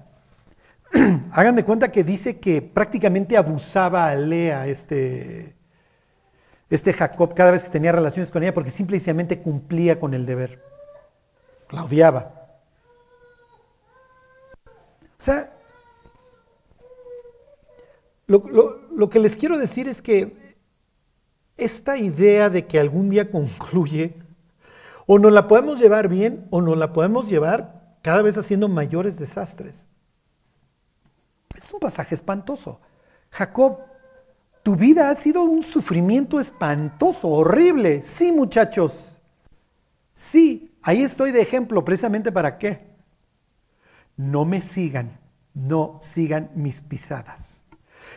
hagan 1.32 1.56
de 1.56 1.64
cuenta 1.64 1.92
que 1.92 2.04
dice 2.04 2.40
que 2.40 2.62
prácticamente 2.62 3.38
abusaba 3.38 4.08
a 4.08 4.16
Lea 4.16 4.68
este, 4.68 5.56
este 6.70 6.94
Jacob 6.94 7.34
cada 7.34 7.52
vez 7.52 7.64
que 7.64 7.70
tenía 7.70 7.92
relaciones 7.92 8.32
con 8.32 8.44
ella 8.44 8.54
porque 8.54 8.70
simplemente 8.70 9.40
cumplía 9.40 10.00
con 10.00 10.14
el 10.14 10.26
deber. 10.26 10.64
La 11.72 11.84
odiaba. 11.84 12.34
O 14.66 15.22
sea, 15.22 15.52
lo, 18.28 18.88
lo 18.92 19.10
que 19.10 19.20
les 19.20 19.36
quiero 19.36 19.58
decir 19.58 19.88
es 19.88 20.02
que 20.02 20.56
esta 21.58 21.98
idea 21.98 22.50
de 22.50 22.66
que 22.66 22.80
algún 22.80 23.10
día 23.10 23.30
concluye, 23.30 24.16
o 25.12 25.18
nos 25.18 25.32
la 25.32 25.48
podemos 25.48 25.80
llevar 25.80 26.08
bien 26.08 26.46
o 26.52 26.62
nos 26.62 26.78
la 26.78 26.94
podemos 26.94 27.28
llevar 27.28 27.98
cada 28.04 28.22
vez 28.22 28.38
haciendo 28.38 28.68
mayores 28.68 29.18
desastres. 29.18 29.89
Es 31.64 31.74
un 31.74 31.80
pasaje 31.80 32.16
espantoso. 32.16 32.80
Jacob, 33.32 33.80
tu 34.64 34.76
vida 34.76 35.10
ha 35.10 35.16
sido 35.16 35.44
un 35.44 35.64
sufrimiento 35.64 36.40
espantoso, 36.40 37.28
horrible. 37.28 38.02
Sí, 38.04 38.32
muchachos. 38.32 39.20
Sí, 40.14 40.78
ahí 40.82 41.02
estoy 41.02 41.32
de 41.32 41.42
ejemplo, 41.42 41.84
precisamente 41.84 42.32
para 42.32 42.58
qué. 42.58 42.88
No 44.16 44.46
me 44.46 44.62
sigan, 44.62 45.20
no 45.54 45.98
sigan 46.02 46.52
mis 46.56 46.82
pisadas. 46.82 47.64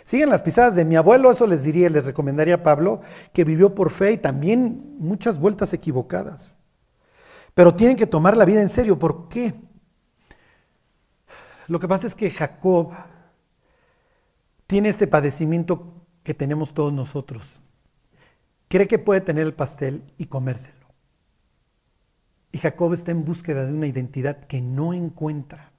Sigan 0.04 0.30
las 0.30 0.42
pisadas 0.42 0.74
de 0.74 0.84
mi 0.84 0.96
abuelo, 0.96 1.30
eso 1.30 1.46
les 1.46 1.62
diría, 1.62 1.88
les 1.88 2.04
recomendaría 2.04 2.56
a 2.56 2.62
Pablo, 2.62 3.00
que 3.32 3.44
vivió 3.44 3.74
por 3.74 3.90
fe 3.90 4.12
y 4.12 4.18
también 4.18 4.96
muchas 4.98 5.38
vueltas 5.38 5.72
equivocadas. 5.72 6.56
Pero 7.54 7.74
tienen 7.74 7.96
que 7.96 8.06
tomar 8.06 8.36
la 8.36 8.44
vida 8.44 8.60
en 8.60 8.68
serio. 8.68 8.98
¿Por 8.98 9.28
qué? 9.28 9.54
Lo 11.68 11.78
que 11.78 11.86
pasa 11.86 12.06
es 12.06 12.14
que 12.14 12.30
Jacob 12.30 12.92
tiene 14.72 14.88
este 14.88 15.06
padecimiento 15.06 15.92
que 16.22 16.32
tenemos 16.32 16.72
todos 16.72 16.94
nosotros. 16.94 17.60
Cree 18.68 18.88
que 18.88 18.98
puede 18.98 19.20
tener 19.20 19.44
el 19.44 19.52
pastel 19.52 20.02
y 20.16 20.24
comérselo. 20.24 20.86
Y 22.52 22.56
Jacob 22.56 22.94
está 22.94 23.10
en 23.10 23.22
búsqueda 23.22 23.66
de 23.66 23.74
una 23.74 23.86
identidad 23.86 24.42
que 24.44 24.62
no 24.62 24.94
encuentra. 24.94 25.72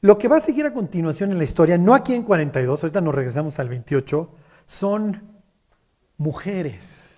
Lo 0.00 0.16
que 0.16 0.28
va 0.28 0.38
a 0.38 0.40
seguir 0.40 0.64
a 0.64 0.72
continuación 0.72 1.30
en 1.30 1.36
la 1.36 1.44
historia, 1.44 1.76
no 1.76 1.92
aquí 1.92 2.14
en 2.14 2.22
42, 2.22 2.82
ahorita 2.82 3.02
nos 3.02 3.14
regresamos 3.14 3.58
al 3.58 3.68
28, 3.68 4.34
son 4.64 5.22
mujeres 6.16 7.10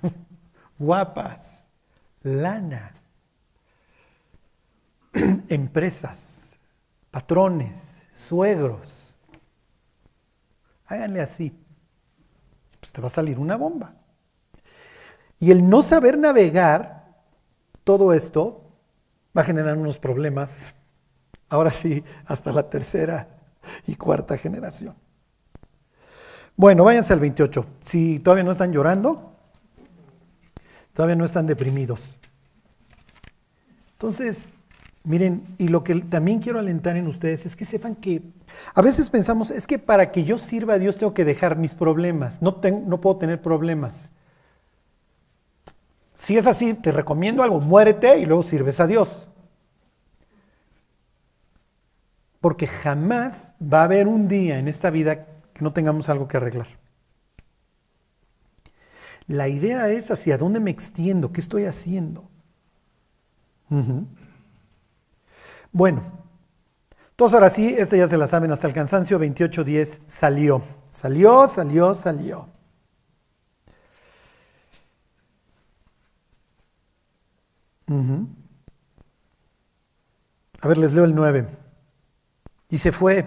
guapas, 0.78 1.62
lana, 2.22 2.94
empresas, 5.50 6.54
patrones, 7.10 7.93
suegros. 8.14 9.16
Háganle 10.86 11.20
así. 11.20 11.52
Pues 12.80 12.92
te 12.92 13.00
va 13.00 13.08
a 13.08 13.10
salir 13.10 13.38
una 13.38 13.56
bomba. 13.56 13.94
Y 15.40 15.50
el 15.50 15.68
no 15.68 15.82
saber 15.82 16.16
navegar 16.16 17.14
todo 17.82 18.12
esto 18.12 18.62
va 19.36 19.42
a 19.42 19.44
generar 19.44 19.76
unos 19.76 19.98
problemas 19.98 20.74
Ahora 21.54 21.70
sí, 21.70 22.02
hasta 22.26 22.52
la 22.52 22.68
tercera 22.68 23.28
y 23.86 23.94
cuarta 23.94 24.36
generación. 24.36 24.96
Bueno, 26.56 26.82
váyanse 26.82 27.12
al 27.12 27.20
28. 27.20 27.66
Si 27.80 28.18
todavía 28.18 28.42
no 28.42 28.50
están 28.50 28.72
llorando, 28.72 29.36
todavía 30.92 31.14
no 31.14 31.24
están 31.24 31.46
deprimidos. 31.46 32.18
Entonces, 33.92 34.52
miren, 35.04 35.54
y 35.58 35.68
lo 35.68 35.84
que 35.84 35.94
también 36.00 36.40
quiero 36.40 36.58
alentar 36.58 36.96
en 36.96 37.06
ustedes 37.06 37.46
es 37.46 37.54
que 37.54 37.64
sepan 37.64 37.94
que 37.94 38.22
a 38.74 38.82
veces 38.82 39.10
pensamos, 39.10 39.50
es 39.50 39.66
que 39.66 39.78
para 39.78 40.10
que 40.10 40.24
yo 40.24 40.38
sirva 40.38 40.74
a 40.74 40.78
Dios 40.78 40.96
tengo 40.96 41.14
que 41.14 41.24
dejar 41.24 41.56
mis 41.56 41.74
problemas, 41.74 42.40
no, 42.42 42.60
no 42.86 43.00
puedo 43.00 43.16
tener 43.18 43.40
problemas. 43.40 43.94
Si 46.16 46.38
es 46.38 46.46
así, 46.46 46.74
te 46.74 46.90
recomiendo 46.90 47.42
algo, 47.42 47.60
muérete 47.60 48.18
y 48.18 48.24
luego 48.24 48.42
sirves 48.42 48.80
a 48.80 48.86
Dios. 48.86 49.08
Porque 52.40 52.66
jamás 52.66 53.54
va 53.60 53.80
a 53.80 53.84
haber 53.84 54.08
un 54.08 54.26
día 54.26 54.58
en 54.58 54.68
esta 54.68 54.90
vida 54.90 55.26
que 55.52 55.62
no 55.62 55.72
tengamos 55.72 56.08
algo 56.08 56.28
que 56.28 56.38
arreglar. 56.38 56.68
La 59.26 59.48
idea 59.48 59.88
es 59.88 60.10
hacia 60.10 60.38
dónde 60.38 60.60
me 60.60 60.70
extiendo, 60.70 61.32
qué 61.32 61.40
estoy 61.40 61.64
haciendo. 61.64 62.28
Bueno, 65.74 66.04
todos 67.16 67.34
ahora 67.34 67.50
sí, 67.50 67.74
este 67.76 67.98
ya 67.98 68.06
se 68.06 68.16
la 68.16 68.28
saben 68.28 68.52
hasta 68.52 68.68
el 68.68 68.72
cansancio, 68.72 69.18
28.10, 69.18 70.02
salió, 70.06 70.62
salió, 70.88 71.48
salió, 71.48 71.94
salió. 71.94 72.48
A 80.60 80.68
ver, 80.68 80.78
les 80.78 80.94
leo 80.94 81.04
el 81.06 81.14
9 81.16 81.48
y 82.70 82.78
se 82.78 82.92
fue. 82.92 83.26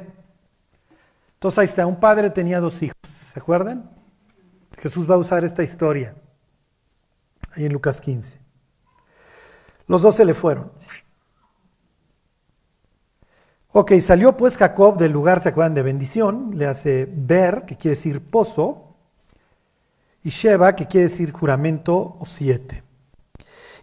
Entonces 1.34 1.60
ahí 1.60 1.66
está, 1.66 1.86
un 1.86 2.00
padre 2.00 2.30
tenía 2.30 2.62
dos 2.62 2.82
hijos, 2.82 2.96
¿se 3.34 3.38
acuerdan? 3.42 3.92
Jesús 4.78 5.10
va 5.10 5.16
a 5.16 5.18
usar 5.18 5.44
esta 5.44 5.64
historia, 5.64 6.16
ahí 7.52 7.66
en 7.66 7.74
Lucas 7.74 8.00
15. 8.00 8.40
Los 9.88 10.02
dos 10.02 10.16
se 10.16 10.24
le 10.24 10.34
fueron. 10.34 10.72
Ok, 13.80 13.92
salió 14.02 14.36
pues 14.36 14.58
Jacob 14.58 14.98
del 14.98 15.12
lugar, 15.12 15.40
¿se 15.40 15.50
acuerdan? 15.50 15.76
De 15.76 15.84
bendición, 15.84 16.50
le 16.56 16.66
hace 16.66 17.08
ver, 17.08 17.64
que 17.68 17.78
quiere 17.78 17.96
decir 17.96 18.22
pozo, 18.22 18.96
y 20.24 20.32
Sheba, 20.32 20.76
que 20.76 20.88
quiere 20.88 21.04
decir 21.04 21.32
juramento 21.32 22.16
o 22.18 22.26
siete. 22.26 22.82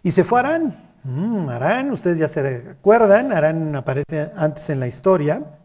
Y 0.03 0.11
se 0.11 0.25
fue 0.25 0.39
a 0.39 0.43
Arán. 0.43 0.75
Mm, 1.05 1.47
Arán, 1.47 1.91
ustedes 1.91 2.17
ya 2.17 2.27
se 2.27 2.71
acuerdan, 2.71 3.31
Arán 3.31 3.73
aparece 3.73 4.33
antes 4.35 4.69
en 4.69 4.81
la 4.81 4.87
historia 4.87 5.59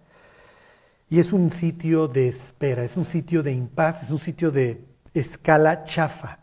y 1.08 1.18
es 1.18 1.32
un 1.32 1.50
sitio 1.50 2.06
de 2.06 2.28
espera, 2.28 2.84
es 2.84 2.96
un 2.96 3.06
sitio 3.06 3.42
de 3.42 3.50
impas, 3.50 4.04
es 4.04 4.10
un 4.10 4.20
sitio 4.20 4.52
de 4.52 4.84
escala 5.12 5.82
chafa. 5.82 6.38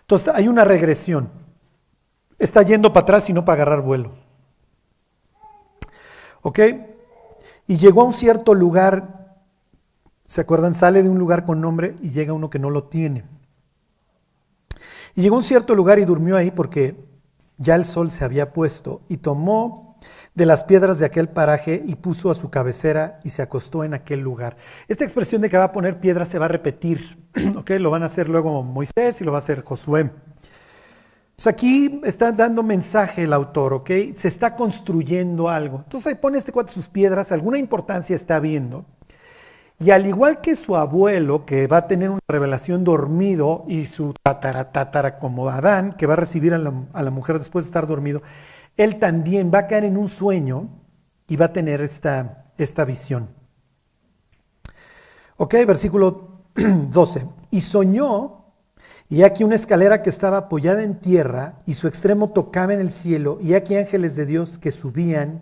Entonces 0.00 0.34
hay 0.34 0.48
una 0.48 0.64
regresión. 0.64 1.30
Está 2.36 2.62
yendo 2.62 2.92
para 2.92 3.04
atrás 3.04 3.30
y 3.30 3.32
no 3.32 3.44
para 3.44 3.62
agarrar 3.62 3.82
vuelo. 3.82 4.27
¿Ok? 6.48 6.60
Y 7.66 7.76
llegó 7.76 8.00
a 8.00 8.04
un 8.04 8.14
cierto 8.14 8.54
lugar, 8.54 9.36
¿se 10.24 10.40
acuerdan? 10.40 10.74
Sale 10.74 11.02
de 11.02 11.10
un 11.10 11.18
lugar 11.18 11.44
con 11.44 11.60
nombre 11.60 11.94
y 12.00 12.08
llega 12.08 12.32
uno 12.32 12.48
que 12.48 12.58
no 12.58 12.70
lo 12.70 12.84
tiene. 12.84 13.26
Y 15.14 15.20
llegó 15.20 15.34
a 15.34 15.40
un 15.40 15.44
cierto 15.44 15.74
lugar 15.74 15.98
y 15.98 16.06
durmió 16.06 16.38
ahí 16.38 16.50
porque 16.50 16.96
ya 17.58 17.74
el 17.74 17.84
sol 17.84 18.10
se 18.10 18.24
había 18.24 18.54
puesto 18.54 19.02
y 19.08 19.18
tomó 19.18 19.98
de 20.34 20.46
las 20.46 20.64
piedras 20.64 20.98
de 20.98 21.04
aquel 21.04 21.28
paraje 21.28 21.82
y 21.84 21.96
puso 21.96 22.30
a 22.30 22.34
su 22.34 22.48
cabecera 22.48 23.20
y 23.24 23.28
se 23.28 23.42
acostó 23.42 23.84
en 23.84 23.92
aquel 23.92 24.20
lugar. 24.20 24.56
Esta 24.86 25.04
expresión 25.04 25.42
de 25.42 25.50
que 25.50 25.58
va 25.58 25.64
a 25.64 25.72
poner 25.72 26.00
piedras 26.00 26.28
se 26.28 26.38
va 26.38 26.46
a 26.46 26.48
repetir, 26.48 27.18
¿ok? 27.58 27.72
Lo 27.78 27.90
van 27.90 28.04
a 28.04 28.06
hacer 28.06 28.30
luego 28.30 28.62
Moisés 28.62 29.20
y 29.20 29.24
lo 29.24 29.32
va 29.32 29.38
a 29.38 29.42
hacer 29.42 29.62
Josué. 29.64 30.10
Pues 31.38 31.46
aquí 31.46 32.00
está 32.02 32.32
dando 32.32 32.64
mensaje 32.64 33.22
el 33.22 33.32
autor, 33.32 33.72
¿ok? 33.72 33.90
Se 34.16 34.26
está 34.26 34.56
construyendo 34.56 35.48
algo. 35.48 35.82
Entonces 35.84 36.08
ahí 36.08 36.14
pone 36.16 36.36
este 36.36 36.50
cuatro 36.50 36.74
sus 36.74 36.88
piedras, 36.88 37.30
alguna 37.30 37.58
importancia 37.58 38.16
está 38.16 38.40
viendo. 38.40 38.84
Y 39.78 39.92
al 39.92 40.06
igual 40.06 40.40
que 40.40 40.56
su 40.56 40.76
abuelo, 40.76 41.46
que 41.46 41.68
va 41.68 41.76
a 41.76 41.86
tener 41.86 42.10
una 42.10 42.18
revelación 42.26 42.82
dormido, 42.82 43.64
y 43.68 43.86
su 43.86 44.14
tatara, 44.20 44.72
tatara 44.72 45.20
como 45.20 45.48
Adán, 45.48 45.92
que 45.92 46.06
va 46.06 46.14
a 46.14 46.16
recibir 46.16 46.52
a 46.54 46.58
la, 46.58 47.10
mujer 47.12 47.38
después 47.38 47.66
de 47.66 47.68
estar 47.68 47.86
dormido, 47.86 48.20
él 48.76 48.98
también 48.98 49.52
va 49.54 49.60
a 49.60 49.66
caer 49.68 49.84
en 49.84 49.96
un 49.96 50.08
sueño 50.08 50.68
y 51.28 51.36
va 51.36 51.44
a 51.44 51.52
tener 51.52 51.80
esta, 51.80 52.46
esta 52.58 52.84
visión. 52.84 53.28
Ok, 55.36 55.54
versículo 55.64 56.40
12. 56.56 57.28
Y 57.52 57.60
soñó, 57.60 58.37
y 59.10 59.22
aquí 59.22 59.42
una 59.42 59.54
escalera 59.54 60.02
que 60.02 60.10
estaba 60.10 60.36
apoyada 60.36 60.82
en 60.82 61.00
tierra, 61.00 61.54
y 61.64 61.74
su 61.74 61.88
extremo 61.88 62.30
tocaba 62.30 62.74
en 62.74 62.80
el 62.80 62.90
cielo, 62.90 63.38
y 63.40 63.54
aquí 63.54 63.76
ángeles 63.76 64.16
de 64.16 64.26
Dios 64.26 64.58
que 64.58 64.70
subían 64.70 65.40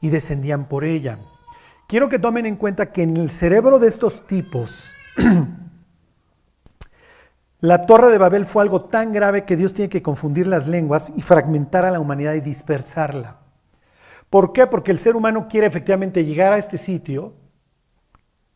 y 0.00 0.08
descendían 0.08 0.66
por 0.66 0.84
ella. 0.84 1.18
Quiero 1.88 2.08
que 2.08 2.18
tomen 2.18 2.46
en 2.46 2.56
cuenta 2.56 2.92
que 2.92 3.02
en 3.02 3.16
el 3.16 3.30
cerebro 3.30 3.78
de 3.78 3.88
estos 3.88 4.26
tipos, 4.26 4.94
la 7.60 7.82
torre 7.82 8.10
de 8.10 8.18
Babel 8.18 8.46
fue 8.46 8.62
algo 8.62 8.86
tan 8.86 9.12
grave 9.12 9.44
que 9.44 9.56
Dios 9.56 9.74
tiene 9.74 9.90
que 9.90 10.02
confundir 10.02 10.46
las 10.46 10.66
lenguas 10.66 11.12
y 11.14 11.20
fragmentar 11.20 11.84
a 11.84 11.90
la 11.90 12.00
humanidad 12.00 12.34
y 12.34 12.40
dispersarla. 12.40 13.36
¿Por 14.30 14.52
qué? 14.52 14.66
Porque 14.66 14.90
el 14.90 14.98
ser 14.98 15.16
humano 15.16 15.48
quiere 15.48 15.66
efectivamente 15.66 16.24
llegar 16.24 16.52
a 16.52 16.58
este 16.58 16.78
sitio, 16.78 17.34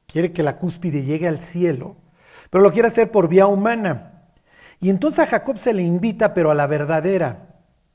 quiere 0.07 0.33
que 0.33 0.43
la 0.43 0.57
cúspide 0.57 1.03
llegue 1.03 1.29
al 1.29 1.39
cielo, 1.39 1.97
pero 2.49 2.65
lo 2.65 2.73
quiere 2.73 2.89
hacer 2.89 3.11
por 3.11 3.29
vía 3.29 3.47
humana. 3.47 4.20
Y 4.81 4.89
entonces 4.89 5.21
a 5.21 5.27
Jacob 5.27 5.59
se 5.59 5.75
le 5.75 5.83
invita, 5.83 6.33
pero 6.33 6.51
a 6.51 6.55
la 6.55 6.67
verdadera. 6.67 7.51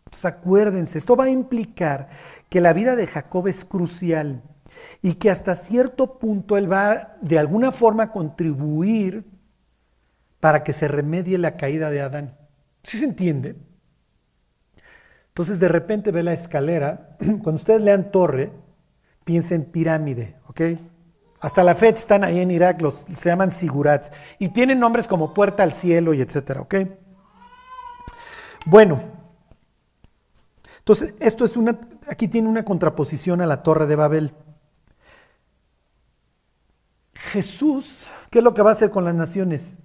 Entonces 0.05 0.25
acuérdense, 0.25 0.97
esto 0.97 1.15
va 1.15 1.25
a 1.25 1.29
implicar 1.29 2.09
que 2.49 2.61
la 2.61 2.73
vida 2.73 2.95
de 2.95 3.07
Jacob 3.07 3.47
es 3.47 3.65
crucial 3.65 4.43
y 5.01 5.13
que 5.15 5.31
hasta 5.31 5.55
cierto 5.55 6.19
punto 6.19 6.57
él 6.57 6.71
va 6.71 7.17
de 7.21 7.39
alguna 7.39 7.71
forma 7.71 8.03
a 8.03 8.11
contribuir 8.11 9.25
para 10.39 10.63
que 10.63 10.73
se 10.73 10.87
remedie 10.87 11.37
la 11.39 11.57
caída 11.57 11.89
de 11.89 12.01
Adán. 12.01 12.37
¿Sí 12.83 12.99
se 12.99 13.05
entiende? 13.05 13.55
Entonces 15.29 15.59
de 15.59 15.67
repente 15.67 16.11
ve 16.11 16.21
la 16.21 16.33
escalera, 16.33 17.17
cuando 17.19 17.55
ustedes 17.55 17.81
lean 17.81 18.11
torre, 18.11 18.51
piensen 19.23 19.65
pirámide, 19.65 20.35
¿ok? 20.47 20.61
Hasta 21.45 21.63
la 21.63 21.75
fecha 21.75 21.99
están 21.99 22.23
ahí 22.23 22.39
en 22.39 22.49
Irak, 22.49 22.81
los, 22.81 23.05
se 23.15 23.29
llaman 23.29 23.51
sigurats, 23.51 24.09
y 24.39 24.49
tienen 24.49 24.79
nombres 24.79 25.07
como 25.07 25.31
puerta 25.31 25.61
al 25.61 25.73
cielo 25.73 26.15
y 26.15 26.21
etcétera, 26.21 26.61
¿ok? 26.61 26.73
Bueno, 28.65 28.99
entonces 30.79 31.13
esto 31.19 31.45
es 31.45 31.55
una, 31.55 31.79
aquí 32.09 32.27
tiene 32.29 32.49
una 32.49 32.65
contraposición 32.65 33.41
a 33.41 33.45
la 33.45 33.61
torre 33.61 33.85
de 33.85 33.95
Babel. 33.95 34.33
Jesús, 37.13 38.09
¿qué 38.31 38.39
es 38.39 38.43
lo 38.43 38.55
que 38.55 38.63
va 38.63 38.71
a 38.71 38.73
hacer 38.73 38.89
con 38.89 39.05
las 39.05 39.13
naciones? 39.13 39.75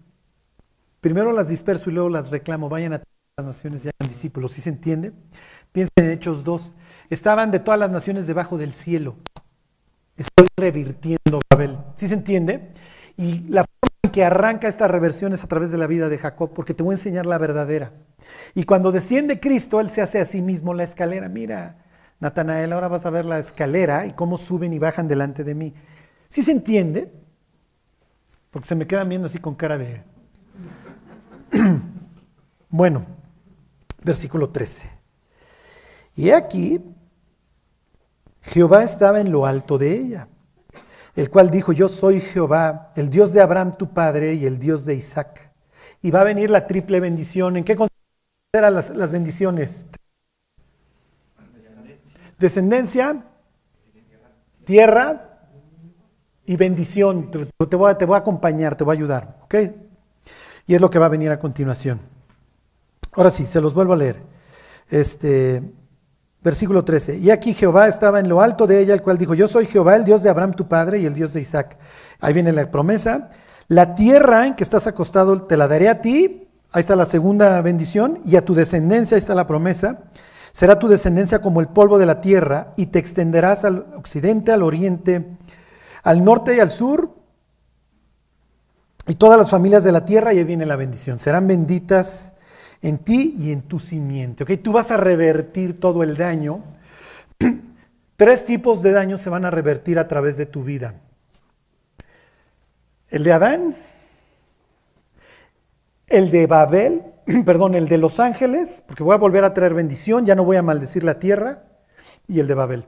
Primero 1.03 1.31
las 1.31 1.51
disperso 1.51 1.91
y 1.91 1.93
luego 1.93 2.09
las 2.09 2.31
reclamo, 2.31 2.71
vayan 2.71 2.95
a 2.95 3.03
las 3.37 3.47
naciones 3.47 3.85
y 3.85 3.89
hagan 3.89 4.09
discípulos, 4.09 4.53
¿sí 4.53 4.63
se 4.63 4.71
entiende? 4.71 5.13
Piensen 5.73 6.07
en 6.07 6.11
Hechos 6.13 6.43
2, 6.43 6.73
estaban 7.11 7.51
de 7.51 7.59
todas 7.59 7.79
las 7.79 7.91
naciones 7.91 8.27
debajo 8.27 8.57
del 8.57 8.73
cielo. 8.73 9.17
Estoy 10.21 10.49
revirtiendo 10.55 11.41
Babel, 11.51 11.79
¿sí 11.97 12.07
se 12.07 12.13
entiende? 12.13 12.73
Y 13.17 13.39
la 13.49 13.65
forma 13.65 14.01
en 14.03 14.11
que 14.11 14.23
arranca 14.23 14.69
esta 14.69 14.87
reversión 14.87 15.33
es 15.33 15.43
a 15.45 15.49
través 15.49 15.71
de 15.71 15.79
la 15.79 15.87
vida 15.87 16.11
de 16.11 16.19
Jacob, 16.19 16.53
porque 16.53 16.75
te 16.75 16.83
voy 16.83 16.93
a 16.93 16.97
enseñar 16.97 17.25
la 17.25 17.39
verdadera. 17.39 17.95
Y 18.55 18.65
cuando 18.65 18.93
desciende 18.93 19.41
Cristo, 19.41 19.81
Él 19.81 19.89
se 19.89 20.03
hace 20.03 20.21
a 20.21 20.27
sí 20.27 20.43
mismo 20.43 20.75
la 20.75 20.83
escalera. 20.83 21.31
Mira, 21.31 21.79
Natanael, 22.19 22.75
ahora 22.75 22.89
vas 22.89 23.07
a 23.07 23.11
ver 23.11 23.25
la 23.25 23.39
escalera 23.39 24.05
y 24.05 24.11
cómo 24.11 24.37
suben 24.37 24.75
y 24.75 24.79
bajan 24.79 25.09
delante 25.09 25.43
de 25.43 25.55
mí. 25.55 25.73
¿Sí 26.29 26.43
se 26.43 26.53
entiende? 26.53 27.11
Porque 28.51 28.69
se 28.69 28.75
me 28.75 28.87
quedan 28.87 29.09
viendo 29.09 29.27
así 29.27 29.39
con 29.39 29.55
cara 29.55 29.79
de... 29.79 30.03
bueno, 32.69 33.07
versículo 34.05 34.51
13. 34.51 34.91
Y 36.17 36.29
aquí, 36.29 36.79
Jehová 38.43 38.83
estaba 38.85 39.21
en 39.21 39.31
lo 39.31 39.47
alto 39.47 39.79
de 39.79 39.93
ella, 39.93 40.29
el 41.15 41.31
cual 41.31 41.51
dijo, 41.51 41.73
yo 41.73 41.89
soy 41.89 42.21
Jehová, 42.21 42.93
el 42.97 43.11
Dios 43.11 43.33
de 43.33 43.41
Abraham 43.41 43.73
tu 43.73 43.93
padre 43.93 44.35
y 44.35 44.47
el 44.47 44.59
Dios 44.59 44.85
de 44.85 44.95
Isaac. 44.95 45.51
Y 46.03 46.11
va 46.11 46.23
a 46.23 46.25
venir 46.25 46.51
la 46.51 46.67
triple 46.67 46.99
bendición. 47.01 47.57
¿En 47.57 47.65
qué 47.65 47.77
consideran 47.77 48.75
las, 48.75 49.13
bendiciones? 49.13 49.85
Descendencia, 52.39 53.23
tierra 54.65 55.47
y 56.47 56.57
bendición. 56.57 57.31
Te, 57.31 57.77
voy 57.77 57.91
a, 57.91 57.99
te 57.99 58.07
voy 58.07 58.15
a 58.15 58.19
acompañar, 58.19 58.77
te 58.77 58.85
voy 58.85 58.97
a 58.97 58.99
ayudar. 58.99 59.39
¿Ok? 59.43 59.55
Y 60.67 60.75
es 60.75 60.81
lo 60.81 60.89
que 60.89 60.99
va 60.99 61.07
a 61.07 61.11
venir 61.11 61.31
a 61.31 61.39
continuación. 61.39 62.01
Ahora 63.13 63.31
sí, 63.31 63.45
se 63.45 63.61
los 63.61 63.75
vuelvo 63.75 63.93
a 63.93 63.97
leer. 63.97 64.23
Este, 64.89 65.63
versículo 66.43 66.85
13. 66.85 67.19
Y 67.19 67.31
aquí 67.31 67.53
Jehová 67.53 67.89
estaba 67.89 68.21
en 68.21 68.29
lo 68.29 68.41
alto 68.41 68.67
de 68.67 68.81
ella, 68.81 68.95
el 68.95 69.03
cual 69.03 69.19
dijo, 69.19 69.35
yo 69.35 69.49
soy 69.49 69.67
Jehová, 69.67 69.97
el 69.97 70.05
Dios 70.05 70.23
de 70.23 70.31
Abraham 70.31 70.55
tu 70.55 70.69
padre 70.69 70.99
y 70.99 71.07
el 71.07 71.15
Dios 71.15 71.33
de 71.33 71.41
Isaac. 71.41 71.77
Ahí 72.21 72.33
viene 72.33 72.53
la 72.53 72.71
promesa. 72.71 73.31
La 73.69 73.95
tierra 73.95 74.47
en 74.47 74.55
que 74.55 74.65
estás 74.65 74.87
acostado 74.87 75.43
te 75.45 75.57
la 75.57 75.69
daré 75.69 75.89
a 75.89 76.01
ti. 76.01 76.49
Ahí 76.73 76.81
está 76.81 76.97
la 76.97 77.05
segunda 77.05 77.61
bendición. 77.63 78.21
Y 78.25 78.37
a 78.37 78.45
tu 78.45 78.55
descendencia, 78.55 79.17
ahí 79.17 79.21
está 79.21 79.35
la 79.35 79.47
promesa. 79.47 80.01
Será 80.53 80.79
tu 80.79 80.89
descendencia 80.89 81.41
como 81.41 81.61
el 81.61 81.69
polvo 81.69 81.99
de 81.99 82.07
la 82.07 82.21
tierra 82.21 82.73
y 82.77 82.87
te 82.87 82.99
extenderás 82.99 83.65
al 83.65 83.87
occidente, 83.97 84.51
al 84.51 84.63
oriente, 84.63 85.37
al 86.03 86.25
norte 86.25 86.57
y 86.57 86.61
al 86.61 86.71
sur. 86.71 87.15
Y 89.07 89.15
todas 89.15 89.39
las 89.39 89.51
familias 89.51 89.85
de 89.85 89.93
la 89.93 90.05
tierra, 90.05 90.31
ahí 90.31 90.43
viene 90.45 90.67
la 90.67 90.77
bendición. 90.77 91.19
Serán 91.19 91.47
benditas 91.47 92.35
en 92.83 92.99
ti 92.99 93.35
y 93.39 93.53
en 93.53 93.63
tu 93.63 93.79
simiente. 93.79 94.45
¿ok? 94.45 94.53
Tú 94.63 94.73
vas 94.73 94.91
a 94.91 94.97
revertir 94.97 95.79
todo 95.79 96.03
el 96.03 96.17
daño. 96.17 96.63
Tres 98.17 98.45
tipos 98.45 98.83
de 98.83 98.93
daño 98.93 99.17
se 99.17 99.31
van 99.31 99.45
a 99.45 99.51
revertir 99.51 99.99
a 99.99 100.09
través 100.09 100.37
de 100.37 100.47
tu 100.47 100.65
vida. 100.65 100.95
El 103.09 103.25
de 103.25 103.33
Adán, 103.33 103.75
el 106.07 106.31
de 106.31 106.47
Babel, 106.47 107.03
perdón, 107.45 107.75
el 107.75 107.89
de 107.89 107.99
los 107.99 108.21
ángeles, 108.21 108.83
porque 108.87 109.03
voy 109.03 109.15
a 109.15 109.19
volver 109.19 109.45
a 109.45 109.55
traer 109.55 109.75
bendición, 109.75 110.27
ya 110.27 110.35
no 110.35 110.45
voy 110.45 110.57
a 110.57 110.63
maldecir 110.63 111.03
la 111.05 111.19
tierra, 111.19 111.65
y 112.29 112.41
el 112.41 112.47
de 112.47 112.55
Babel. 112.55 112.85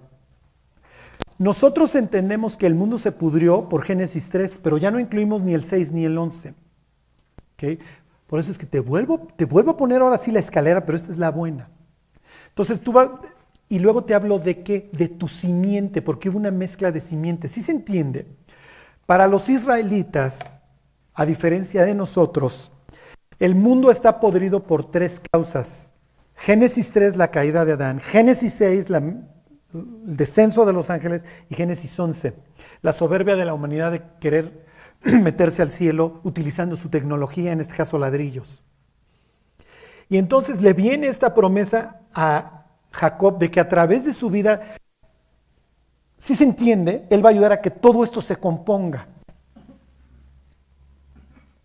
Nosotros 1.38 1.94
entendemos 1.96 2.56
que 2.56 2.66
el 2.66 2.74
mundo 2.74 2.98
se 2.98 3.10
pudrió 3.10 3.68
por 3.68 3.82
Génesis 3.82 4.30
3, 4.30 4.60
pero 4.62 4.78
ya 4.78 4.90
no 4.90 5.00
incluimos 5.00 5.42
ni 5.42 5.54
el 5.54 5.64
6 5.64 5.90
ni 5.90 6.04
el 6.04 6.16
11. 6.16 6.54
¿okay? 7.54 7.80
Por 8.32 8.40
eso 8.40 8.50
es 8.50 8.56
que 8.56 8.64
te 8.64 8.80
vuelvo, 8.80 9.26
te 9.36 9.44
vuelvo 9.44 9.72
a 9.72 9.76
poner 9.76 10.00
ahora 10.00 10.16
sí 10.16 10.30
la 10.30 10.38
escalera, 10.38 10.86
pero 10.86 10.96
esta 10.96 11.12
es 11.12 11.18
la 11.18 11.30
buena. 11.30 11.68
Entonces 12.48 12.80
tú 12.80 12.90
vas, 12.90 13.10
y 13.68 13.78
luego 13.78 14.04
te 14.04 14.14
hablo 14.14 14.38
de 14.38 14.62
qué, 14.62 14.88
de 14.94 15.08
tu 15.08 15.28
simiente, 15.28 16.00
porque 16.00 16.30
hubo 16.30 16.38
una 16.38 16.50
mezcla 16.50 16.90
de 16.90 16.98
simientes. 17.00 17.50
¿Sí 17.50 17.60
se 17.60 17.72
entiende? 17.72 18.26
Para 19.04 19.28
los 19.28 19.50
israelitas, 19.50 20.62
a 21.12 21.26
diferencia 21.26 21.84
de 21.84 21.94
nosotros, 21.94 22.72
el 23.38 23.54
mundo 23.54 23.90
está 23.90 24.18
podrido 24.18 24.62
por 24.62 24.90
tres 24.90 25.20
causas. 25.30 25.92
Génesis 26.34 26.90
3, 26.90 27.18
la 27.18 27.30
caída 27.30 27.66
de 27.66 27.72
Adán. 27.72 28.00
Génesis 28.00 28.54
6, 28.54 28.88
la, 28.88 28.96
el 28.96 29.26
descenso 30.16 30.64
de 30.64 30.72
los 30.72 30.88
ángeles. 30.88 31.26
Y 31.50 31.54
Génesis 31.54 32.00
11, 32.00 32.32
la 32.80 32.94
soberbia 32.94 33.36
de 33.36 33.44
la 33.44 33.52
humanidad 33.52 33.92
de 33.92 34.02
querer 34.20 34.71
meterse 35.22 35.62
al 35.62 35.70
cielo 35.70 36.20
utilizando 36.24 36.76
su 36.76 36.88
tecnología, 36.88 37.52
en 37.52 37.60
este 37.60 37.74
caso 37.74 37.98
ladrillos. 37.98 38.62
Y 40.08 40.18
entonces 40.18 40.60
le 40.60 40.74
viene 40.74 41.06
esta 41.06 41.34
promesa 41.34 42.00
a 42.14 42.66
Jacob 42.90 43.38
de 43.38 43.50
que 43.50 43.60
a 43.60 43.68
través 43.68 44.04
de 44.04 44.12
su 44.12 44.30
vida, 44.30 44.76
si 46.18 46.34
se 46.34 46.44
entiende, 46.44 47.06
él 47.10 47.24
va 47.24 47.30
a 47.30 47.32
ayudar 47.32 47.52
a 47.52 47.60
que 47.60 47.70
todo 47.70 48.04
esto 48.04 48.20
se 48.20 48.36
componga. 48.36 49.06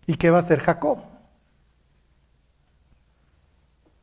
¿Y 0.06 0.14
qué 0.14 0.30
va 0.30 0.38
a 0.38 0.40
hacer 0.40 0.60
Jacob? 0.60 1.00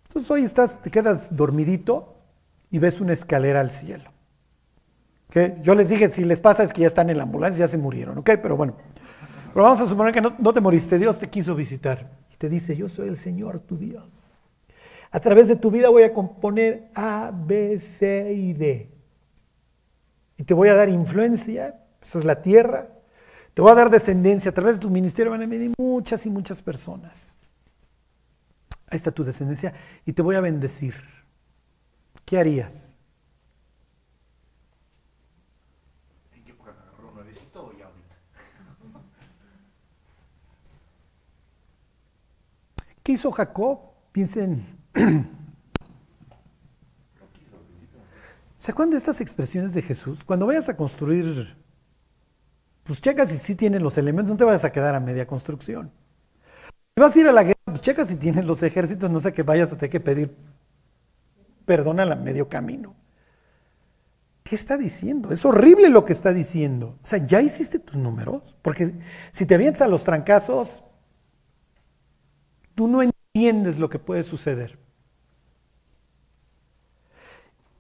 Entonces 0.08 0.30
hoy 0.30 0.44
estás, 0.44 0.82
te 0.82 0.92
quedas 0.92 1.36
dormidito 1.36 2.14
y 2.70 2.80
ves 2.80 3.02
una 3.02 3.14
escalera 3.14 3.60
al 3.62 3.72
cielo. 3.72 4.12
¿Okay? 5.30 5.58
Yo 5.64 5.74
les 5.74 5.90
dije, 5.90 6.10
si 6.10 6.24
les 6.24 6.40
pasa 6.40 6.64
es 6.64 6.72
que 6.72 6.82
ya 6.82 6.88
están 6.88 7.10
en 7.10 7.18
la 7.18 7.24
ambulancia, 7.24 7.66
ya 7.66 7.68
se 7.68 7.78
murieron, 7.78 8.20
¿ok? 8.20 8.30
Pero 8.42 8.56
bueno, 8.56 8.76
pero 9.56 9.64
vamos 9.64 9.80
a 9.80 9.88
suponer 9.88 10.14
que 10.14 10.20
no, 10.20 10.36
no 10.38 10.52
te 10.52 10.60
moriste, 10.60 11.00
Dios 11.00 11.18
te 11.18 11.30
quiso 11.30 11.56
visitar 11.56 12.12
y 12.30 12.36
te 12.36 12.50
dice, 12.50 12.76
yo 12.76 12.90
soy 12.90 13.08
el 13.08 13.16
Señor, 13.16 13.62
tu 13.62 13.78
Dios. 13.78 14.04
A 15.12 15.20
través 15.22 15.48
de 15.48 15.56
tu 15.56 15.72
vida 15.72 15.88
voy 15.88 16.04
a 16.04 16.12
componer 16.12 16.90
A, 16.94 17.32
B, 17.34 17.80
C 17.80 18.34
y 18.34 18.52
D. 18.52 18.92
Y 20.36 20.44
te 20.44 20.54
voy 20.54 20.68
a 20.68 20.76
dar 20.76 20.90
influencia, 20.90 21.80
esa 22.02 22.20
es 22.20 22.26
la 22.26 22.42
tierra. 22.42 22.90
Te 23.54 23.62
voy 23.62 23.72
a 23.72 23.76
dar 23.76 23.90
descendencia. 23.90 24.52
A 24.52 24.54
través 24.54 24.74
de 24.74 24.80
tu 24.82 24.90
ministerio 24.90 25.32
van 25.32 25.44
a 25.44 25.48
venir 25.48 25.72
muchas 25.78 26.26
y 26.26 26.30
muchas 26.30 26.62
personas. 26.62 27.38
Ahí 28.88 28.98
está 28.98 29.10
tu 29.10 29.24
descendencia 29.24 29.74
y 30.06 30.12
te 30.12 30.22
voy 30.22 30.36
a 30.36 30.42
bendecir. 30.42 30.96
¿Qué 32.26 32.38
harías? 32.38 32.94
¿En 36.34 36.44
qué 36.44 36.52
época 36.52 36.72
agarró 36.72 37.14
nuevecito 37.14 37.68
o 37.68 37.72
ya 37.72 37.86
ahorita? 37.86 38.16
¿Qué 43.06 43.12
hizo 43.12 43.32
Jacob? 43.32 43.80
Piensen. 44.12 44.66
¿Se 48.58 48.72
acuerdan 48.72 48.90
de 48.90 48.98
estas 48.98 49.22
expresiones 49.22 49.76
de 49.76 49.84
Jesús? 49.84 50.24
Cuando 50.24 50.48
vayas 50.48 50.70
a 50.70 50.76
construir, 50.76 51.56
pues 52.84 53.00
checa 53.02 53.28
si 53.28 53.38
sí 53.38 53.54
tienen 53.54 53.84
los 53.84 54.00
elementos, 54.00 54.32
no 54.32 54.38
te 54.38 54.44
vayas 54.44 54.66
a 54.66 54.72
quedar 54.72 54.96
a 54.96 55.00
media 55.00 55.28
construcción. 55.28 55.92
Si 56.96 57.02
vas 57.02 57.16
a 57.16 57.20
ir 57.20 57.28
a 57.28 57.32
la 57.32 57.44
guerra, 57.44 57.60
pues 57.66 57.82
checa 57.82 58.08
si 58.08 58.16
tienen 58.16 58.48
los 58.48 58.64
ejércitos, 58.64 59.08
no 59.12 59.20
sé 59.20 59.34
que 59.34 59.44
vayas 59.44 59.72
a 59.72 59.78
tener 59.78 59.92
que 59.92 60.00
pedir 60.00 60.36
perdón 61.64 62.00
a 62.00 62.16
medio 62.16 62.50
camino. 62.50 62.96
¿Qué 64.42 64.56
está 64.56 64.78
diciendo? 64.78 65.32
Es 65.32 65.46
horrible 65.46 65.90
lo 65.90 66.06
que 66.06 66.14
está 66.14 66.34
diciendo. 66.34 66.98
O 67.04 67.06
sea, 67.06 67.24
ya 67.24 67.40
hiciste 67.40 67.78
tus 67.78 67.98
números, 67.98 68.56
porque 68.64 68.96
si 69.32 69.46
te 69.46 69.54
avientas 69.54 69.84
a 69.84 69.88
los 69.88 70.04
trancazos, 70.04 70.85
tú 72.76 72.88
no 72.88 73.02
entiendes 73.02 73.80
lo 73.80 73.90
que 73.90 74.00
puede 74.00 74.24
suceder. 74.24 74.78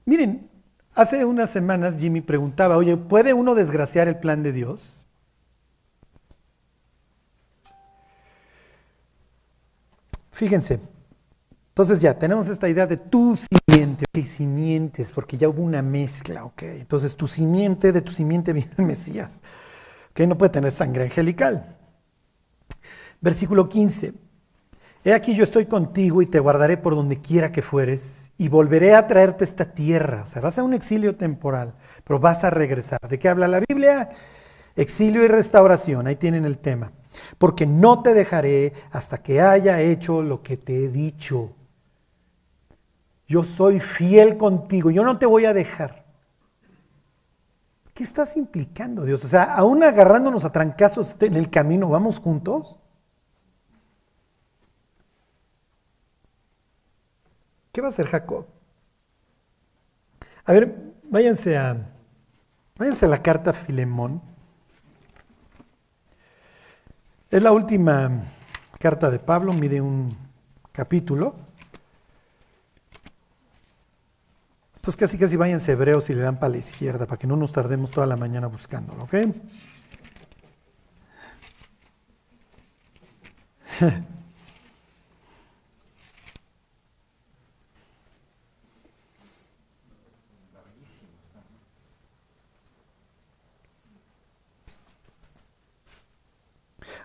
Miren, 0.05 0.49
hace 0.93 1.25
unas 1.25 1.49
semanas 1.49 1.95
Jimmy 1.97 2.21
preguntaba, 2.21 2.77
oye, 2.77 2.95
¿puede 2.97 3.33
uno 3.33 3.55
desgraciar 3.55 4.07
el 4.07 4.17
plan 4.17 4.43
de 4.43 4.51
Dios? 4.51 4.79
Fíjense. 10.31 10.79
Entonces 11.69 11.99
ya 12.01 12.17
tenemos 12.17 12.47
esta 12.47 12.69
idea 12.69 12.87
de 12.87 12.97
tu 12.97 13.37
simiente, 13.37 14.05
ok, 14.07 14.23
simientes, 14.23 15.11
porque 15.11 15.37
ya 15.37 15.49
hubo 15.49 15.61
una 15.61 15.81
mezcla, 15.81 16.45
ok. 16.45 16.63
Entonces 16.63 17.15
tu 17.15 17.27
simiente, 17.27 17.91
de 17.91 18.01
tu 18.01 18.11
simiente 18.11 18.53
viene 18.53 18.71
el 18.77 18.85
Mesías, 18.85 19.41
que 20.13 20.25
no 20.27 20.37
puede 20.37 20.51
tener 20.51 20.71
sangre 20.71 21.03
angelical. 21.03 21.75
Versículo 23.19 23.67
15. 23.67 24.13
He 25.05 25.13
aquí 25.13 25.35
yo 25.35 25.43
estoy 25.43 25.67
contigo 25.67 26.21
y 26.21 26.25
te 26.25 26.39
guardaré 26.39 26.75
por 26.75 26.95
donde 26.95 27.21
quiera 27.21 27.53
que 27.53 27.61
fueres 27.61 28.31
y 28.37 28.49
volveré 28.49 28.93
a 28.93 29.07
traerte 29.07 29.45
esta 29.45 29.73
tierra. 29.73 30.23
O 30.23 30.25
sea, 30.25 30.41
vas 30.41 30.59
a 30.59 30.63
un 30.63 30.73
exilio 30.73 31.15
temporal, 31.15 31.75
pero 32.03 32.19
vas 32.19 32.43
a 32.43 32.49
regresar. 32.49 32.99
¿De 33.07 33.17
qué 33.17 33.29
habla 33.29 33.47
la 33.47 33.61
Biblia? 33.69 34.09
Exilio 34.75 35.23
y 35.23 35.29
restauración, 35.29 36.07
ahí 36.07 36.17
tienen 36.17 36.43
el 36.43 36.57
tema. 36.57 36.91
Porque 37.37 37.65
no 37.65 38.01
te 38.01 38.13
dejaré 38.13 38.73
hasta 38.91 39.19
que 39.19 39.39
haya 39.39 39.79
hecho 39.79 40.21
lo 40.21 40.43
que 40.43 40.57
te 40.57 40.83
he 40.83 40.87
dicho 40.89 41.53
yo 43.27 43.43
soy 43.43 43.79
fiel 43.79 44.37
contigo, 44.37 44.91
yo 44.91 45.03
no 45.03 45.17
te 45.17 45.25
voy 45.25 45.45
a 45.45 45.53
dejar. 45.53 46.05
¿Qué 47.93 48.03
estás 48.03 48.35
implicando, 48.37 49.05
Dios? 49.05 49.23
O 49.23 49.27
sea, 49.27 49.55
aún 49.55 49.81
agarrándonos 49.83 50.43
a 50.45 50.51
trancazos 50.51 51.15
en 51.21 51.35
el 51.35 51.49
camino, 51.49 51.89
¿vamos 51.89 52.19
juntos? 52.19 52.77
¿Qué 57.75 57.81
va 57.81 57.87
a 57.87 57.89
hacer 57.89 58.07
Jacob? 58.07 58.45
A 60.45 60.53
ver, 60.53 60.93
váyanse 61.09 61.57
a, 61.57 61.75
váyanse 62.77 63.05
a 63.05 63.09
la 63.09 63.21
carta 63.21 63.51
Filemón. 63.51 64.21
Es 67.29 67.43
la 67.43 67.51
última 67.51 68.09
carta 68.79 69.11
de 69.11 69.19
Pablo, 69.19 69.51
mide 69.51 69.81
un 69.81 70.17
capítulo. 70.71 71.35
Entonces 74.75 74.95
casi 74.95 75.17
casi 75.17 75.35
váyanse 75.35 75.73
hebreos 75.73 76.09
y 76.09 76.13
le 76.13 76.21
dan 76.21 76.39
para 76.39 76.51
la 76.51 76.59
izquierda, 76.59 77.05
para 77.05 77.19
que 77.19 77.27
no 77.27 77.35
nos 77.35 77.51
tardemos 77.51 77.91
toda 77.91 78.07
la 78.07 78.15
mañana 78.15 78.47
buscándolo, 78.47 79.03
¿ok? 79.03 79.15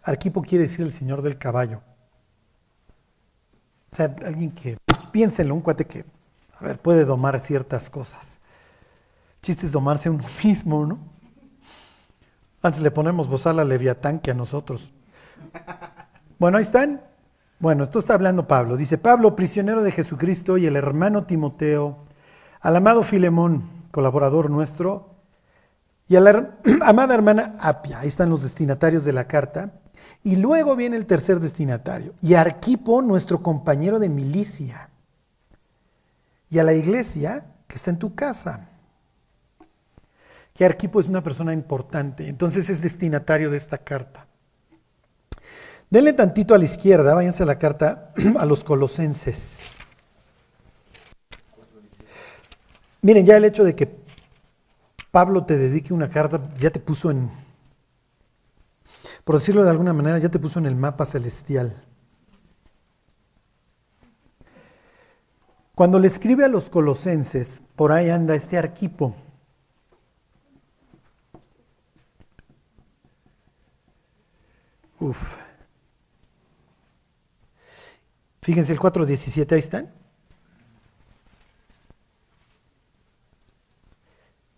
Arquipo 0.02 0.42
quiere 0.42 0.64
decir 0.64 0.80
el 0.80 0.92
señor 0.92 1.22
del 1.22 1.38
caballo. 1.38 1.82
O 3.92 3.96
sea, 3.96 4.14
alguien 4.24 4.52
que, 4.52 4.78
piénsenlo, 5.10 5.54
un 5.54 5.60
cuate 5.60 5.86
que 5.86 6.04
a 6.60 6.64
ver, 6.64 6.78
puede 6.78 7.04
domar 7.04 7.40
ciertas 7.40 7.88
cosas. 7.88 8.38
chiste 9.42 9.66
es 9.66 9.72
domarse 9.72 10.10
uno 10.10 10.24
mismo, 10.44 10.86
¿no? 10.86 10.98
Antes 12.62 12.82
le 12.82 12.90
ponemos 12.90 13.26
bozal 13.26 13.58
a 13.58 13.64
Leviatán 13.64 14.18
que 14.18 14.30
a 14.30 14.34
nosotros. 14.34 14.90
Bueno, 16.38 16.58
ahí 16.58 16.62
están. 16.62 17.02
Bueno, 17.58 17.84
esto 17.84 17.98
está 17.98 18.12
hablando 18.12 18.46
Pablo. 18.46 18.76
Dice 18.76 18.98
Pablo, 18.98 19.34
prisionero 19.34 19.82
de 19.82 19.92
Jesucristo 19.92 20.58
y 20.58 20.66
el 20.66 20.76
hermano 20.76 21.24
Timoteo, 21.24 22.04
al 22.60 22.76
amado 22.76 23.02
Filemón, 23.02 23.64
colaborador 23.90 24.50
nuestro, 24.50 25.14
y 26.06 26.16
a 26.16 26.20
la 26.20 26.50
amada 26.82 27.14
hermana 27.14 27.56
Apia. 27.60 28.00
Ahí 28.00 28.08
están 28.08 28.28
los 28.28 28.42
destinatarios 28.42 29.04
de 29.04 29.14
la 29.14 29.26
carta. 29.26 29.72
Y 30.22 30.36
luego 30.36 30.76
viene 30.76 30.96
el 30.96 31.06
tercer 31.06 31.40
destinatario. 31.40 32.14
Y 32.20 32.34
Arquipo, 32.34 33.00
nuestro 33.00 33.42
compañero 33.42 33.98
de 33.98 34.08
milicia 34.08 34.90
y 36.50 36.58
a 36.58 36.64
la 36.64 36.74
iglesia 36.74 37.46
que 37.66 37.76
está 37.76 37.90
en 37.90 37.98
tu 37.98 38.14
casa. 38.14 38.68
Que 40.52 40.64
Arquipo 40.64 41.00
es 41.00 41.08
una 41.08 41.22
persona 41.22 41.52
importante, 41.54 42.28
entonces 42.28 42.68
es 42.68 42.82
destinatario 42.82 43.50
de 43.50 43.56
esta 43.56 43.78
carta. 43.78 44.26
Denle 45.88 46.12
tantito 46.12 46.54
a 46.54 46.58
la 46.58 46.64
izquierda, 46.64 47.14
váyanse 47.14 47.44
a 47.44 47.46
la 47.46 47.58
carta 47.58 48.12
a 48.38 48.44
los 48.44 48.62
colosenses. 48.62 49.76
Miren, 53.02 53.24
ya 53.24 53.36
el 53.36 53.44
hecho 53.44 53.64
de 53.64 53.74
que 53.74 53.88
Pablo 55.10 55.44
te 55.44 55.56
dedique 55.56 55.94
una 55.94 56.08
carta, 56.08 56.52
ya 56.56 56.70
te 56.70 56.80
puso 56.80 57.10
en, 57.10 57.30
por 59.30 59.38
decirlo 59.38 59.62
de 59.62 59.70
alguna 59.70 59.92
manera, 59.92 60.18
ya 60.18 60.28
te 60.28 60.40
puso 60.40 60.58
en 60.58 60.66
el 60.66 60.74
mapa 60.74 61.06
celestial. 61.06 61.84
Cuando 65.76 66.00
le 66.00 66.08
escribe 66.08 66.44
a 66.44 66.48
los 66.48 66.68
colosenses, 66.68 67.62
por 67.76 67.92
ahí 67.92 68.10
anda 68.10 68.34
este 68.34 68.58
arquipo. 68.58 69.14
Uf. 74.98 75.36
Fíjense 78.42 78.72
el 78.72 78.80
4.17, 78.80 79.52
ahí 79.52 79.60
están. 79.60 79.94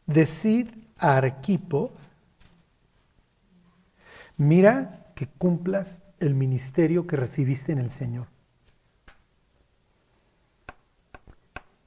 Decid 0.06 0.70
a 0.96 1.18
Arquipo, 1.18 1.92
mira 4.42 5.12
que 5.14 5.26
cumplas 5.26 6.02
el 6.18 6.34
ministerio 6.34 7.06
que 7.06 7.16
recibiste 7.16 7.72
en 7.72 7.78
el 7.78 7.90
Señor. 7.90 8.26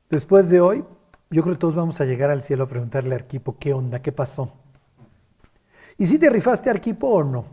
Después 0.10 0.50
de 0.50 0.62
hoy, 0.62 0.84
yo 1.30 1.42
creo 1.44 1.56
que 1.56 1.60
todos 1.60 1.76
vamos 1.76 2.00
a 2.00 2.06
llegar 2.06 2.30
al 2.30 2.42
cielo 2.42 2.64
a 2.64 2.68
preguntarle 2.68 3.16
a 3.16 3.18
Arquipo, 3.18 3.58
¿qué 3.60 3.74
onda? 3.74 4.02
¿Qué 4.02 4.12
pasó? 4.12 4.54
¿Y 5.98 6.06
si 6.06 6.18
te 6.20 6.30
rifaste 6.30 6.70
Arquipo 6.70 7.08
o 7.08 7.24
no? 7.24 7.40
O 7.40 7.46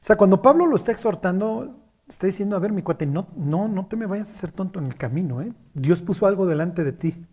sea, 0.00 0.16
cuando 0.16 0.40
Pablo 0.40 0.66
lo 0.66 0.76
está 0.76 0.92
exhortando, 0.92 1.76
está 2.08 2.28
diciendo, 2.28 2.56
a 2.56 2.60
ver, 2.60 2.70
mi 2.72 2.82
cuate, 2.82 3.06
no, 3.06 3.26
no, 3.36 3.66
no 3.66 3.86
te 3.86 3.96
me 3.96 4.06
vayas 4.06 4.28
a 4.28 4.32
hacer 4.32 4.52
tonto 4.52 4.78
en 4.78 4.86
el 4.86 4.94
camino, 4.94 5.42
¿eh? 5.42 5.52
Dios 5.74 6.00
puso 6.00 6.26
algo 6.26 6.46
delante 6.46 6.84
de 6.84 6.92
ti. 6.92 7.26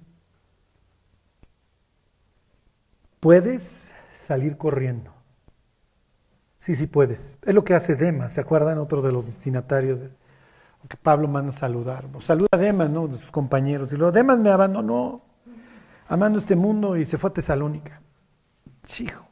Puedes 3.24 3.94
salir 4.18 4.58
corriendo. 4.58 5.14
Sí, 6.60 6.76
sí 6.76 6.88
puedes. 6.88 7.40
Es 7.42 7.56
lo 7.56 7.64
que 7.64 7.74
hace 7.74 7.96
Demas, 7.96 8.34
¿se 8.34 8.42
acuerdan? 8.42 8.80
Otro 8.80 9.02
de 9.02 9.14
los 9.14 9.28
destinatarios 9.28 10.02
que 10.90 10.98
Pablo 10.98 11.30
manda 11.30 11.54
a 11.54 11.56
saludar. 11.56 12.06
Saluda 12.20 12.50
a 12.52 12.58
Demas, 12.58 12.90
¿no? 12.90 13.08
De 13.08 13.16
sus 13.16 13.32
compañeros. 13.32 13.94
Y 13.94 13.96
luego 13.96 14.12
Demas 14.12 14.40
me 14.40 14.50
abandonó 14.50 15.22
amando 16.10 16.38
este 16.38 16.58
mundo 16.58 16.98
y 16.98 17.06
se 17.06 17.18
fue 17.18 17.30
a 17.30 17.34
Tesalónica. 17.34 18.02
Chijo. 18.86 19.26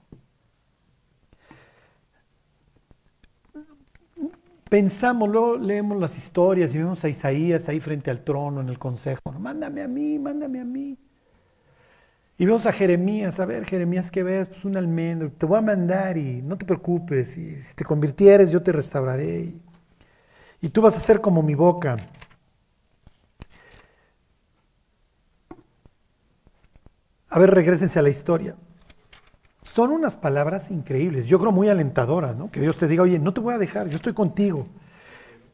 Pensamos, 4.69 5.27
luego 5.27 5.57
leemos 5.57 5.99
las 5.99 6.17
historias 6.17 6.73
y 6.73 6.77
vemos 6.77 7.03
a 7.03 7.09
Isaías 7.09 7.67
ahí 7.67 7.81
frente 7.81 8.09
al 8.09 8.23
trono 8.23 8.61
en 8.61 8.69
el 8.69 8.79
consejo. 8.79 9.33
Mándame 9.37 9.83
a 9.83 9.87
mí, 9.89 10.17
mándame 10.17 10.61
a 10.61 10.63
mí. 10.63 10.97
Y 12.41 12.45
vemos 12.47 12.65
a 12.65 12.71
Jeremías, 12.71 13.39
a 13.39 13.45
ver, 13.45 13.65
Jeremías, 13.65 14.09
¿qué 14.09 14.23
ves? 14.23 14.47
Pues 14.47 14.65
un 14.65 14.75
almendro, 14.75 15.31
te 15.31 15.45
voy 15.45 15.59
a 15.59 15.61
mandar 15.61 16.17
y 16.17 16.41
no 16.41 16.57
te 16.57 16.65
preocupes, 16.65 17.37
y 17.37 17.61
si 17.61 17.75
te 17.75 17.85
convirtieres 17.85 18.49
yo 18.49 18.63
te 18.63 18.71
restauraré 18.71 19.53
y 20.59 20.69
tú 20.69 20.81
vas 20.81 20.97
a 20.97 20.99
ser 20.99 21.21
como 21.21 21.43
mi 21.43 21.53
boca. 21.53 21.97
A 27.29 27.37
ver, 27.37 27.51
regresense 27.51 27.99
a 27.99 28.01
la 28.01 28.09
historia. 28.09 28.55
Son 29.61 29.91
unas 29.91 30.17
palabras 30.17 30.71
increíbles, 30.71 31.27
yo 31.27 31.37
creo 31.37 31.51
muy 31.51 31.69
alentadoras, 31.69 32.35
¿no? 32.35 32.49
Que 32.49 32.59
Dios 32.59 32.75
te 32.75 32.87
diga, 32.87 33.03
oye, 33.03 33.19
no 33.19 33.35
te 33.35 33.41
voy 33.41 33.53
a 33.53 33.59
dejar, 33.59 33.87
yo 33.87 33.97
estoy 33.97 34.13
contigo. 34.13 34.65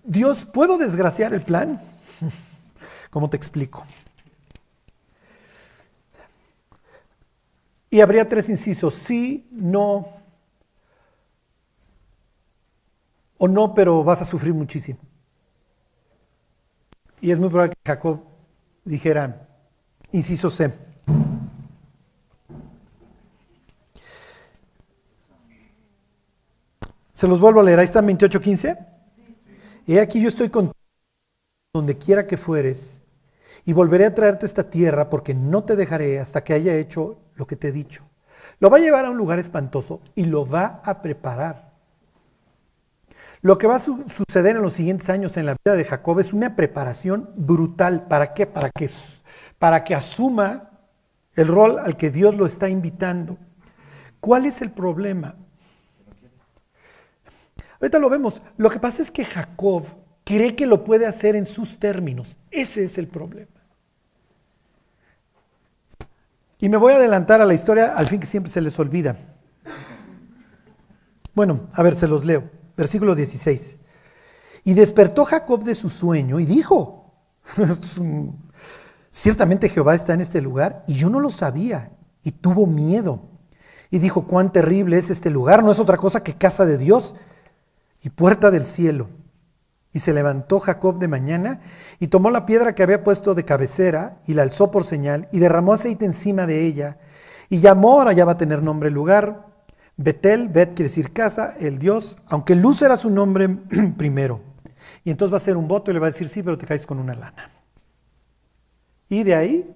Dios, 0.06 0.46
¿puedo 0.46 0.78
desgraciar 0.78 1.34
el 1.34 1.42
plan? 1.42 1.82
¿Cómo 3.12 3.30
te 3.30 3.36
explico? 3.36 3.84
Y 7.98 8.02
habría 8.02 8.30
tres 8.30 8.48
incisos, 8.48 8.94
sí, 8.94 9.48
no 9.50 10.08
o 13.40 13.48
no, 13.48 13.74
pero 13.74 14.04
vas 14.04 14.22
a 14.22 14.26
sufrir 14.26 14.54
muchísimo. 14.54 15.00
Y 17.22 17.32
es 17.32 17.40
muy 17.40 17.50
probable 17.50 17.74
que 17.74 17.92
Jacob 17.92 18.20
dijera, 18.86 19.48
inciso 20.12 20.52
C. 20.52 20.72
Se 27.14 27.28
los 27.28 27.40
vuelvo 27.40 27.62
a 27.62 27.64
leer, 27.64 27.80
ahí 27.80 27.86
está 27.86 28.04
28.15. 28.04 28.78
Y 29.88 29.98
aquí 29.98 30.22
yo 30.22 30.28
estoy 30.28 30.50
contigo 30.50 30.76
donde 31.74 31.98
quiera 31.98 32.28
que 32.28 32.38
fueres, 32.38 33.02
y 33.66 33.74
volveré 33.74 34.06
a 34.06 34.14
traerte 34.14 34.46
esta 34.46 34.70
tierra 34.70 35.10
porque 35.10 35.34
no 35.34 35.64
te 35.64 35.76
dejaré 35.76 36.20
hasta 36.20 36.44
que 36.44 36.54
haya 36.54 36.76
hecho 36.76 37.24
lo 37.38 37.48
que 37.48 37.56
te 37.56 37.70
he 37.70 37.72
dicho. 37.72 38.04
Lo 38.60 38.70
va 38.70 38.78
a 38.78 38.82
llevar 38.82 39.06
a 39.06 39.10
un 39.10 39.18
lugar 39.18 39.40
espantoso 39.40 40.02
y 40.16 40.26
lo 40.26 40.46
va 40.46 40.82
a 40.84 41.02
preparar 41.02 41.68
Lo 43.42 43.58
que 43.58 43.68
va 43.68 43.76
a 43.76 43.80
su- 43.80 44.04
suceder 44.10 44.56
en 44.56 44.62
los 44.64 44.74
siguientes 44.74 45.10
años 45.10 45.38
en 45.38 45.46
la 45.46 45.56
vida 45.64 45.76
de 45.76 45.86
Jacob 45.86 46.20
es 46.20 46.34
una 46.34 46.56
preparación 46.56 47.30
brutal. 47.36 48.08
¿Para 48.08 48.34
qué? 48.34 48.48
Para 48.48 48.70
que, 48.72 48.90
para 49.60 49.84
que 49.84 49.94
asuma 49.96 50.72
el 51.36 51.48
rol 51.48 51.78
al 51.80 51.98
que 51.98 52.10
Dios 52.10 52.36
lo 52.36 52.46
está 52.48 52.68
invitando. 52.68 53.38
¿Cuál 54.20 54.48
es 54.48 54.62
el 54.64 54.72
problema? 54.72 55.36
Ahorita 57.80 58.00
lo 58.00 58.10
vemos. 58.10 58.42
Lo 58.58 58.70
que 58.72 58.80
pasa 58.80 59.04
es 59.04 59.12
que 59.12 59.24
Jacob 59.24 59.86
cree 60.24 60.56
que 60.56 60.66
lo 60.66 60.84
puede 60.84 61.06
hacer 61.06 61.36
en 61.36 61.46
sus 61.46 61.78
términos. 61.78 62.40
Ese 62.50 62.84
es 62.84 62.98
el 62.98 63.08
problema. 63.08 63.52
Y 66.60 66.70
me 66.70 66.78
voy 66.78 66.94
a 66.94 66.96
adelantar 66.98 67.42
a 67.42 67.46
la 67.46 67.54
historia 67.54 67.96
al 67.96 68.08
fin 68.08 68.20
que 68.20 68.26
siempre 68.26 68.52
se 68.52 68.62
les 68.62 68.78
olvida. 68.80 69.16
Bueno, 71.36 71.68
a 71.74 71.84
ver, 71.84 71.96
se 71.96 72.08
los 72.08 72.26
leo. 72.26 72.50
Versículo 72.76 73.14
16. 73.14 73.78
Y 74.64 74.74
despertó 74.74 75.24
Jacob 75.24 75.64
de 75.64 75.76
su 75.76 75.90
sueño 75.90 76.40
y 76.40 76.46
dijo, 76.46 77.14
ciertamente 79.12 79.70
Jehová 79.70 79.96
está 79.96 80.14
en 80.14 80.22
este 80.22 80.42
lugar 80.42 80.84
y 80.88 80.96
yo 80.96 81.10
no 81.10 81.20
lo 81.20 81.30
sabía 81.30 81.92
y 82.24 82.32
tuvo 82.32 82.66
miedo. 82.66 83.22
Y 83.90 84.00
dijo, 84.00 84.28
cuán 84.28 84.52
terrible 84.52 84.98
es 84.98 85.10
este 85.10 85.30
lugar, 85.30 85.64
no 85.64 85.72
es 85.72 85.80
otra 85.80 85.98
cosa 85.98 86.24
que 86.24 86.36
casa 86.36 86.66
de 86.66 86.78
Dios 86.78 87.16
y 88.02 88.10
puerta 88.10 88.52
del 88.52 88.66
cielo. 88.66 89.10
Y 89.98 90.00
se 90.00 90.14
levantó 90.14 90.60
Jacob 90.60 91.00
de 91.00 91.08
mañana 91.08 91.60
y 92.00 92.10
tomó 92.10 92.30
la 92.30 92.46
piedra 92.46 92.76
que 92.76 92.84
había 92.84 93.04
puesto 93.04 93.34
de 93.34 93.46
cabecera 93.46 94.20
y 94.28 94.36
la 94.36 94.44
alzó 94.44 94.70
por 94.70 94.84
señal 94.84 95.28
y 95.32 95.40
derramó 95.40 95.74
aceite 95.74 96.06
encima 96.06 96.46
de 96.46 96.68
ella 96.68 97.00
y 97.50 97.62
llamó, 97.62 97.94
ahora 97.94 98.14
ya 98.14 98.24
va 98.24 98.34
a 98.34 98.38
tener 98.38 98.62
nombre 98.62 98.90
el 98.90 98.94
lugar, 98.94 99.48
Betel, 99.96 100.50
Bet 100.50 100.76
quiere 100.76 100.84
decir 100.84 101.14
casa, 101.14 101.56
el 101.60 101.80
Dios, 101.80 102.16
aunque 102.28 102.54
Luz 102.54 102.84
era 102.84 102.96
su 102.96 103.10
nombre 103.10 103.50
primero. 103.98 104.40
Y 105.04 105.10
entonces 105.10 105.34
va 105.34 105.38
a 105.38 105.40
ser 105.40 105.58
un 105.58 105.68
voto 105.68 105.90
y 105.90 105.96
le 105.96 106.00
va 106.00 106.06
a 106.06 106.12
decir, 106.12 106.30
sí, 106.30 106.44
pero 106.44 106.60
te 106.60 106.68
caes 106.68 106.86
con 106.86 107.00
una 107.00 107.16
lana. 107.16 107.50
Y 109.10 109.24
de 109.24 109.34
ahí 109.34 109.76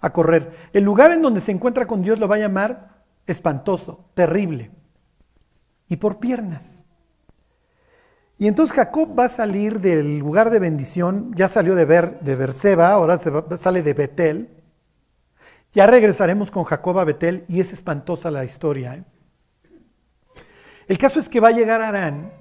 a 0.00 0.12
correr. 0.12 0.50
El 0.72 0.82
lugar 0.82 1.12
en 1.12 1.22
donde 1.22 1.38
se 1.38 1.52
encuentra 1.52 1.86
con 1.86 2.02
Dios 2.02 2.18
lo 2.18 2.26
va 2.26 2.34
a 2.34 2.40
llamar 2.40 3.04
espantoso, 3.28 4.06
terrible. 4.14 4.72
Y 5.86 5.98
por 5.98 6.18
piernas. 6.18 6.84
Y 8.40 8.48
entonces 8.48 8.74
Jacob 8.74 9.18
va 9.18 9.26
a 9.26 9.28
salir 9.28 9.80
del 9.80 10.18
lugar 10.18 10.48
de 10.48 10.58
bendición, 10.58 11.30
ya 11.34 11.46
salió 11.46 11.74
de, 11.74 11.84
Ber, 11.84 12.20
de 12.20 12.36
Berseba, 12.36 12.90
ahora 12.90 13.18
se 13.18 13.28
va, 13.28 13.44
sale 13.58 13.82
de 13.82 13.92
Betel. 13.92 14.48
Ya 15.74 15.86
regresaremos 15.86 16.50
con 16.50 16.64
Jacob 16.64 16.98
a 16.98 17.04
Betel 17.04 17.44
y 17.48 17.60
es 17.60 17.74
espantosa 17.74 18.30
la 18.30 18.46
historia. 18.46 18.94
¿eh? 18.94 19.04
El 20.88 20.96
caso 20.96 21.18
es 21.18 21.28
que 21.28 21.38
va 21.38 21.48
a 21.48 21.52
llegar 21.52 21.82
Arán 21.82 22.32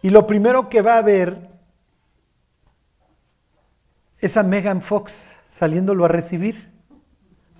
y 0.00 0.08
lo 0.08 0.26
primero 0.26 0.70
que 0.70 0.80
va 0.80 0.96
a 0.96 1.02
ver 1.02 1.50
es 4.20 4.38
a 4.38 4.42
Megan 4.42 4.80
Fox 4.80 5.36
saliéndolo 5.50 6.06
a 6.06 6.08
recibir 6.08 6.72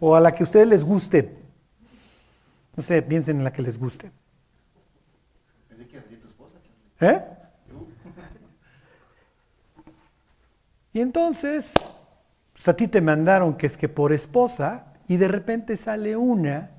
o 0.00 0.16
a 0.16 0.20
la 0.20 0.32
que 0.32 0.44
a 0.44 0.46
ustedes 0.46 0.66
les 0.66 0.82
guste. 0.82 1.36
No 2.74 2.82
sé, 2.82 3.02
piensen 3.02 3.36
en 3.36 3.44
la 3.44 3.52
que 3.52 3.60
les 3.60 3.78
guste. 3.78 4.10
¿Eh? 7.00 7.22
Y 10.92 11.00
entonces, 11.00 11.70
pues 12.52 12.68
a 12.68 12.76
ti 12.76 12.88
te 12.88 13.00
mandaron 13.00 13.56
que 13.56 13.66
es 13.66 13.76
que 13.76 13.88
por 13.88 14.12
esposa, 14.12 14.86
y 15.08 15.16
de 15.16 15.28
repente 15.28 15.76
sale 15.76 16.16
una 16.16 16.70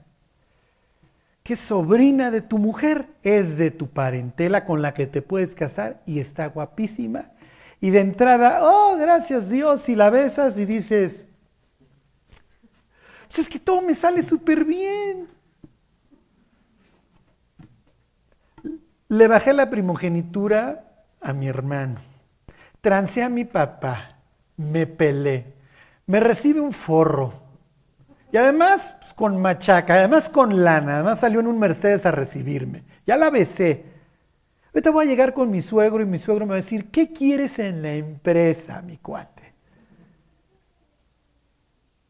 que 1.43 1.53
es 1.53 1.59
sobrina 1.59 2.29
de 2.29 2.41
tu 2.41 2.59
mujer, 2.59 3.07
es 3.23 3.57
de 3.57 3.71
tu 3.71 3.87
parentela 3.87 4.63
con 4.63 4.81
la 4.81 4.93
que 4.93 5.07
te 5.07 5.21
puedes 5.21 5.55
casar 5.55 6.01
y 6.05 6.19
está 6.19 6.47
guapísima. 6.47 7.31
Y 7.79 7.89
de 7.89 8.01
entrada, 8.01 8.59
oh, 8.61 8.95
gracias 8.97 9.49
Dios, 9.49 9.89
y 9.89 9.95
la 9.95 10.11
besas 10.11 10.57
y 10.57 10.65
dices, 10.65 11.27
pues 13.27 13.39
es 13.39 13.49
que 13.49 13.59
todo 13.59 13.81
me 13.81 13.95
sale 13.95 14.21
súper 14.21 14.65
bien. 14.65 15.27
Le 19.11 19.27
bajé 19.27 19.51
la 19.51 19.69
primogenitura 19.69 20.85
a 21.19 21.33
mi 21.33 21.45
hermano, 21.45 21.99
trancé 22.79 23.21
a 23.21 23.27
mi 23.27 23.43
papá, 23.43 24.15
me 24.55 24.87
pelé, 24.87 25.47
me 26.07 26.21
recibe 26.21 26.61
un 26.61 26.71
forro. 26.71 27.33
Y 28.31 28.37
además, 28.37 28.95
pues, 29.01 29.13
con 29.13 29.41
machaca, 29.41 29.95
además 29.95 30.29
con 30.29 30.63
lana, 30.63 30.95
además 30.95 31.19
salió 31.19 31.41
en 31.41 31.47
un 31.47 31.59
Mercedes 31.59 32.05
a 32.05 32.11
recibirme. 32.11 32.85
Ya 33.05 33.17
la 33.17 33.29
besé. 33.29 33.83
Ahorita 34.73 34.91
voy 34.91 35.05
a 35.05 35.09
llegar 35.09 35.33
con 35.33 35.51
mi 35.51 35.61
suegro 35.61 36.01
y 36.01 36.05
mi 36.05 36.17
suegro 36.17 36.45
me 36.45 36.51
va 36.51 36.55
a 36.55 36.63
decir, 36.63 36.89
¿qué 36.89 37.11
quieres 37.11 37.59
en 37.59 37.81
la 37.81 37.93
empresa, 37.93 38.81
mi 38.81 38.95
cuate? 38.95 39.53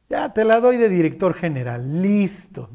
Ya 0.08 0.32
te 0.32 0.44
la 0.44 0.60
doy 0.60 0.78
de 0.78 0.88
director 0.88 1.34
general, 1.34 2.00
listo. 2.00 2.70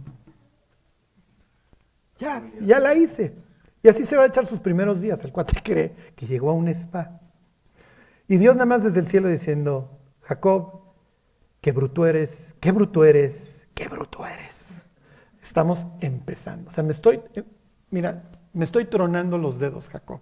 Ya, 2.18 2.42
ya 2.60 2.80
la 2.80 2.92
hice. 2.96 3.45
Y 3.86 3.88
así 3.88 4.02
se 4.02 4.16
va 4.16 4.24
a 4.24 4.26
echar 4.26 4.44
sus 4.44 4.58
primeros 4.58 5.00
días. 5.00 5.22
El 5.22 5.30
cuate 5.30 5.60
cree 5.62 5.94
que 6.16 6.26
llegó 6.26 6.50
a 6.50 6.54
un 6.54 6.66
spa. 6.66 7.20
Y 8.26 8.36
Dios 8.36 8.56
nada 8.56 8.66
más 8.66 8.82
desde 8.82 8.98
el 8.98 9.06
cielo 9.06 9.28
diciendo, 9.28 10.00
Jacob, 10.22 10.80
qué 11.60 11.70
bruto 11.70 12.04
eres, 12.04 12.56
qué 12.58 12.72
bruto 12.72 13.04
eres, 13.04 13.68
qué 13.74 13.86
bruto 13.86 14.26
eres. 14.26 14.84
Estamos 15.40 15.86
empezando. 16.00 16.68
O 16.68 16.72
sea, 16.72 16.82
me 16.82 16.90
estoy, 16.90 17.22
mira, 17.92 18.24
me 18.52 18.64
estoy 18.64 18.86
tronando 18.86 19.38
los 19.38 19.60
dedos, 19.60 19.88
Jacob. 19.88 20.18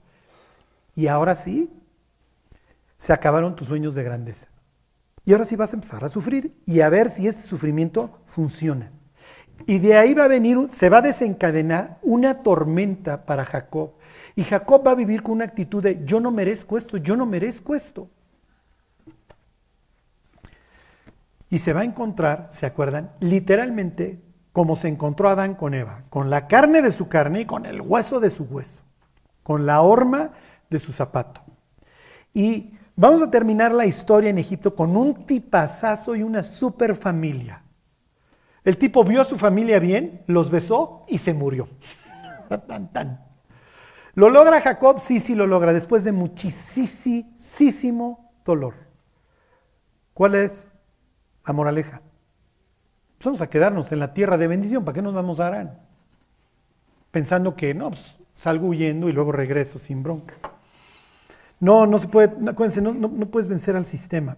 Y 0.94 1.06
ahora 1.06 1.34
sí, 1.34 1.72
se 2.98 3.14
acabaron 3.14 3.56
tus 3.56 3.68
sueños 3.68 3.94
de 3.94 4.02
grandeza. 4.02 4.48
Y 5.24 5.32
ahora 5.32 5.46
sí 5.46 5.56
vas 5.56 5.72
a 5.72 5.76
empezar 5.76 6.04
a 6.04 6.10
sufrir 6.10 6.54
y 6.66 6.82
a 6.82 6.90
ver 6.90 7.08
si 7.08 7.26
este 7.26 7.40
sufrimiento 7.40 8.20
funciona. 8.26 8.92
Y 9.66 9.78
de 9.78 9.96
ahí 9.96 10.14
va 10.14 10.24
a 10.24 10.28
venir, 10.28 10.58
se 10.68 10.88
va 10.88 10.98
a 10.98 11.02
desencadenar 11.02 11.98
una 12.02 12.42
tormenta 12.42 13.24
para 13.24 13.44
Jacob. 13.44 13.92
Y 14.36 14.44
Jacob 14.44 14.86
va 14.86 14.90
a 14.90 14.96
vivir 14.96 15.22
con 15.22 15.32
una 15.32 15.44
actitud 15.44 15.82
de 15.82 16.04
yo 16.04 16.20
no 16.20 16.30
merezco 16.30 16.76
esto, 16.76 16.96
yo 16.96 17.16
no 17.16 17.24
merezco 17.24 17.74
esto. 17.74 18.08
Y 21.48 21.58
se 21.58 21.72
va 21.72 21.80
a 21.80 21.84
encontrar, 21.84 22.48
¿se 22.50 22.66
acuerdan? 22.66 23.12
Literalmente 23.20 24.20
como 24.54 24.76
se 24.76 24.86
encontró 24.86 25.28
Adán 25.28 25.56
con 25.56 25.74
Eva, 25.74 26.04
con 26.10 26.30
la 26.30 26.46
carne 26.46 26.80
de 26.80 26.92
su 26.92 27.08
carne 27.08 27.40
y 27.40 27.44
con 27.44 27.66
el 27.66 27.80
hueso 27.80 28.20
de 28.20 28.30
su 28.30 28.44
hueso, 28.44 28.84
con 29.42 29.66
la 29.66 29.80
horma 29.80 30.30
de 30.70 30.78
su 30.78 30.92
zapato. 30.92 31.42
Y 32.32 32.72
vamos 32.94 33.20
a 33.20 33.30
terminar 33.32 33.72
la 33.72 33.84
historia 33.84 34.30
en 34.30 34.38
Egipto 34.38 34.76
con 34.76 34.96
un 34.96 35.26
tipazazo 35.26 36.14
y 36.14 36.22
una 36.22 36.44
super 36.44 36.94
familia. 36.94 37.63
El 38.64 38.78
tipo 38.78 39.04
vio 39.04 39.20
a 39.20 39.24
su 39.24 39.36
familia 39.36 39.78
bien, 39.78 40.22
los 40.26 40.50
besó 40.50 41.04
y 41.06 41.18
se 41.18 41.34
murió. 41.34 41.68
tan, 42.66 42.90
tan. 42.92 43.24
¿Lo 44.14 44.30
logra 44.30 44.60
Jacob? 44.60 45.00
Sí, 45.00 45.20
sí 45.20 45.34
lo 45.34 45.46
logra, 45.46 45.72
después 45.72 46.04
de 46.04 46.12
muchísimo 46.12 47.34
dolor. 48.44 48.74
¿Cuál 50.14 50.34
es 50.36 50.72
la 51.46 51.52
moraleja? 51.52 52.00
Pues 53.18 53.26
vamos 53.26 53.40
a 53.40 53.50
quedarnos 53.50 53.92
en 53.92 53.98
la 53.98 54.14
tierra 54.14 54.38
de 54.38 54.46
bendición, 54.46 54.84
¿para 54.84 54.94
qué 54.94 55.02
nos 55.02 55.14
vamos 55.14 55.40
a 55.40 55.48
Arán? 55.48 55.80
Pensando 57.10 57.56
que 57.56 57.74
no, 57.74 57.90
pues, 57.90 58.20
salgo 58.34 58.68
huyendo 58.68 59.08
y 59.08 59.12
luego 59.12 59.32
regreso 59.32 59.78
sin 59.78 60.02
bronca. 60.02 60.34
No, 61.60 61.86
no 61.86 61.98
se 61.98 62.08
puede, 62.08 62.28
acuérdense, 62.48 62.80
no, 62.80 62.94
no, 62.94 63.08
no 63.08 63.26
puedes 63.26 63.48
vencer 63.48 63.76
al 63.76 63.86
sistema. 63.86 64.36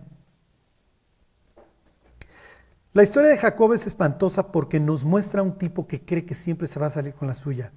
La 2.96 3.02
historia 3.02 3.28
de 3.28 3.36
Jacob 3.36 3.74
es 3.74 3.86
espantosa 3.86 4.50
porque 4.50 4.80
nos 4.80 5.04
muestra 5.04 5.42
un 5.42 5.58
tipo 5.58 5.86
que 5.86 6.00
cree 6.00 6.24
que 6.24 6.34
siempre 6.34 6.66
se 6.66 6.80
va 6.80 6.86
a 6.86 6.90
salir 6.90 7.12
con 7.12 7.28
la 7.28 7.34
suya. 7.34 7.70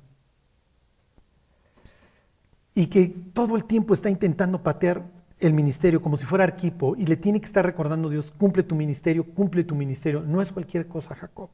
Y 2.74 2.88
que 2.88 3.10
todo 3.34 3.58
el 3.58 3.66
tiempo 3.66 3.94
está 3.94 4.10
intentando 4.10 4.64
patear 4.64 5.04
el 5.40 5.52
ministerio 5.52 6.02
como 6.02 6.16
si 6.16 6.26
fuera 6.26 6.46
arquipo 6.46 6.96
y 6.96 7.06
le 7.06 7.18
tiene 7.18 7.42
que 7.42 7.48
estar 7.48 7.66
recordando 7.66 8.08
a 8.08 8.12
Dios, 8.12 8.32
cumple 8.32 8.64
tu 8.64 8.76
ministerio, 8.76 9.26
cumple 9.26 9.66
tu 9.66 9.76
ministerio. 9.76 10.22
No 10.22 10.42
es 10.42 10.54
cualquier 10.54 10.88
cosa, 10.88 11.14
Jacob. 11.16 11.50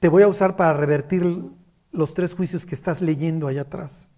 Te 0.00 0.08
voy 0.08 0.22
a 0.22 0.28
usar 0.28 0.56
para 0.56 0.72
revertir 0.72 1.26
los 1.90 2.14
tres 2.14 2.32
juicios 2.32 2.64
que 2.64 2.74
estás 2.74 3.02
leyendo 3.02 3.48
allá 3.48 3.60
atrás. 3.60 4.08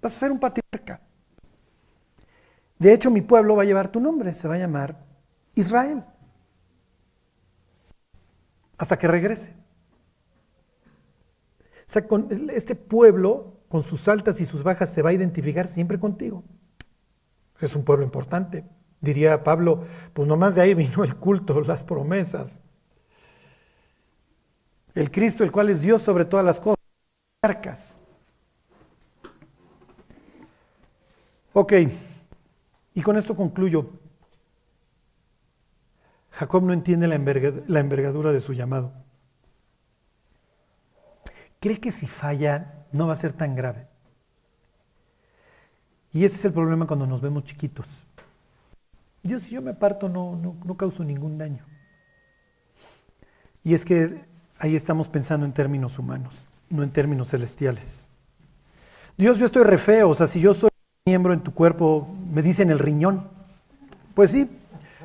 Vas 0.00 0.14
a 0.14 0.20
ser 0.20 0.30
un 0.30 0.38
patriarca. 0.38 1.00
De 2.78 2.92
hecho, 2.92 3.10
mi 3.10 3.20
pueblo 3.20 3.56
va 3.56 3.64
a 3.64 3.66
llevar 3.66 3.88
tu 3.88 3.98
nombre, 3.98 4.32
se 4.32 4.46
va 4.46 4.54
a 4.54 4.58
llamar 4.58 5.04
Israel. 5.56 6.04
Hasta 8.80 8.96
que 8.96 9.06
regrese. 9.06 9.52
O 11.80 11.92
sea, 11.92 12.08
con 12.08 12.28
este 12.50 12.74
pueblo, 12.74 13.58
con 13.68 13.82
sus 13.82 14.08
altas 14.08 14.40
y 14.40 14.46
sus 14.46 14.62
bajas, 14.62 14.90
se 14.90 15.02
va 15.02 15.10
a 15.10 15.12
identificar 15.12 15.68
siempre 15.68 16.00
contigo. 16.00 16.42
Es 17.60 17.76
un 17.76 17.84
pueblo 17.84 18.06
importante. 18.06 18.64
Diría 19.02 19.44
Pablo, 19.44 19.84
pues 20.14 20.26
nomás 20.26 20.54
de 20.54 20.62
ahí 20.62 20.72
vino 20.72 21.04
el 21.04 21.14
culto, 21.16 21.60
las 21.66 21.84
promesas. 21.84 22.58
El 24.94 25.10
Cristo, 25.10 25.44
el 25.44 25.52
cual 25.52 25.68
es 25.68 25.82
Dios 25.82 26.00
sobre 26.00 26.24
todas 26.24 26.46
las 26.46 26.58
cosas. 26.58 26.78
Ok, 31.52 31.74
y 32.94 33.02
con 33.02 33.18
esto 33.18 33.36
concluyo. 33.36 33.90
Jacob 36.40 36.62
no 36.62 36.72
entiende 36.72 37.06
la, 37.06 37.16
enverga- 37.16 37.62
la 37.66 37.80
envergadura 37.80 38.32
de 38.32 38.40
su 38.40 38.54
llamado. 38.54 38.94
Cree 41.60 41.78
que 41.78 41.92
si 41.92 42.06
falla 42.06 42.86
no 42.92 43.06
va 43.06 43.12
a 43.12 43.16
ser 43.16 43.34
tan 43.34 43.54
grave. 43.54 43.86
Y 46.14 46.24
ese 46.24 46.36
es 46.36 46.44
el 46.46 46.54
problema 46.54 46.86
cuando 46.86 47.06
nos 47.06 47.20
vemos 47.20 47.44
chiquitos. 47.44 48.06
Dios, 49.22 49.42
si 49.42 49.50
yo 49.54 49.60
me 49.60 49.74
parto 49.74 50.08
no, 50.08 50.34
no, 50.34 50.56
no 50.64 50.76
causo 50.78 51.04
ningún 51.04 51.36
daño. 51.36 51.62
Y 53.62 53.74
es 53.74 53.84
que 53.84 54.24
ahí 54.60 54.74
estamos 54.74 55.10
pensando 55.10 55.44
en 55.44 55.52
términos 55.52 55.98
humanos, 55.98 56.34
no 56.70 56.82
en 56.82 56.90
términos 56.90 57.28
celestiales. 57.28 58.08
Dios, 59.18 59.38
yo 59.38 59.44
estoy 59.44 59.64
re 59.64 59.76
feo, 59.76 60.08
o 60.08 60.14
sea, 60.14 60.26
si 60.26 60.40
yo 60.40 60.54
soy 60.54 60.70
miembro 61.06 61.34
en 61.34 61.42
tu 61.42 61.52
cuerpo, 61.52 62.08
me 62.32 62.40
dicen 62.40 62.70
el 62.70 62.78
riñón. 62.78 63.28
Pues 64.14 64.30
sí, 64.30 64.48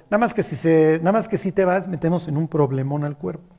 nada 0.10 0.18
más 0.18 0.34
que 0.34 0.44
si 0.44 0.68
nada 1.00 1.12
más 1.12 1.28
que 1.28 1.38
si 1.38 1.52
te 1.52 1.66
vas, 1.66 1.88
metemos 1.88 2.28
en 2.28 2.38
un 2.38 2.48
problemón 2.48 3.04
al 3.04 3.18
cuerpo. 3.18 3.56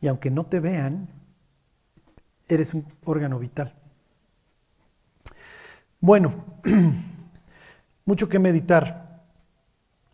Y 0.00 0.08
aunque 0.08 0.30
no 0.30 0.44
te 0.44 0.60
vean, 0.60 1.08
eres 2.48 2.74
un 2.74 2.84
órgano 3.04 3.38
vital. 3.38 3.74
Bueno, 6.00 6.34
mucho 8.04 8.28
que 8.28 8.40
meditar, 8.40 9.22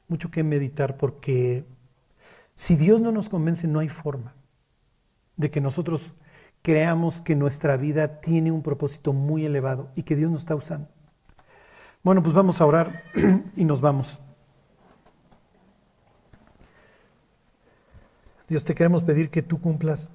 mucho 0.07 0.31
que 0.31 0.43
meditar 0.45 0.99
porque 0.99 1.65
si 2.55 2.77
Dios 2.77 3.01
no 3.01 3.13
nos 3.13 3.31
convence 3.31 3.67
no 3.67 3.79
hay 3.79 3.89
forma 3.89 4.35
de 5.37 5.51
que 5.51 5.61
nosotros 5.61 6.13
creamos 6.61 7.23
que 7.23 7.35
nuestra 7.35 7.77
vida 7.77 8.21
tiene 8.21 8.53
un 8.53 8.63
propósito 8.63 9.13
muy 9.13 9.47
elevado 9.47 9.91
y 9.95 10.03
que 10.03 10.17
Dios 10.17 10.31
nos 10.31 10.41
está 10.41 10.55
usando. 10.55 10.89
Bueno, 12.09 12.23
pues 12.23 12.35
vamos 12.35 12.59
a 12.59 12.65
orar 12.65 13.05
y 13.55 13.67
nos 13.67 13.83
vamos. 13.83 14.19
Dios, 18.49 18.65
te 18.65 18.75
queremos 18.75 19.05
pedir 19.05 19.29
que 19.29 19.43
tú 19.43 19.61
cumplas 19.61 20.09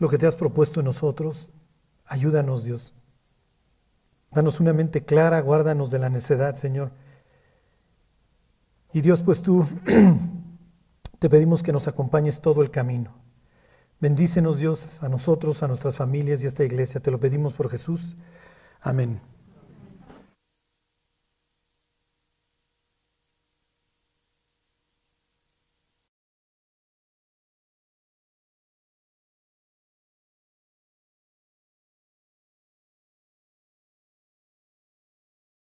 lo 0.00 0.08
que 0.08 0.18
te 0.18 0.26
has 0.26 0.34
propuesto 0.34 0.80
en 0.80 0.86
nosotros. 0.86 1.50
Ayúdanos, 2.04 2.64
Dios. 2.64 2.94
Danos 4.32 4.58
una 4.58 4.72
mente 4.72 5.04
clara, 5.04 5.40
guárdanos 5.40 5.92
de 5.92 6.00
la 6.00 6.08
necedad, 6.08 6.56
Señor. 6.56 6.90
Y 8.92 9.02
Dios, 9.02 9.22
pues 9.22 9.40
tú 9.40 9.64
te 11.20 11.30
pedimos 11.30 11.62
que 11.62 11.70
nos 11.70 11.86
acompañes 11.86 12.40
todo 12.40 12.62
el 12.62 12.72
camino. 12.72 13.14
Bendícenos, 14.00 14.58
Dios, 14.58 15.00
a 15.00 15.08
nosotros, 15.08 15.62
a 15.62 15.68
nuestras 15.68 15.96
familias 15.96 16.42
y 16.42 16.46
a 16.46 16.48
esta 16.48 16.64
iglesia. 16.64 17.00
Te 17.00 17.12
lo 17.12 17.20
pedimos 17.20 17.52
por 17.52 17.70
Jesús. 17.70 18.16
Amén. 18.80 19.31